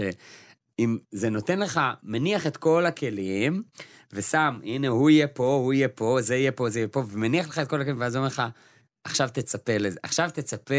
שאם 0.80 0.97
זה 1.11 1.30
נותן 1.30 1.59
לך, 1.59 1.80
מניח 2.03 2.47
את 2.47 2.57
כל 2.57 2.86
הכלים, 2.86 3.63
ושם, 4.13 4.59
הנה, 4.63 4.88
הוא 4.88 5.09
יהיה 5.09 5.27
פה, 5.27 5.53
הוא 5.63 5.73
יהיה 5.73 5.88
פה, 5.88 6.17
זה 6.21 6.36
יהיה 6.36 6.51
פה, 6.51 6.69
זה 6.69 6.80
יהיה 6.80 6.88
פה, 6.88 7.03
ומניח 7.09 7.47
לך 7.47 7.59
את 7.59 7.69
כל 7.69 7.82
הכלים, 7.82 7.99
ואז 7.99 8.15
אומר 8.15 8.27
לך, 8.27 8.43
עכשיו 9.03 9.30
תצפה 9.34 9.77
לזה, 9.77 9.99
עכשיו 10.03 10.30
תצפה 10.34 10.73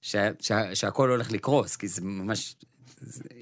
שה, 0.00 0.30
שה, 0.40 0.74
שהכל 0.74 1.10
הולך 1.10 1.32
לקרוס, 1.32 1.76
כי 1.76 1.88
זה 1.88 2.00
ממש, 2.02 2.56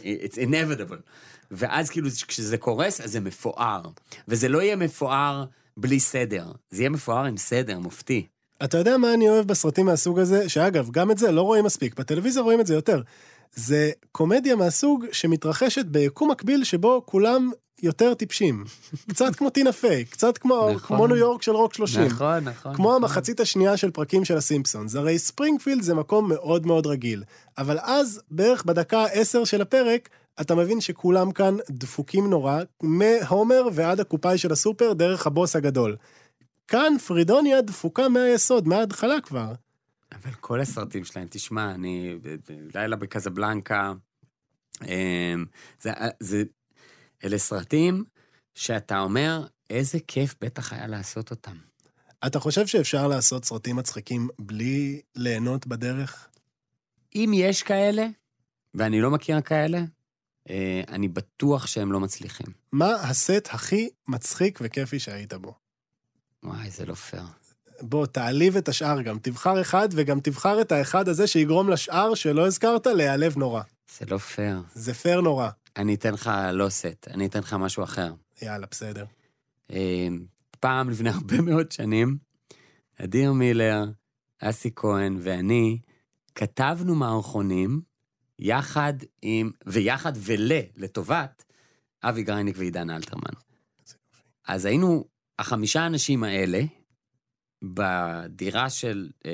it's 0.01 0.37
inevitable. 0.37 1.03
ואז 1.51 1.91
כאילו, 1.91 2.09
כשזה 2.29 2.59
קורס, 2.59 3.01
אז 3.01 3.13
זה 3.13 3.21
מפואר. 3.21 3.83
וזה 4.29 4.49
לא 4.49 4.63
יהיה 4.63 4.77
מפואר 4.77 5.45
בלי 5.77 6.01
סדר, 6.01 6.53
זה 6.71 6.83
יהיה 6.83 6.91
מפואר 6.91 7.25
עם 7.25 7.37
סדר, 7.37 7.79
מופתי. 7.79 8.27
אתה 8.65 8.79
יודע 8.79 8.97
מה 8.97 9.15
אני 9.15 9.29
אוהב 9.29 9.47
בסרטים 9.47 9.87
מהסוג 9.87 10.19
הזה? 10.19 10.49
שאגב, 10.49 10.91
גם 10.91 11.11
את 11.11 11.19
זה 11.19 11.33
לא 11.33 11.43
רואים 11.43 11.65
מספיק, 11.65 11.99
בטלוויזיה 11.99 12.43
רואים 12.43 12.61
את 12.61 12.67
זה 12.67 12.75
יותר. 12.75 13.03
זה 13.55 13.91
קומדיה 14.13 14.57
מהסוג 14.57 15.05
שמתרחשת 15.13 15.85
ביקום 15.85 16.31
מקביל 16.31 16.65
שבו 16.65 17.03
כולם 17.07 17.51
יותר 17.83 18.15
טיפשים. 18.15 18.65
קצת 19.11 19.37
כמו 19.37 19.51
טינה 19.51 19.73
פיי, 19.73 20.05
קצת 20.05 20.39
כמו, 20.39 20.71
נכון. 20.75 20.97
כמו 20.97 21.07
ניו 21.07 21.17
יורק 21.17 21.43
של 21.43 21.53
רוק 21.53 21.75
30. 21.75 22.03
נכון, 22.03 22.45
נכון. 22.45 22.75
כמו 22.75 22.95
המחצית 22.95 23.41
השנייה 23.41 23.77
של 23.77 23.91
פרקים 23.91 24.25
של 24.25 24.37
הסימפסונס. 24.37 24.97
הרי 24.97 25.19
ספרינגפילד 25.19 25.83
זה 25.83 25.95
מקום 25.95 26.29
מאוד 26.29 26.67
מאוד 26.67 26.87
רגיל. 26.87 27.23
אבל 27.59 27.79
אז, 27.83 28.21
בערך 28.31 28.65
בדקה 28.65 29.03
ה-10 29.03 29.45
של 29.45 29.61
הפרק, 29.63 30.09
אתה 30.41 30.55
מבין 30.55 30.81
שכולם 30.81 31.33
כאן 31.33 31.57
דפוקים 31.71 32.31
נורא, 32.31 32.61
מהומר 32.83 33.69
ועד 33.73 34.01
הקופאי 34.01 34.39
של 34.39 34.53
הסופר, 34.53 34.93
דרך 34.93 35.27
הבוס 35.27 35.57
הגדול. 35.57 35.97
כאן 36.69 36.99
פרידוניה 37.07 37.61
דפוקה 37.61 38.09
מהיסוד, 38.09 38.69
מההתחלה 38.69 39.21
כבר. 39.21 39.53
אבל 40.13 40.33
כל 40.33 40.61
הסרטים 40.61 41.05
שלהם, 41.05 41.27
תשמע, 41.31 41.75
אני, 41.75 42.19
לילה 42.75 42.97
בקזבלנקה, 42.97 43.93
אמ, 44.83 45.45
זה, 45.81 45.91
זה, 46.21 46.43
אלה 47.25 47.39
סרטים 47.39 48.05
שאתה 48.55 48.99
אומר, 48.99 49.47
איזה 49.71 49.99
כיף 50.09 50.35
בטח 50.41 50.73
היה 50.73 50.87
לעשות 50.87 51.31
אותם. 51.31 51.57
אתה 52.27 52.41
חושב 52.41 52.67
שאפשר 52.67 53.09
לעשות 53.09 53.45
סרטים 53.45 53.77
מצחיקים 53.77 54.29
בלי 54.39 55.01
ליהנות 55.17 55.67
בדרך? 55.67 56.29
אם 57.15 57.31
יש 57.35 57.63
כאלה, 57.63 58.07
ואני 58.75 59.01
לא 59.01 59.11
מכיר 59.11 59.41
כאלה, 59.41 59.79
אה, 60.51 60.83
אני 60.89 61.09
בטוח 61.09 61.67
שהם 61.67 61.93
לא 61.93 62.01
מצליחים. 62.01 62.47
מה 62.73 62.95
הסט 62.95 63.49
הכי 63.51 63.89
מצחיק 64.09 64.59
וכיפי 64.63 64.99
שהיית 64.99 65.35
בו? 65.35 65.55
וואי, 66.43 66.71
זה 66.71 66.87
לא 66.87 66.95
פייר. 66.95 67.46
בוא, 67.83 68.07
תעליב 68.07 68.57
את 68.57 68.69
השאר 68.69 69.03
גם. 69.03 69.19
תבחר 69.19 69.61
אחד, 69.61 69.89
וגם 69.93 70.21
תבחר 70.21 70.61
את 70.61 70.73
האחד 70.73 71.09
הזה 71.09 71.27
שיגרום 71.27 71.69
לשאר 71.69 72.15
שלא 72.15 72.47
הזכרת 72.47 72.87
להיעלב 72.87 73.37
נורא. 73.39 73.63
זה 73.99 74.07
לא 74.11 74.19
פייר. 74.19 74.63
זה 74.75 74.95
פייר 74.95 75.21
נורא. 75.21 75.49
אני 75.77 75.95
אתן 75.95 76.15
לך 76.15 76.31
לא 76.53 76.69
סט, 76.69 77.09
אני 77.11 77.27
אתן 77.27 77.39
לך 77.39 77.53
משהו 77.53 77.85
אחר. 77.85 78.13
יאללה, 78.43 78.67
בסדר. 78.71 79.05
אה, 79.71 80.09
פעם 80.61 80.91
לפני 80.91 81.11
הרבה 81.19 81.41
מאוד 81.41 81.73
שנים, 81.73 82.17
אדיר 83.01 83.33
מילר, 83.33 83.85
אסי 84.43 84.71
כהן 84.77 85.17
ואני 85.21 85.79
כתבנו 86.35 86.95
מערכונים 86.95 87.81
יחד 88.39 88.93
עם, 89.23 89.51
ויחד 89.67 90.13
ול, 90.17 90.53
לטובת, 90.77 91.45
אבי 92.03 92.23
גרייניק 92.23 92.57
ועידן 92.59 92.91
אלתרמן. 92.91 93.33
אז 94.49 94.65
היינו 94.65 95.05
החמישה 95.39 95.83
האנשים 95.83 96.25
האלה 96.25 96.63
בדירה 97.75 98.71
של 98.71 99.09
אה, 99.27 99.33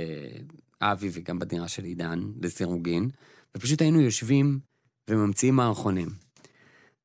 אבי 0.81 1.11
וגם 1.13 1.39
בדירה 1.39 1.69
של 1.69 1.85
עידן, 1.85 2.21
לסירוגין, 2.43 3.11
ופשוט 3.57 3.83
היינו 3.83 4.01
יושבים 4.01 4.59
וממציאים 5.11 5.57
מערכונים. 5.57 6.09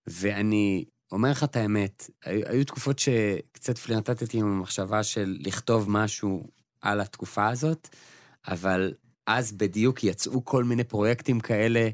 ואני 0.07 0.86
אומר 1.11 1.32
לך 1.32 1.43
את 1.43 1.55
האמת, 1.55 2.09
היו, 2.25 2.47
היו 2.47 2.65
תקופות 2.65 2.99
שקצת 2.99 3.78
פלרטטתי 3.78 4.38
עם 4.39 4.45
המחשבה 4.45 5.03
של 5.03 5.38
לכתוב 5.39 5.89
משהו 5.89 6.47
על 6.82 7.01
התקופה 7.01 7.47
הזאת, 7.47 7.88
אבל 8.47 8.93
אז 9.28 9.51
בדיוק 9.51 10.03
יצאו 10.03 10.45
כל 10.45 10.63
מיני 10.63 10.84
פרויקטים 10.84 11.39
כאלה 11.39 11.89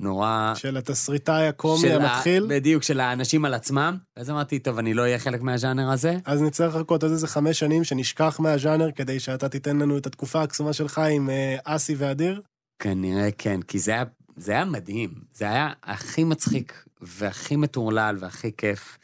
נורא... 0.00 0.52
של 0.54 0.76
התסריטאי 0.76 1.46
הקומי 1.48 1.80
של 1.80 2.00
ה- 2.00 2.12
המתחיל, 2.12 2.46
בדיוק, 2.48 2.82
של 2.82 3.00
האנשים 3.00 3.44
על 3.44 3.54
עצמם. 3.54 3.96
ואז 4.16 4.30
אמרתי, 4.30 4.58
טוב, 4.58 4.78
אני 4.78 4.94
לא 4.94 5.02
אהיה 5.02 5.18
חלק 5.18 5.42
מהז'אנר 5.42 5.90
הזה. 5.90 6.16
אז 6.24 6.42
נצטרך 6.42 6.76
לחכות 6.76 7.02
עוד 7.02 7.12
איזה 7.12 7.26
חמש 7.26 7.58
שנים 7.58 7.84
שנשכח 7.84 8.40
מהז'אנר 8.40 8.90
כדי 8.92 9.20
שאתה 9.20 9.48
תיתן 9.48 9.76
לנו 9.76 9.98
את 9.98 10.06
התקופה 10.06 10.42
הקסומה 10.42 10.72
שלך 10.72 10.98
עם 10.98 11.30
אה, 11.30 11.56
אסי 11.64 11.94
ואדיר. 11.98 12.40
כנראה 12.78 13.28
כן, 13.38 13.62
כי 13.62 13.78
זה 13.78 13.92
היה, 13.92 14.04
זה 14.36 14.52
היה 14.52 14.64
מדהים. 14.64 15.10
זה 15.34 15.44
היה 15.44 15.68
הכי 15.82 16.24
מצחיק, 16.24 16.84
והכי 17.00 17.56
מטורלל, 17.56 18.16
והכי 18.20 18.50
כיף, 18.56 18.98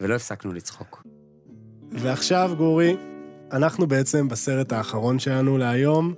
ולא 0.00 0.14
הפסקנו 0.14 0.52
לצחוק. 0.52 1.02
ועכשיו, 1.92 2.50
גורי, 2.56 2.96
אנחנו 3.52 3.86
בעצם 3.86 4.28
בסרט 4.28 4.72
האחרון 4.72 5.18
שלנו 5.18 5.58
להיום. 5.58 6.14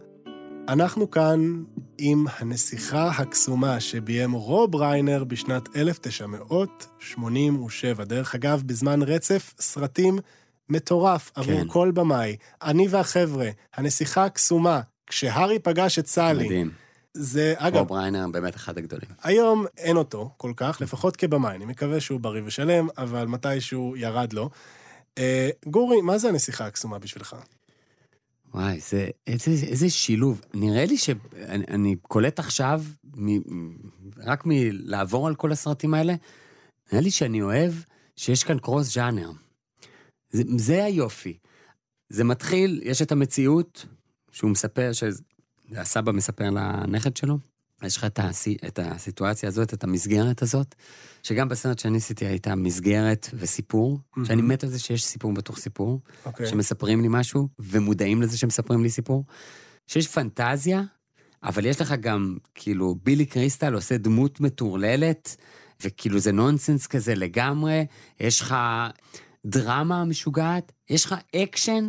אנחנו 0.71 1.11
כאן 1.11 1.63
עם 1.99 2.27
הנסיכה 2.39 3.09
הקסומה 3.09 3.81
שביים 3.81 4.33
רוב 4.33 4.75
ריינר 4.75 5.25
בשנת 5.25 5.77
1987. 5.77 8.05
דרך 8.05 8.35
אגב, 8.35 8.63
בזמן 8.67 9.03
רצף 9.03 9.55
סרטים 9.61 10.19
מטורף 10.69 11.31
עבור 11.35 11.61
כן. 11.61 11.69
כל 11.69 11.91
במאי. 11.91 12.37
אני 12.63 12.89
והחבר'ה, 12.89 13.49
הנסיכה 13.75 14.25
הקסומה, 14.25 14.81
כשהארי 15.07 15.59
פגש 15.59 15.99
את 15.99 16.07
סאלי. 16.07 16.45
מדהים. 16.45 16.71
זה, 17.15 17.55
אגב, 17.57 17.79
רוב 17.79 17.93
ריינר 17.93 18.27
באמת 18.33 18.57
אחד 18.57 18.79
הגדולים. 18.79 19.11
היום 19.23 19.67
אין 19.79 19.97
אותו 19.97 20.31
כל 20.37 20.53
כך, 20.57 20.81
לפחות 20.81 21.17
כבמאי. 21.17 21.57
אני 21.57 21.65
מקווה 21.65 22.01
שהוא 22.01 22.21
בריא 22.21 22.43
ושלם, 22.45 22.89
אבל 22.99 23.27
מתישהו 23.27 23.95
ירד 23.97 24.33
לו. 24.33 24.51
אה, 25.19 25.51
גורי, 25.67 26.01
מה 26.01 26.19
זה 26.19 26.29
הנסיכה 26.29 26.67
הקסומה 26.67 26.99
בשבילך? 26.99 27.37
וואי, 28.55 28.81
זה, 28.81 29.09
איזה, 29.27 29.51
איזה 29.51 29.91
שילוב. 29.91 30.41
נראה 30.55 30.85
לי 30.85 30.97
שאני 30.97 31.19
אני 31.69 31.97
קולט 32.03 32.39
עכשיו, 32.39 32.83
מ, 33.17 33.39
רק 34.17 34.43
מלעבור 34.47 35.27
על 35.29 35.35
כל 35.35 35.53
הסרטים 35.53 35.95
האלה, 35.95 36.15
נראה 36.93 37.03
לי 37.03 37.11
שאני 37.11 37.43
אוהב 37.43 37.73
שיש 38.17 38.45
כאן 38.45 38.59
קרוס 38.59 38.95
ז'אנר. 38.95 39.31
זה, 40.31 40.43
זה 40.57 40.85
היופי. 40.85 41.39
זה 42.09 42.25
מתחיל, 42.25 42.81
יש 42.85 43.03
את 43.03 43.13
המציאות, 43.13 43.87
שהוא 44.33 44.51
מספר, 44.51 44.91
שהסבא 44.93 46.13
מספר 46.13 46.51
לנכד 46.51 47.17
שלו, 47.17 47.39
יש 47.83 47.97
לך 47.97 48.05
את, 48.05 48.19
הסי, 48.19 48.57
את 48.67 48.79
הסיטואציה 48.83 49.49
הזאת, 49.49 49.75
את 49.75 49.85
המסגרת 49.85 50.43
הזאת, 50.43 50.75
שגם 51.23 51.49
בסרט 51.49 51.79
שאני 51.79 51.97
עשיתי 51.97 52.27
הייתה 52.27 52.55
מסגרת 52.55 53.29
וסיפור, 53.35 53.99
שאני 54.25 54.43
מת 54.43 54.65
על 54.65 54.71
זה 54.71 54.79
שיש 54.79 55.05
סיפור 55.05 55.35
בתוך 55.35 55.59
סיפור. 55.59 56.01
אוקיי. 56.27 56.47
שמספרים 56.47 57.01
לי 57.01 57.09
משהו, 57.11 57.49
ומודעים 57.59 58.23
לזה 58.23 58.39
שמספרים 58.39 58.83
לי 58.83 58.91
סיפור. 58.91 59.25
שיש 59.87 60.09
פנטזיה, 60.09 60.83
אבל 61.43 61.67
יש 61.67 61.81
לך 61.81 61.95
גם, 62.01 62.37
כאילו, 62.55 62.95
בילי 63.03 63.27
קריסטל 63.27 63.75
עושה 63.75 63.99
דמות 63.99 64.41
מטורללת, 64.41 65.37
וכאילו 65.85 66.19
זה 66.19 66.33
נונסנס 66.33 66.87
כזה 66.87 67.15
לגמרי, 67.15 67.87
יש 68.21 68.41
לך 68.41 68.55
דרמה 69.47 70.05
משוגעת, 70.05 70.73
יש 70.91 71.05
לך 71.05 71.15
אקשן. 71.37 71.89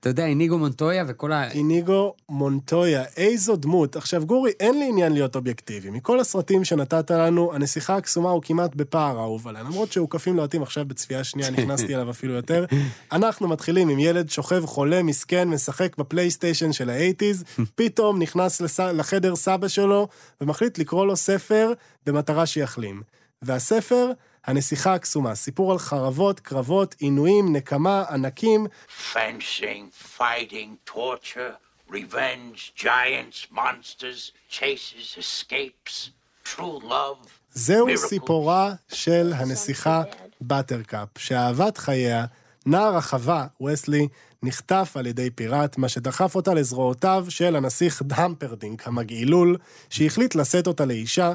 אתה 0.00 0.08
יודע, 0.08 0.26
איניגו 0.26 0.58
מונטויה 0.58 1.04
וכל 1.08 1.32
ה... 1.32 1.50
איניגו 1.50 2.14
מונטויה, 2.28 3.04
איזו 3.16 3.56
דמות. 3.56 3.96
עכשיו, 3.96 4.26
גורי, 4.26 4.52
אין 4.60 4.78
לי 4.78 4.88
עניין 4.88 5.12
להיות 5.12 5.36
אובייקטיבי. 5.36 5.90
מכל 5.90 6.20
הסרטים 6.20 6.64
שנתת 6.64 7.10
לנו, 7.10 7.54
הנסיכה 7.54 7.96
הקסומה 7.96 8.30
הוא 8.30 8.42
כמעט 8.42 8.74
בפער 8.74 9.18
האהוב 9.18 9.48
עליי. 9.48 9.62
למרות 9.62 9.92
שאוכפים 9.92 10.36
לוהטים 10.36 10.62
עכשיו 10.62 10.84
בצפייה 10.84 11.24
שנייה, 11.24 11.50
נכנסתי 11.56 11.94
אליו 11.94 12.10
אפילו 12.10 12.34
יותר. 12.34 12.64
אנחנו 13.12 13.48
מתחילים 13.48 13.88
עם 13.88 13.98
ילד 13.98 14.30
שוכב 14.30 14.66
חולה, 14.66 15.02
מסכן, 15.02 15.48
משחק 15.48 15.96
בפלייסטיישן 15.96 16.72
של 16.72 16.90
האייטיז, 16.90 17.44
פתאום 17.78 18.22
נכנס 18.22 18.60
לס... 18.60 18.80
לחדר 18.80 19.36
סבא 19.36 19.68
שלו, 19.68 20.08
ומחליט 20.40 20.78
לקרוא 20.78 21.06
לו 21.06 21.16
ספר 21.16 21.72
במטרה 22.06 22.46
שיחלים. 22.46 23.02
והספר, 23.42 24.12
הנסיכה 24.46 24.94
הקסומה, 24.94 25.34
סיפור 25.34 25.72
על 25.72 25.78
חרבות, 25.78 26.40
קרבות, 26.40 26.94
עינויים, 26.98 27.56
נקמה, 27.56 28.04
ענקים, 28.10 28.66
fencing, 29.12 30.18
fighting, 30.18 30.90
torture, 30.90 31.52
revenge, 31.90 32.72
giants, 32.76 33.52
monsters, 33.52 34.32
chases, 34.50 35.18
escapes, 35.18 36.10
true 36.44 36.82
love. 36.82 37.28
זהו 37.54 37.86
miracles. 37.88 38.08
סיפורה 38.08 38.74
של 38.88 39.32
הנסיכה 39.36 40.02
באטרקאפ, 40.40 41.08
שאהבת 41.18 41.78
חייה, 41.78 42.24
נער 42.66 42.96
החווה, 42.96 43.46
וסלי, 43.62 44.08
נחטף 44.42 44.92
על 44.94 45.06
ידי 45.06 45.30
פיראט, 45.30 45.78
מה 45.78 45.88
שדחף 45.88 46.34
אותה 46.34 46.54
לזרועותיו 46.54 47.26
של 47.28 47.56
הנסיך 47.56 48.02
האמפרדינק 48.02 48.88
המגעילול, 48.88 49.56
שהחליט 49.90 50.34
לשאת 50.34 50.66
אותה 50.66 50.84
לאישה, 50.84 51.32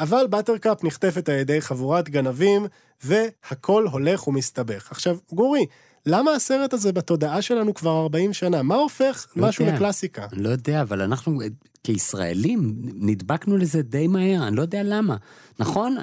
אבל 0.00 0.26
באטרקאפ 0.30 0.84
נחטפת 0.84 1.28
על 1.28 1.34
ידי 1.34 1.60
חבורת 1.60 2.08
גנבים, 2.08 2.66
והכל 3.04 3.86
הולך 3.86 4.28
ומסתבך. 4.28 4.88
עכשיו, 4.90 5.16
גורי, 5.32 5.66
למה 6.06 6.32
הסרט 6.32 6.72
הזה 6.72 6.92
בתודעה 6.92 7.42
שלנו 7.42 7.74
כבר 7.74 8.00
40 8.00 8.32
שנה? 8.32 8.62
מה 8.62 8.74
הופך 8.74 9.26
לא 9.36 9.48
משהו 9.48 9.64
יודע. 9.64 9.76
לקלאסיקה? 9.76 10.26
לא 10.32 10.48
יודע, 10.48 10.82
אבל 10.82 11.02
אנחנו 11.02 11.42
אה, 11.42 11.46
כישראלים 11.84 12.74
נדבקנו 12.82 13.56
לזה 13.56 13.82
די 13.82 14.06
מהר, 14.06 14.48
אני 14.48 14.56
לא 14.56 14.62
יודע 14.62 14.82
למה. 14.84 15.16
נכון? 15.58 15.96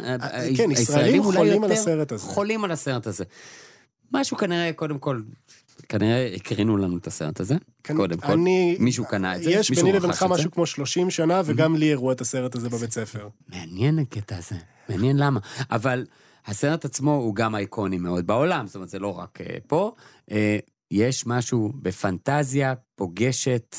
כן, 0.57 0.71
ישראלים 0.71 1.23
חולים 1.23 1.63
על 1.63 1.71
הסרט 1.71 2.11
הזה. 2.11 2.23
חולים 2.23 2.63
על 2.63 2.71
הסרט 2.71 3.07
הזה. 3.07 3.23
משהו 4.13 4.37
כנראה, 4.37 4.73
קודם 4.73 4.99
כל, 4.99 5.21
כנראה 5.89 6.33
הקרינו 6.35 6.77
לנו 6.77 6.97
את 6.97 7.07
הסרט 7.07 7.39
הזה, 7.39 7.55
כן, 7.83 7.95
קודם 7.95 8.17
כל. 8.17 8.31
אני- 8.31 8.77
מישהו 8.79 9.05
קנה 9.05 9.35
את 9.35 9.43
זה, 9.43 9.51
יש 9.51 9.69
מישהו 9.69 9.85
ביני 9.85 9.97
רכש 9.97 10.03
לבינך 10.05 10.23
את 10.23 10.27
זה. 10.27 10.33
משהו 10.33 10.51
כמו 10.51 10.65
30 10.65 11.09
שנה, 11.09 11.41
וגם 11.45 11.75
לי 11.75 11.93
הראו 11.93 12.11
את 12.11 12.21
הסרט 12.21 12.55
הזה 12.55 12.69
בבית 12.69 12.91
ספר. 12.91 13.27
מעניין 13.47 13.99
הקטע 13.99 14.37
הזה, 14.37 14.55
מעניין 14.89 15.17
למה. 15.17 15.39
אבל 15.71 16.05
הסרט 16.45 16.85
עצמו 16.85 17.13
הוא 17.13 17.35
גם 17.35 17.55
אייקוני 17.55 17.97
מאוד 17.97 18.27
בעולם, 18.27 18.67
זאת 18.67 18.75
אומרת, 18.75 18.89
זה 18.89 18.99
לא 18.99 19.19
רק 19.19 19.39
אה, 19.41 19.57
פה. 19.67 19.91
אה, 20.31 20.57
יש 20.91 21.27
משהו 21.27 21.71
בפנטזיה 21.81 22.73
פוגשת 22.95 23.75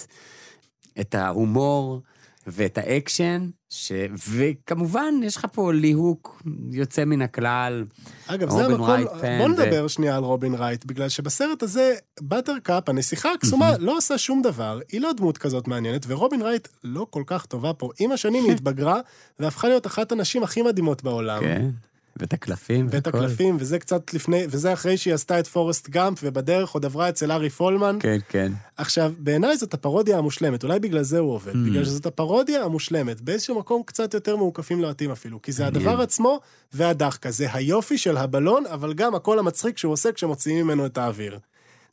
את 1.00 1.14
ההומור 1.14 2.02
ואת 2.46 2.78
האקשן, 2.78 3.48
ש... 3.68 3.92
וכמובן, 4.28 5.14
יש 5.22 5.36
לך 5.36 5.46
פה 5.52 5.72
ליהוק 5.72 6.42
יוצא 6.70 7.04
מן 7.04 7.22
הכלל. 7.22 7.84
אגב, 8.26 8.50
זה 8.50 8.64
המקום, 8.66 8.84
רייט 8.84 9.08
פן 9.20 9.38
בוא 9.38 9.46
ו- 9.46 9.48
נדבר 9.48 9.88
שנייה 9.88 10.16
על 10.16 10.24
רובין 10.24 10.54
רייט, 10.54 10.84
בגלל 10.84 11.08
שבסרט 11.08 11.62
הזה, 11.62 11.94
באטרקאפ, 12.20 12.88
הנסיכה 12.88 13.32
הקסומה, 13.32 13.78
לא 13.78 13.96
עושה 13.96 14.18
שום 14.18 14.42
דבר, 14.42 14.80
היא 14.92 15.00
לא 15.00 15.12
דמות 15.12 15.38
כזאת 15.38 15.68
מעניינת, 15.68 16.04
ורובין 16.08 16.42
רייט 16.42 16.68
לא 16.84 17.06
כל 17.10 17.22
כך 17.26 17.46
טובה 17.46 17.72
פה. 17.72 17.90
עם 18.00 18.12
השנים 18.12 18.44
היא 18.44 18.52
התבגרה, 18.56 19.00
והפכה 19.38 19.68
להיות 19.68 19.86
אחת 19.86 20.12
הנשים 20.12 20.42
הכי 20.42 20.62
מדהימות 20.62 21.02
בעולם. 21.02 21.40
כן, 21.40 21.70
ואת 22.16 22.32
הקלפים. 22.32 22.86
ואת. 22.90 23.06
הקלפים, 23.06 23.56
וזה 23.60 23.78
קצת 23.78 24.14
לפני, 24.14 24.44
וזה 24.50 24.72
אחרי 24.72 24.96
שהיא 24.96 25.14
עשתה 25.14 25.38
את 25.38 25.46
פורסט 25.46 25.88
גאמפ, 25.88 26.18
ובדרך 26.22 26.70
עוד 26.70 26.84
עברה 26.84 27.08
אצל 27.08 27.32
ארי 27.32 27.50
פולמן. 27.50 27.96
כן, 28.00 28.18
כן. 28.28 28.52
עכשיו, 28.76 29.12
בעיניי 29.18 29.56
זאת 29.56 29.74
הפרודיה 29.74 30.18
המושלמת, 30.18 30.64
אולי 30.64 30.80
בגלל 30.80 31.02
זה 31.02 31.18
הוא 31.18 31.32
עובד, 31.34 31.52
בגלל 31.52 31.84
שזאת 31.84 32.06
הפרודיה 32.06 32.64
המושלמת, 32.64 33.20
באיזשהו 33.20 33.58
מקום 33.58 33.82
קצת 33.86 34.14
יותר 34.14 34.36
מאוכפים 34.36 34.82
לוהטים 34.82 35.10
אפילו, 35.10 35.42
כי 35.42 35.52
זה. 35.52 35.66
הדבר 35.66 36.00
עצמו 36.00 36.40
והדחקה, 36.72 37.30
זה 37.30 37.46
היופי 37.52 37.98
של 37.98 38.16
הבלון, 38.16 38.66
אבל 38.66 38.94
גם 38.94 39.14
הקול 39.14 39.38
המצחיק 39.38 39.78
שהוא 39.78 39.92
עושה 39.92 40.12
כשמוציאים 40.12 40.64
ממנו 40.64 40.86
את 40.86 40.98
האוויר. 40.98 41.38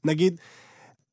נגיד, 0.03 0.37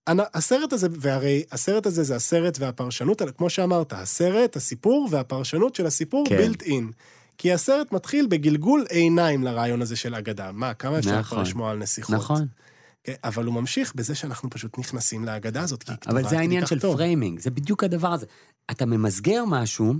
הסרט 0.07 0.73
הזה, 0.73 0.89
והרי 1.01 1.43
הסרט 1.53 1.87
הזה 1.87 2.03
זה 2.03 2.17
הסרט 2.17 2.59
והפרשנות, 2.61 3.23
כמו 3.37 3.51
שאמרת, 3.51 3.93
הסרט, 3.93 4.57
הסיפור 4.57 5.09
והפרשנות 5.11 5.75
של 5.75 5.87
הסיפור 5.87 6.25
כן. 6.29 6.37
built 6.37 6.63
in. 6.63 6.91
כי 7.41 7.53
הסרט 7.53 7.93
מתחיל 7.93 8.27
בגלגול 8.27 8.87
עיניים 8.91 9.45
לרעיון 9.45 9.83
הזה 9.83 9.97
של 9.97 10.15
אגדה. 10.15 10.53
מה, 10.53 10.75
כמה 10.75 10.99
אפשר 10.99 11.11
כבר 11.11 11.21
נכון. 11.21 11.43
לשמוע 11.43 11.71
על 11.71 11.79
נסיכות? 11.79 12.15
נכון. 12.15 12.47
כן, 13.05 13.13
אבל 13.25 13.45
הוא 13.45 13.55
ממשיך 13.55 13.95
בזה 13.95 14.15
שאנחנו 14.15 14.51
פשוט 14.51 14.79
נכנסים 14.79 15.25
לאגדה 15.25 15.63
הזאת, 15.63 15.83
כי 15.83 15.93
היא 15.93 15.99
כתובה 15.99 16.21
אבל 16.21 16.29
זה 16.29 16.39
העניין 16.39 16.67
של 16.67 16.81
טוב. 16.81 16.97
framing, 16.97 17.41
זה 17.41 17.51
בדיוק 17.51 17.85
הדבר 17.85 18.13
הזה. 18.13 18.27
אתה 18.71 18.87
ממסגר 18.87 19.45
משהו, 19.47 19.95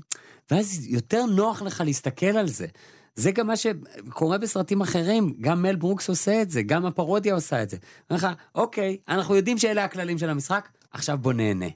ואז 0.51 0.87
יותר 0.87 1.27
נוח 1.27 1.63
לך 1.63 1.83
להסתכל 1.87 2.27
על 2.27 2.49
זה. 2.49 2.67
זה 3.15 3.31
גם 3.31 3.47
מה 3.47 3.55
שקורה 3.57 4.39
בסרטים 4.39 4.81
אחרים, 4.81 5.35
גם 5.41 5.63
מל 5.63 5.77
ברוקס 5.77 6.09
עושה 6.09 6.43
את 6.43 6.51
זה, 6.51 6.63
גם 6.63 6.87
הפרודיה 6.87 7.35
עושה 7.35 7.63
את 7.63 7.71
זה. 7.71 7.77
אומר 8.11 8.19
לך, 8.21 8.27
אוקיי, 8.55 8.97
אנחנו 9.09 9.37
יודעים 9.37 9.59
שאלה 9.59 9.85
הכללים 9.85 10.19
של 10.19 10.31
המשחק, 10.31 10.69
עכשיו 10.91 11.19
בוא 11.19 11.33
נהנה. 11.33 11.67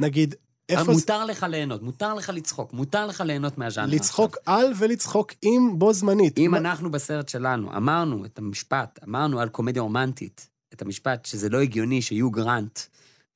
נגיד, 0.00 0.34
איפה 0.68 0.84
זה... 0.84 0.92
מותר 0.92 1.24
לך 1.24 1.42
ליהנות, 1.42 1.82
מותר 1.82 2.14
לך 2.14 2.30
לצחוק, 2.34 2.72
מותר 2.72 3.06
לך 3.06 3.20
ליהנות 3.20 3.58
מהז'אנר. 3.58 3.94
לצחוק 3.94 4.36
על 4.46 4.72
ולצחוק 4.78 5.32
עם 5.42 5.78
בו 5.78 5.92
זמנית. 5.92 6.38
אם 6.38 6.50
מה- 6.50 6.58
אנחנו 6.58 6.90
בסרט 6.90 7.28
שלנו 7.28 7.76
אמרנו 7.76 8.24
את 8.24 8.38
המשפט, 8.38 8.98
אמרנו 9.08 9.40
על 9.40 9.48
קומדיה 9.48 9.82
רומנטית, 9.82 10.48
את 10.74 10.82
המשפט 10.82 11.24
שזה 11.24 11.48
לא 11.48 11.60
הגיוני 11.60 12.02
שיו 12.02 12.30
גרנט, 12.30 12.78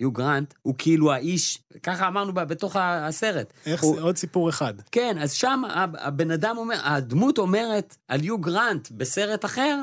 יו 0.01 0.13
גרנט 0.13 0.55
הוא 0.63 0.75
כאילו 0.79 1.13
האיש, 1.13 1.59
ככה 1.83 2.09
אמרנו 2.09 2.33
בתוך 2.35 2.77
הסרט. 2.81 3.53
איך 3.67 3.83
הוא- 3.83 3.95
זה 3.97 4.03
עוד 4.03 4.17
סיפור 4.17 4.49
אחד. 4.49 4.75
כן, 4.93 5.17
אז 5.21 5.33
שם 5.33 5.63
הבן 5.99 6.31
אדם 6.31 6.57
אומר, 6.59 6.77
הדמות 6.85 7.39
אומרת 7.39 7.97
על 8.09 8.25
יו 8.25 8.39
גרנט 8.39 8.89
בסרט 8.91 9.45
אחר, 9.45 9.79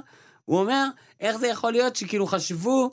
הוא 0.46 0.60
אומר, 0.60 0.88
איך 1.20 1.38
זה 1.38 1.48
יכול 1.48 1.72
להיות 1.72 1.96
שכאילו 1.96 2.28
חשבו 2.28 2.92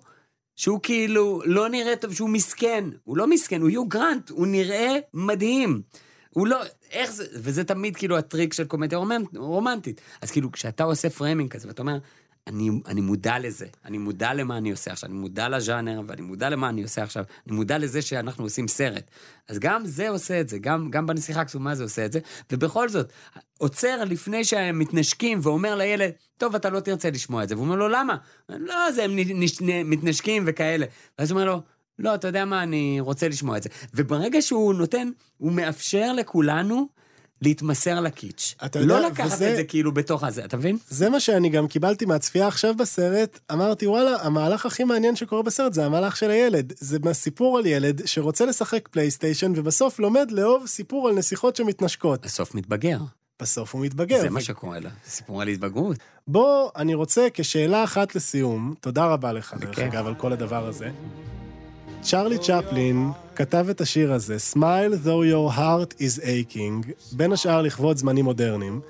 שהוא 0.57 0.81
כאילו 0.83 1.43
לא 1.45 1.69
נראה 1.69 1.97
טוב, 1.97 2.15
שהוא 2.15 2.29
מסכן. 2.31 2.85
הוא 3.05 3.17
לא 3.17 3.27
מסכן, 3.27 3.61
הוא 3.61 3.71
יו 3.71 3.85
גרנט, 3.85 4.31
הוא 4.31 4.47
נראה 4.47 4.97
מדהים. 5.15 5.83
הוא 6.31 6.47
לא, 6.47 6.59
איך 6.91 7.13
זה, 7.13 7.25
וזה 7.35 7.65
תמיד 7.65 7.97
כאילו 7.97 8.19
הטריק 8.19 8.53
של 8.53 8.65
קומדיה 8.65 8.99
רומנט, 8.99 9.37
רומנטית. 9.37 10.01
אז 10.21 10.31
כאילו, 10.31 10.53
כשאתה 10.53 10.85
עושה 10.85 11.11
framing 11.11 11.51
כזה, 11.51 11.69
ואתה 11.69 11.83
אומר, 11.83 11.99
אני, 12.47 12.71
אני 12.87 13.01
מודע 13.01 13.39
לזה, 13.39 13.67
אני 13.85 13.99
מודע 13.99 14.35
למה 14.35 14.57
אני 14.57 14.71
עושה 14.71 14.93
עכשיו, 14.93 15.11
אני 15.11 15.19
מודע 15.19 15.49
לז'אנר, 15.49 16.01
ואני 16.07 16.23
מודע 16.23 16.51
למה 16.51 16.69
אני 16.69 16.83
עושה 16.83 17.03
עכשיו, 17.03 17.25
אני 17.47 17.57
מודע 17.57 17.79
לזה 17.79 18.03
שאנחנו 18.03 18.45
עושים 18.45 18.69
סרט. 18.69 19.11
אז 19.49 19.59
גם 19.59 19.87
זה 19.87 20.09
עושה 20.09 20.41
את 20.41 20.49
זה, 20.49 20.59
גם, 20.59 20.91
גם 20.91 21.07
בנסיכה 21.07 21.41
הקסומה 21.41 21.75
זה 21.75 21.83
עושה 21.83 22.05
את 22.05 22.13
זה, 22.13 22.21
ובכל 22.53 22.89
זאת, 22.89 23.13
עוצר 23.59 24.05
לפני 24.05 24.45
שהם 24.45 24.79
מתנשקים 24.79 25.41
ואומר 25.43 25.77
לילד, 25.77 26.11
טוב, 26.39 26.55
אתה 26.55 26.71
לא 26.71 26.81
תרצה 26.81 27.11
לשמוע 27.11 27.43
את 27.43 27.49
זה. 27.49 27.55
והוא 27.55 27.67
אומר 27.67 27.77
לו, 27.77 27.89
למה? 27.89 28.17
לא, 28.49 28.91
זה 28.91 29.05
הם 29.05 29.17
מתנשקים 29.91 30.45
וכאלה. 30.47 30.87
ואז 31.19 31.31
הוא 31.31 31.41
אומר 31.41 31.53
לו, 31.53 31.63
לא, 31.99 32.15
אתה 32.15 32.29
יודע 32.29 32.45
מה, 32.45 32.63
אני 32.63 33.01
רוצה 33.01 33.29
לשמוע 33.29 33.57
את 33.57 33.63
זה. 33.63 33.69
וברגע 33.95 34.43
שהוא 34.43 34.75
נותן, 34.75 35.11
הוא 35.37 35.53
מאפשר 35.53 36.13
לכולנו 36.13 36.89
להתמסר 37.43 38.01
לקיץ'. 38.01 38.55
אתה 38.65 38.79
יודע, 38.79 39.01
לא 39.01 39.07
לקחת 39.09 39.33
וזה- 39.33 39.51
את 39.51 39.57
זה 39.57 39.65
כאילו 39.65 39.93
בתוך 39.95 40.25
הזה, 40.25 40.45
אתה 40.45 40.57
מבין? 40.57 40.79
זה 40.89 41.11
מה 41.11 41.21
שאני 41.21 41.49
גם 41.49 41.69
קיבלתי 41.69 42.05
מהצפייה 42.05 42.49
עכשיו 42.49 42.75
בסרט, 42.77 43.39
אמרתי 43.53 43.87
וואלה, 43.87 44.17
המהלך 44.23 44.67
הכי 44.67 44.85
מעניין 44.85 45.17
שקורה 45.17 45.43
בסרט 45.43 45.73
זה 45.73 45.87
המהלך 45.87 46.17
של 46.17 46.31
הילד. 46.31 46.73
זה 46.79 46.99
סיפור 47.13 47.59
על 47.59 47.67
ילד 47.67 48.03
שרוצה 48.07 48.47
לשחק 48.47 48.89
פלייסטיישן 48.89 49.53
ובסוף 49.57 49.99
לומד 49.99 50.31
לאהוב 50.31 50.67
סיפור 50.67 51.09
על 51.09 51.15
נסיכות 51.15 51.57
שמתנשקות. 51.57 52.25
בסוף 52.27 52.55
מתבגר. 52.55 52.99
בסוף 53.43 53.75
הוא 53.75 53.83
מתבגר. 53.85 54.21
זה 54.21 54.27
ו- 54.29 54.31
מה 54.31 54.41
שקורה 54.41 54.81
לו, 54.81 54.89
זה 55.05 55.11
סיפור 55.11 55.43
על 55.43 55.49
התבגרות. 55.49 55.97
בוא, 56.29 56.71
אני 56.77 56.95
רוצה 56.95 57.27
כשאלה 57.35 57.85
אחת 57.85 58.15
לסיום, 58.15 58.75
תודה 58.81 59.05
רבה 59.07 59.33
לך 59.33 59.55
דרך. 59.61 59.79
אגב 59.79 60.07
על 60.07 60.15
כל 60.15 60.33
הדבר 60.33 60.67
הזה. 60.67 60.91
צ'רלי 62.09 62.39
צ'פלין 62.39 63.11
כתב 63.37 63.67
את 63.71 63.81
השיר 63.81 64.13
הזה, 64.13 64.37
Smile 64.53 65.07
though 65.07 65.33
your 65.33 65.57
heart 65.57 65.95
is 65.99 66.21
aching, 66.23 66.93
בין 67.13 67.33
השאר 67.33 67.63
לכבוד 67.63 67.97
זמנים 67.97 68.25
מודרניים. 68.25 68.81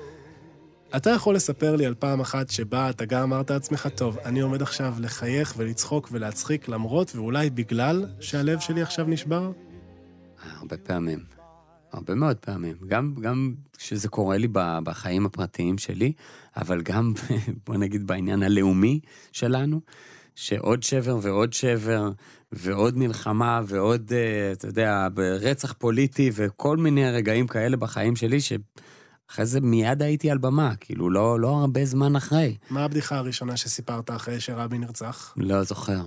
אתה 0.96 1.10
יכול 1.10 1.34
לספר 1.34 1.76
לי 1.76 1.86
על 1.86 1.94
פעם 1.94 2.20
אחת 2.20 2.50
שבה 2.50 2.90
אתה 2.90 3.04
גם 3.04 3.22
אמרת 3.22 3.50
לעצמך, 3.50 3.88
טוב, 3.94 4.18
אני 4.24 4.40
עומד 4.40 4.62
עכשיו 4.62 4.94
לחייך 5.00 5.54
ולצחוק 5.56 6.08
ולהצחיק 6.12 6.68
למרות 6.68 7.16
ואולי 7.16 7.50
בגלל 7.50 8.06
שהלב 8.20 8.60
שלי 8.60 8.82
עכשיו 8.82 9.06
נשבר? 9.08 9.52
הרבה 10.60 10.76
פעמים. 10.76 11.18
הרבה 11.92 12.14
מאוד 12.14 12.36
פעמים. 12.36 12.76
גם, 13.20 13.54
כשזה 13.78 14.08
קורה 14.08 14.36
לי 14.38 14.48
בחיים 14.84 15.26
הפרטיים 15.26 15.78
שלי, 15.78 16.12
אבל 16.56 16.82
גם, 16.82 17.12
בוא 17.66 17.76
נגיד, 17.76 18.06
בעניין 18.06 18.42
הלאומי 18.42 19.00
שלנו, 19.32 19.80
שעוד 20.36 20.82
שבר 20.82 21.18
ועוד 21.22 21.52
שבר, 21.52 22.10
ועוד 22.52 22.98
מלחמה, 22.98 23.60
ועוד, 23.66 24.12
אה, 24.12 24.52
אתה 24.52 24.66
יודע, 24.66 25.08
רצח 25.40 25.72
פוליטי, 25.72 26.30
וכל 26.34 26.76
מיני 26.76 27.10
רגעים 27.10 27.46
כאלה 27.46 27.76
בחיים 27.76 28.16
שלי, 28.16 28.38
שאחרי 28.40 29.46
זה 29.46 29.60
מיד 29.60 30.02
הייתי 30.02 30.30
על 30.30 30.38
במה, 30.38 30.76
כאילו, 30.80 31.10
לא, 31.10 31.40
לא 31.40 31.48
הרבה 31.48 31.84
זמן 31.84 32.16
אחרי. 32.16 32.56
מה 32.70 32.84
הבדיחה 32.84 33.16
הראשונה 33.16 33.56
שסיפרת 33.56 34.10
אחרי 34.10 34.40
שרבין 34.40 34.80
נרצח? 34.80 35.34
לא 35.36 35.62
זוכר. 35.62 36.02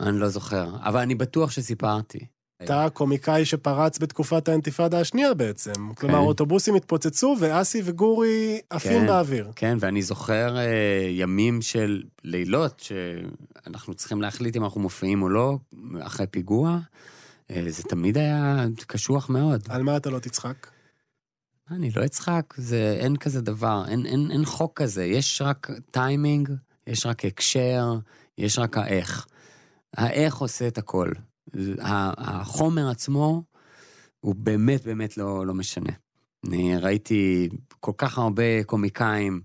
אני 0.00 0.18
לא 0.18 0.28
זוכר. 0.28 0.70
אבל 0.80 1.00
אני 1.00 1.14
בטוח 1.14 1.50
שסיפרתי. 1.50 2.26
אתה 2.62 2.84
הקומיקאי 2.84 3.44
שפרץ 3.44 3.98
בתקופת 3.98 4.48
האינתיפאדה 4.48 5.00
השנייה 5.00 5.34
בעצם. 5.34 5.94
כלומר, 5.94 6.18
אוטובוסים 6.18 6.74
התפוצצו 6.74 7.36
ואסי 7.40 7.82
וגורי 7.84 8.60
עפים 8.70 9.00
כן. 9.00 9.06
באוויר. 9.06 9.52
כן, 9.56 9.76
ואני 9.80 10.02
זוכר 10.02 10.56
אה, 10.56 11.08
ימים 11.10 11.62
של 11.62 12.02
לילות 12.24 12.80
שאנחנו 12.80 13.94
צריכים 13.94 14.22
להחליט 14.22 14.56
אם 14.56 14.64
אנחנו 14.64 14.80
מופיעים 14.80 15.22
או 15.22 15.28
לא 15.28 15.58
אחרי 16.00 16.26
פיגוע. 16.26 16.78
אה, 17.50 17.64
זה 17.68 17.82
תמיד 17.82 18.18
היה 18.18 18.66
קשוח 18.86 19.30
מאוד. 19.30 19.62
על 19.68 19.82
מה 19.82 19.96
אתה 19.96 20.10
לא 20.10 20.18
תצחק? 20.18 20.66
אני 21.70 21.90
לא 21.96 22.04
אצחק, 22.04 22.54
זה, 22.56 22.96
אין 23.00 23.16
כזה 23.16 23.40
דבר, 23.40 23.84
אין, 23.88 24.06
אין, 24.06 24.30
אין 24.30 24.44
חוק 24.44 24.82
כזה, 24.82 25.04
יש 25.04 25.42
רק 25.42 25.70
טיימינג, 25.90 26.50
יש 26.86 27.06
רק 27.06 27.24
הקשר, 27.24 27.94
יש 28.38 28.58
רק 28.58 28.76
האיך. 28.76 29.26
האיך 29.96 30.36
עושה 30.36 30.68
את 30.68 30.78
הכל. 30.78 31.10
החומר 32.18 32.90
עצמו 32.90 33.42
הוא 34.20 34.34
באמת 34.34 34.84
באמת 34.84 35.16
לא, 35.16 35.46
לא 35.46 35.54
משנה. 35.54 35.92
אני 36.46 36.76
ראיתי 36.76 37.48
כל 37.80 37.92
כך 37.98 38.18
הרבה 38.18 38.64
קומיקאים 38.64 39.40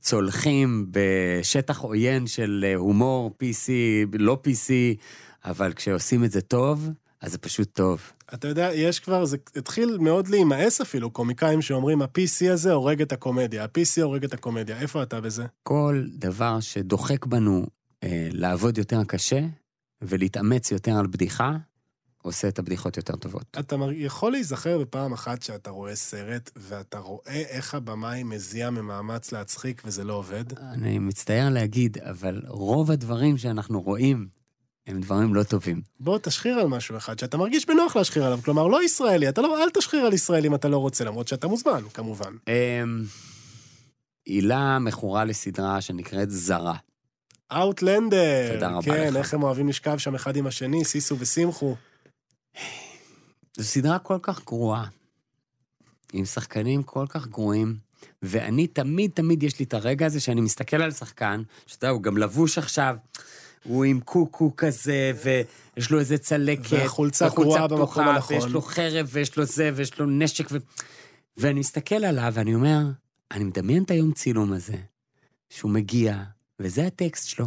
צולחים 0.00 0.86
בשטח 0.90 1.80
עוין 1.80 2.26
של 2.26 2.64
אה, 2.68 2.74
הומור 2.74 3.30
PC, 3.42 3.68
לא 4.18 4.42
PC, 4.46 4.70
אבל 5.44 5.72
כשעושים 5.72 6.24
את 6.24 6.30
זה 6.30 6.40
טוב, 6.40 6.90
אז 7.20 7.32
זה 7.32 7.38
פשוט 7.38 7.68
טוב. 7.72 8.00
אתה 8.34 8.48
יודע, 8.48 8.70
יש 8.74 9.00
כבר, 9.00 9.24
זה 9.24 9.36
התחיל 9.56 9.98
מאוד 10.00 10.28
להימאס 10.28 10.80
אפילו, 10.80 11.10
קומיקאים 11.10 11.62
שאומרים, 11.62 12.02
ה-PC 12.02 12.50
הזה 12.52 12.72
הורג 12.72 13.02
את 13.02 13.12
הקומדיה, 13.12 13.64
ה-PC 13.64 14.02
הורג 14.02 14.24
את 14.24 14.34
הקומדיה. 14.34 14.80
איפה 14.80 15.02
אתה 15.02 15.20
בזה? 15.20 15.46
כל 15.62 16.04
דבר 16.08 16.60
שדוחק 16.60 17.26
בנו 17.26 17.66
אה, 18.02 18.28
לעבוד 18.32 18.78
יותר 18.78 19.04
קשה 19.04 19.40
ולהתאמץ 20.02 20.70
יותר 20.70 20.98
על 20.98 21.06
בדיחה, 21.06 21.56
עושה 22.22 22.48
את 22.48 22.58
הבדיחות 22.58 22.96
יותר 22.96 23.16
טובות. 23.16 23.56
אתה 23.58 23.76
יכול 23.92 24.32
להיזכר 24.32 24.78
בפעם 24.78 25.12
אחת 25.12 25.42
שאתה 25.42 25.70
רואה 25.70 25.96
סרט, 25.96 26.50
ואתה 26.56 26.98
רואה 26.98 27.42
איך 27.48 27.74
הבמאי 27.74 28.22
מזיע 28.22 28.70
ממאמץ 28.70 29.32
להצחיק 29.32 29.82
וזה 29.84 30.04
לא 30.04 30.12
עובד? 30.12 30.58
אני 30.58 30.98
מצטער 30.98 31.48
להגיד, 31.50 31.98
אבל 31.98 32.42
רוב 32.46 32.90
הדברים 32.90 33.38
שאנחנו 33.38 33.80
רואים 33.80 34.28
הם 34.86 35.00
דברים 35.00 35.34
לא 35.34 35.42
טובים. 35.42 35.82
בוא 36.00 36.18
תשחיר 36.22 36.58
על 36.58 36.66
משהו 36.66 36.96
אחד 36.96 37.18
שאתה 37.18 37.36
מרגיש 37.36 37.66
בנוח 37.66 37.96
להשחיר 37.96 38.24
עליו, 38.24 38.38
כלומר, 38.44 38.66
לא 38.66 38.84
ישראלי, 38.84 39.28
אתה 39.28 39.40
לא, 39.40 39.62
אל 39.62 39.70
תשחיר 39.70 40.00
על 40.00 40.12
ישראלי 40.12 40.48
אם 40.48 40.54
אתה 40.54 40.68
לא 40.68 40.78
רוצה, 40.78 41.04
למרות 41.04 41.28
שאתה 41.28 41.48
מוזמן, 41.48 41.82
כמובן. 41.94 42.32
אמ, 42.48 43.04
הילה 44.26 44.78
מכורה 44.78 45.24
לסדרה 45.24 45.80
שנקראת 45.80 46.30
זרה. 46.30 46.76
אאוטלנדר. 47.52 48.52
תודה 48.54 48.68
רבה 48.68 48.82
כן, 48.82 49.08
לך. 49.10 49.16
איך 49.16 49.34
הם 49.34 49.42
אוהבים 49.42 49.68
לשכב 49.68 49.98
שם 49.98 50.14
אחד 50.14 50.36
עם 50.36 50.46
השני, 50.46 50.84
סיסו 50.84 51.18
ושמחו. 51.18 51.76
זו 53.56 53.64
סדרה 53.64 53.98
כל 53.98 54.18
כך 54.22 54.44
גרועה, 54.44 54.84
עם 56.12 56.24
שחקנים 56.24 56.82
כל 56.82 57.06
כך 57.08 57.26
גרועים, 57.26 57.76
ואני 58.22 58.66
תמיד 58.66 59.10
תמיד 59.14 59.42
יש 59.42 59.58
לי 59.58 59.64
את 59.64 59.74
הרגע 59.74 60.06
הזה 60.06 60.20
שאני 60.20 60.40
מסתכל 60.40 60.82
על 60.82 60.90
שחקן, 60.90 61.42
שאתה 61.66 61.86
יודע, 61.86 61.92
הוא 61.92 62.02
גם 62.02 62.18
לבוש 62.18 62.58
עכשיו, 62.58 62.96
הוא 63.64 63.84
עם 63.84 64.00
קוקו 64.00 64.56
כזה, 64.56 65.12
ויש 65.24 65.90
לו 65.90 65.98
איזה 65.98 66.18
צלקת. 66.18 66.72
והחולצה 66.72 67.30
קרועה 67.30 67.68
במקום 67.68 68.08
הנכון. 68.08 68.36
ויש 68.36 68.44
לו 68.44 68.62
חרב, 68.62 69.08
ויש 69.12 69.36
לו 69.36 69.44
זה, 69.44 69.70
ויש 69.74 69.98
לו 69.98 70.06
נשק, 70.06 70.46
ו... 70.50 70.56
ואני 71.36 71.60
מסתכל 71.60 72.04
עליו, 72.04 72.32
ואני 72.34 72.54
אומר, 72.54 72.78
אני 73.30 73.44
מדמיין 73.44 73.82
את 73.82 73.90
היום 73.90 74.12
צילום 74.12 74.52
הזה, 74.52 74.76
שהוא 75.50 75.70
מגיע, 75.70 76.22
וזה 76.60 76.86
הטקסט 76.86 77.28
שלו. 77.28 77.46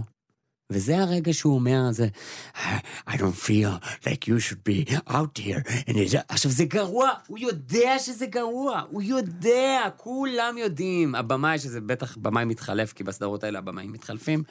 וזה 0.72 0.99
הרגע 0.99 1.34
שהוא 1.34 1.55
אומר, 1.55 1.91
זה, 1.91 2.07
I 3.07 3.14
don't 3.14 3.47
feel 3.47 4.03
like 4.03 4.28
you 4.28 4.39
should 4.39 4.70
be 4.70 4.93
out 5.10 5.39
here. 5.39 5.88
And. 5.88 6.18
עכשיו, 6.30 6.51
זה 6.51 6.66
גרוע, 6.66 7.10
הוא 7.28 7.39
יודע 7.39 7.99
שזה 7.99 8.26
גרוע, 8.26 8.82
הוא 8.89 9.01
יודע, 9.01 9.82
כולם 9.97 10.57
יודעים. 10.57 11.16
הבמאי, 11.16 11.60
שזה 11.60 11.82
בטח 11.82 12.18
במאי 12.18 12.45
מתחלף, 12.45 12.93
כי 12.93 13.03
בסדרות 13.03 13.43
האלה 13.43 13.60
הבמאים 13.60 13.91
מתחלפים, 13.91 14.43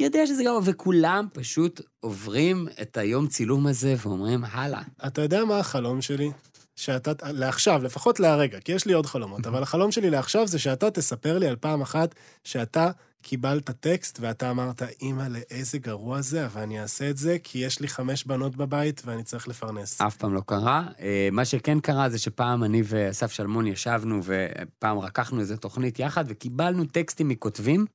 יודע 0.00 0.26
שזה 0.26 0.44
גרוע, 0.44 0.60
וכולם 0.64 1.26
פשוט 1.32 1.80
עוברים 2.00 2.68
את 2.82 2.96
היום 2.96 3.26
צילום 3.26 3.66
הזה 3.66 3.94
ואומרים, 4.02 4.44
הלאה. 4.44 4.82
אתה 5.06 5.22
יודע 5.22 5.44
מה 5.44 5.58
החלום 5.58 6.02
שלי? 6.02 6.30
שאתה, 6.76 7.12
לעכשיו, 7.32 7.82
לפחות 7.84 8.20
להרגע, 8.20 8.60
כי 8.60 8.72
יש 8.72 8.86
לי 8.86 8.92
עוד 8.92 9.06
חלומות, 9.06 9.46
אבל 9.46 9.62
החלום 9.62 9.92
שלי 9.92 10.10
לעכשיו 10.10 10.46
זה 10.46 10.58
שאתה 10.58 10.90
תספר 10.90 11.38
לי 11.38 11.48
על 11.48 11.56
פעם 11.56 11.82
אחת 11.82 12.14
שאתה 12.44 12.90
קיבלת 13.28 13.70
טקסט 13.70 14.18
ואתה 14.20 14.50
אמרת, 14.50 14.82
אימא'לה, 15.02 15.38
איזה 15.50 15.78
גרוע 15.78 16.20
זה, 16.20 16.46
אבל 16.46 16.62
אני 16.62 16.80
אעשה 16.80 17.10
את 17.10 17.16
זה, 17.16 17.36
כי 17.42 17.58
יש 17.58 17.80
לי 17.80 17.88
חמש 17.88 18.24
בנות 18.24 18.56
בבית 18.56 19.02
ואני 19.04 19.22
צריך 19.22 19.48
לפרנס. 19.48 20.00
אף 20.00 20.16
פעם 20.16 20.34
לא 20.34 20.42
קרה. 20.46 20.86
אה, 21.00 21.28
מה 21.32 21.44
שכן 21.44 21.80
קרה 21.80 22.08
זה 22.08 22.18
שפעם 22.18 22.64
אני 22.64 22.82
ואסף 22.84 23.32
שלמון 23.32 23.66
ישבנו 23.66 24.20
ופעם 24.24 24.98
רקחנו 24.98 25.40
איזה 25.40 25.56
תוכנית 25.56 25.98
יחד 25.98 26.24
וקיבלנו 26.28 26.84
טקסטים 26.84 27.28
מכותבים 27.28 27.86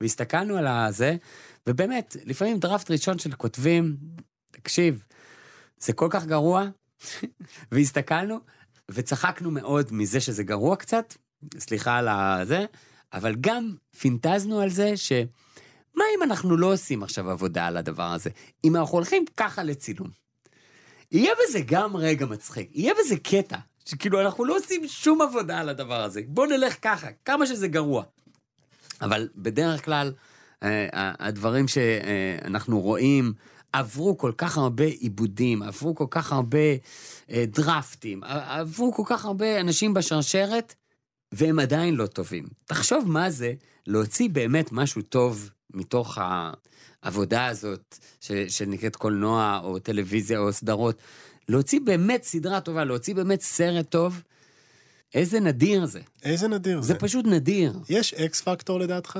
והסתכלנו 0.00 0.56
על 0.56 0.66
הזה, 0.66 1.16
ובאמת, 1.68 2.16
לפעמים 2.24 2.58
דראפט 2.58 2.90
ראשון 2.90 3.18
של 3.18 3.32
כותבים, 3.32 3.96
תקשיב, 4.50 5.02
זה 5.78 5.92
כל 5.92 6.08
כך 6.10 6.26
גרוע, 6.26 6.64
והסתכלנו 7.72 8.38
וצחקנו 8.90 9.50
מאוד 9.50 9.92
מזה 9.92 10.20
שזה 10.20 10.42
גרוע 10.42 10.76
קצת, 10.76 11.14
סליחה 11.58 11.96
על 11.96 12.08
הזה, 12.08 12.64
אבל 13.12 13.34
גם 13.40 13.74
פינטזנו 13.98 14.60
על 14.60 14.70
זה 14.70 14.96
ש... 14.96 15.12
מה 15.94 16.04
אם 16.16 16.22
אנחנו 16.22 16.56
לא 16.56 16.72
עושים 16.72 17.02
עכשיו 17.02 17.30
עבודה 17.30 17.66
על 17.66 17.76
הדבר 17.76 18.12
הזה? 18.12 18.30
אם 18.64 18.76
אנחנו 18.76 18.98
הולכים 18.98 19.24
ככה 19.36 19.62
לצילום. 19.62 20.08
יהיה 21.12 21.32
בזה 21.42 21.60
גם 21.66 21.96
רגע 21.96 22.26
מצחיק, 22.26 22.70
יהיה 22.74 22.94
בזה 23.00 23.16
קטע, 23.16 23.56
שכאילו 23.84 24.20
אנחנו 24.20 24.44
לא 24.44 24.56
עושים 24.56 24.88
שום 24.88 25.22
עבודה 25.22 25.58
על 25.58 25.68
הדבר 25.68 26.02
הזה. 26.02 26.20
בוא 26.26 26.46
נלך 26.46 26.74
ככה, 26.82 27.08
כמה 27.24 27.46
שזה 27.46 27.68
גרוע. 27.68 28.02
אבל 29.02 29.28
בדרך 29.36 29.84
כלל, 29.84 30.12
אה, 30.62 30.88
הדברים 31.18 31.68
שאנחנו 31.68 32.80
רואים 32.80 33.32
עברו 33.72 34.18
כל 34.18 34.32
כך 34.38 34.58
הרבה 34.58 34.84
עיבודים, 34.84 35.62
עברו 35.62 35.94
כל 35.94 36.06
כך 36.10 36.32
הרבה 36.32 36.58
אה, 37.30 37.44
דרפטים, 37.46 38.24
עברו 38.24 38.92
כל 38.92 39.02
כך 39.06 39.24
הרבה 39.24 39.60
אנשים 39.60 39.94
בשרשרת, 39.94 40.74
והם 41.32 41.58
עדיין 41.58 41.94
לא 41.94 42.06
טובים. 42.06 42.44
תחשוב 42.64 43.04
מה 43.06 43.30
זה 43.30 43.52
להוציא 43.86 44.28
באמת 44.28 44.72
משהו 44.72 45.02
טוב 45.02 45.50
מתוך 45.74 46.18
העבודה 47.02 47.46
הזאת, 47.46 47.98
ש, 48.20 48.32
שנקראת 48.32 48.96
קולנוע 48.96 49.60
או 49.64 49.78
טלוויזיה 49.78 50.38
או 50.38 50.52
סדרות. 50.52 51.02
להוציא 51.48 51.80
באמת 51.80 52.22
סדרה 52.22 52.60
טובה, 52.60 52.84
להוציא 52.84 53.14
באמת 53.14 53.40
סרט 53.40 53.90
טוב, 53.90 54.22
איזה 55.14 55.40
נדיר 55.40 55.86
זה. 55.86 56.00
איזה 56.22 56.48
נדיר 56.48 56.80
זה. 56.80 56.86
זה 56.86 56.94
פשוט 56.94 57.26
נדיר. 57.26 57.78
יש 57.88 58.14
אקס 58.14 58.40
פקטור 58.40 58.80
לדעתך? 58.80 59.18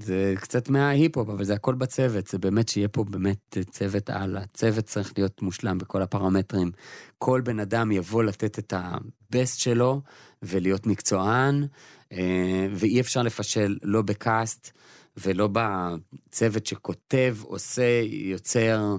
זה 0.00 0.34
קצת 0.36 0.68
מההיפ-הופ, 0.68 1.28
אבל 1.28 1.44
זה 1.44 1.54
הכל 1.54 1.74
בצוות, 1.74 2.26
זה 2.26 2.38
באמת 2.38 2.68
שיהיה 2.68 2.88
פה 2.88 3.04
באמת 3.04 3.58
צוות 3.70 4.10
על, 4.10 4.36
הצוות 4.36 4.84
צריך 4.84 5.12
להיות 5.16 5.42
מושלם 5.42 5.78
בכל 5.78 6.02
הפרמטרים. 6.02 6.70
כל 7.18 7.40
בן 7.40 7.60
אדם 7.60 7.92
יבוא 7.92 8.22
לתת 8.22 8.58
את 8.58 8.72
הבסט 8.76 9.58
שלו 9.58 10.00
ולהיות 10.42 10.86
מקצוען, 10.86 11.66
אה, 12.12 12.66
ואי 12.74 13.00
אפשר 13.00 13.22
לפשל 13.22 13.78
לא 13.82 14.02
בקאסט 14.02 14.70
ולא 15.16 15.48
בצוות 15.52 16.66
שכותב, 16.66 17.36
עושה, 17.42 18.00
יוצר. 18.04 18.96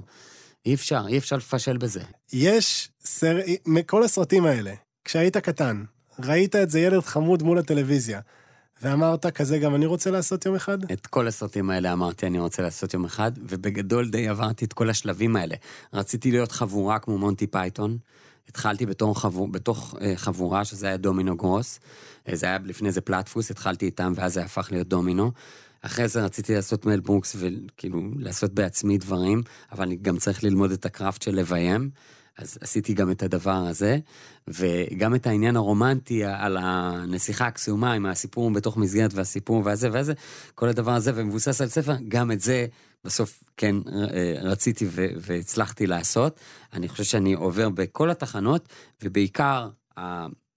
אי 0.66 0.74
אפשר, 0.74 1.06
אי 1.08 1.18
אפשר 1.18 1.36
לפשל 1.36 1.78
בזה. 1.78 2.02
יש 2.34 2.90
סרט, 3.06 3.46
מכל 3.66 4.04
הסרטים 4.04 4.46
האלה, 4.46 4.74
כשהיית 5.06 5.38
קטן, 5.38 5.84
ראית 6.20 6.56
את 6.56 6.70
זה 6.70 6.80
ילד 6.80 7.04
חמוד 7.04 7.44
מול 7.44 7.58
הטלוויזיה. 7.58 8.20
ואמרת, 8.82 9.26
כזה 9.26 9.60
גם 9.60 9.76
אני 9.76 9.86
רוצה 9.86 10.12
לעשות 10.12 10.46
יום 10.46 10.56
אחד? 10.56 10.92
את 10.92 11.08
כל 11.08 11.28
הסרטים 11.28 11.70
האלה 11.70 11.94
אמרתי, 11.94 12.28
אני 12.28 12.40
רוצה 12.40 12.62
לעשות 12.62 12.94
יום 12.94 13.06
אחד, 13.06 13.32
ובגדול 13.38 14.10
די 14.10 14.28
עברתי 14.28 14.66
את 14.66 14.74
כל 14.74 14.90
השלבים 14.90 15.36
האלה. 15.36 15.56
רציתי 15.94 16.32
להיות 16.32 16.52
חבורה 16.52 17.00
כמו 17.00 17.18
מונטי 17.18 17.48
פייתון. 17.48 17.98
התחלתי 18.50 18.86
בתור 18.86 19.20
חבור, 19.20 19.48
בתוך 19.48 19.94
אה, 19.94 19.98
חבורה, 20.16 20.66
שזה 20.66 20.88
היה 20.88 20.98
דומינו 20.98 21.38
גרוס. 21.38 21.80
אה, 22.28 22.36
זה 22.36 22.46
היה 22.46 22.58
לפני 22.64 22.92
זה 22.92 23.02
פלטפוס, 23.02 23.52
התחלתי 23.52 23.86
איתם, 23.86 24.14
ואז 24.16 24.34
זה 24.34 24.44
הפך 24.44 24.68
להיות 24.72 24.88
דומינו. 24.88 25.32
אחרי 25.82 26.08
זה 26.08 26.26
רציתי 26.26 26.56
לעשות 26.56 26.86
מל 26.86 27.00
ברוקס 27.00 27.36
וכאילו 27.40 28.02
לעשות 28.20 28.54
בעצמי 28.54 28.98
דברים, 28.98 29.44
אבל 29.72 29.84
אני 29.84 29.96
גם 29.96 30.18
צריך 30.18 30.44
ללמוד 30.44 30.72
את 30.72 30.86
ה 30.86 30.92
craft 30.92 31.22
של 31.22 31.36
לביים. 31.36 31.90
אז 32.38 32.58
עשיתי 32.62 32.94
גם 32.94 33.12
את 33.12 33.24
הדבר 33.24 33.66
הזה, 33.68 33.98
וגם 34.48 35.16
את 35.16 35.28
העניין 35.28 35.56
הרומנטי 35.56 36.24
על 36.24 36.58
הנסיכה 36.62 37.48
הקסומה 37.48 37.94
עם 37.94 38.06
הסיפור 38.06 38.52
בתוך 38.52 38.78
מסגרת 38.78 39.14
והסיפור 39.14 39.62
והזה 39.66 39.90
והזה, 39.92 40.14
כל 40.56 40.70
הדבר 40.70 40.92
הזה 40.92 41.12
ומבוסס 41.16 41.62
על 41.62 41.68
ספר, 41.68 41.94
גם 42.08 42.32
את 42.32 42.40
זה 42.40 42.66
בסוף 43.06 43.44
כן 43.58 43.76
אה, 43.88 44.36
רציתי 44.42 44.86
והצלחתי 45.18 45.88
לעשות. 45.88 46.40
אני 46.74 46.88
חושב 46.88 47.04
שאני 47.04 47.34
עובר 47.34 47.70
בכל 47.70 48.10
התחנות, 48.10 48.70
ובעיקר 49.04 49.70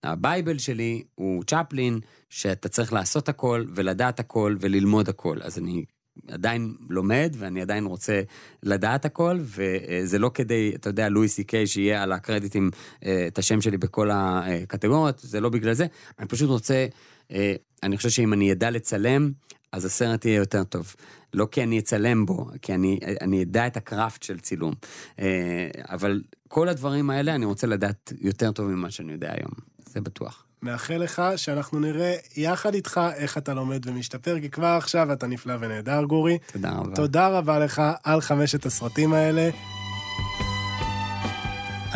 ה 0.02 0.12
Bible 0.12 0.59
שלי 0.58 1.02
הוא 1.14 1.44
צ'פלין, 1.44 2.00
שאתה 2.30 2.68
צריך 2.68 2.92
לעשות 2.92 3.28
הכל 3.28 3.64
ולדעת 3.74 4.20
הכל 4.20 4.56
וללמוד 4.60 5.08
הכל. 5.08 5.38
אז 5.42 5.58
אני 5.58 5.84
עדיין 6.28 6.74
לומד 6.90 7.36
ואני 7.38 7.62
עדיין 7.62 7.84
רוצה 7.84 8.22
לדעת 8.62 9.04
הכל 9.04 9.40
וזה 9.40 10.18
לא 10.18 10.30
כדי 10.34 10.72
אתה 10.74 10.88
יודע 10.88 11.08
לואי 11.08 11.28
סי 11.28 11.44
קיי 11.44 11.66
שיהיה 11.66 12.02
על 12.02 12.12
הקרדיטים 12.12 12.70
אה, 13.04 13.24
את 13.26 13.38
השם 13.38 13.60
שלי 13.60 13.76
בכל 13.76 14.10
הקטגוריות 14.12 15.18
זה 15.18 15.40
לא 15.40 15.48
בגלל 15.48 15.72
זה. 15.72 15.86
אני 16.18 16.28
פשוט 16.28 16.48
רוצה 16.50 16.86
אה, 17.30 17.54
אני 17.82 17.96
חושב 17.96 18.08
שאם 18.08 18.32
אני 18.32 18.52
אדע 18.52 18.70
לצלם 18.70 19.32
אז 19.72 19.84
הסרט 19.84 20.24
יהיה 20.24 20.36
יותר 20.36 20.64
טוב. 20.64 20.94
לא 21.34 21.48
כי 21.50 21.62
אני 21.62 21.78
אצלם 21.78 22.26
בו 22.26 22.46
כי 22.62 22.74
אני 22.74 22.98
אני 23.20 23.42
אדע 23.42 23.66
את 23.66 23.76
הקראפט 23.76 24.22
של 24.22 24.38
צילום. 24.38 24.74
אה, 25.18 25.68
אבל 25.88 26.22
כל 26.48 26.68
הדברים 26.68 27.10
האלה 27.10 27.34
אני 27.34 27.44
רוצה 27.44 27.66
לדעת 27.66 28.12
יותר 28.20 28.52
טוב 28.52 28.66
ממה 28.66 28.90
שאני 28.90 29.12
יודע 29.12 29.32
היום. 29.32 29.52
זה 29.86 30.00
בטוח. 30.00 30.45
מאחל 30.66 30.96
לך 30.96 31.22
שאנחנו 31.36 31.80
נראה 31.80 32.14
יחד 32.36 32.74
איתך 32.74 33.00
איך 33.16 33.38
אתה 33.38 33.54
לומד 33.54 33.88
ומשתפר, 33.88 34.40
כי 34.40 34.50
כבר 34.50 34.66
עכשיו 34.66 35.12
אתה 35.12 35.26
נפלא 35.26 35.54
ונהדר, 35.60 36.04
גורי. 36.04 36.38
תודה 36.52 36.70
רבה. 36.70 36.94
תודה 36.94 37.28
רבה 37.28 37.58
לך 37.58 37.82
על 38.04 38.20
חמשת 38.20 38.66
הסרטים 38.66 39.12
האלה. 39.12 39.50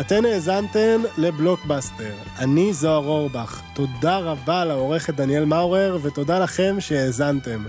אתן 0.01 0.25
האזנתן 0.25 1.01
לבלוקבאסטר. 1.17 2.13
אני 2.39 2.73
זוהר 2.73 3.07
אורבך. 3.07 3.61
תודה 3.73 4.17
רבה 4.17 4.65
לעורכת 4.65 5.13
דניאל 5.13 5.45
מאורר, 5.45 5.97
ותודה 6.01 6.39
לכם 6.39 6.75
שהאזנתם. 6.79 7.63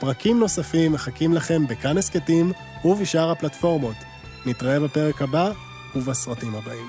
פרקים 0.00 0.40
נוספים 0.40 0.92
מחכים 0.92 1.34
לכם 1.34 1.66
בכאן 1.66 1.98
הסכתים 1.98 2.52
ובשאר 2.84 3.30
הפלטפורמות. 3.30 3.96
נתראה 4.46 4.80
בפרק 4.80 5.22
הבא 5.22 5.52
ובסרטים 5.96 6.54
הבאים. 6.54 6.88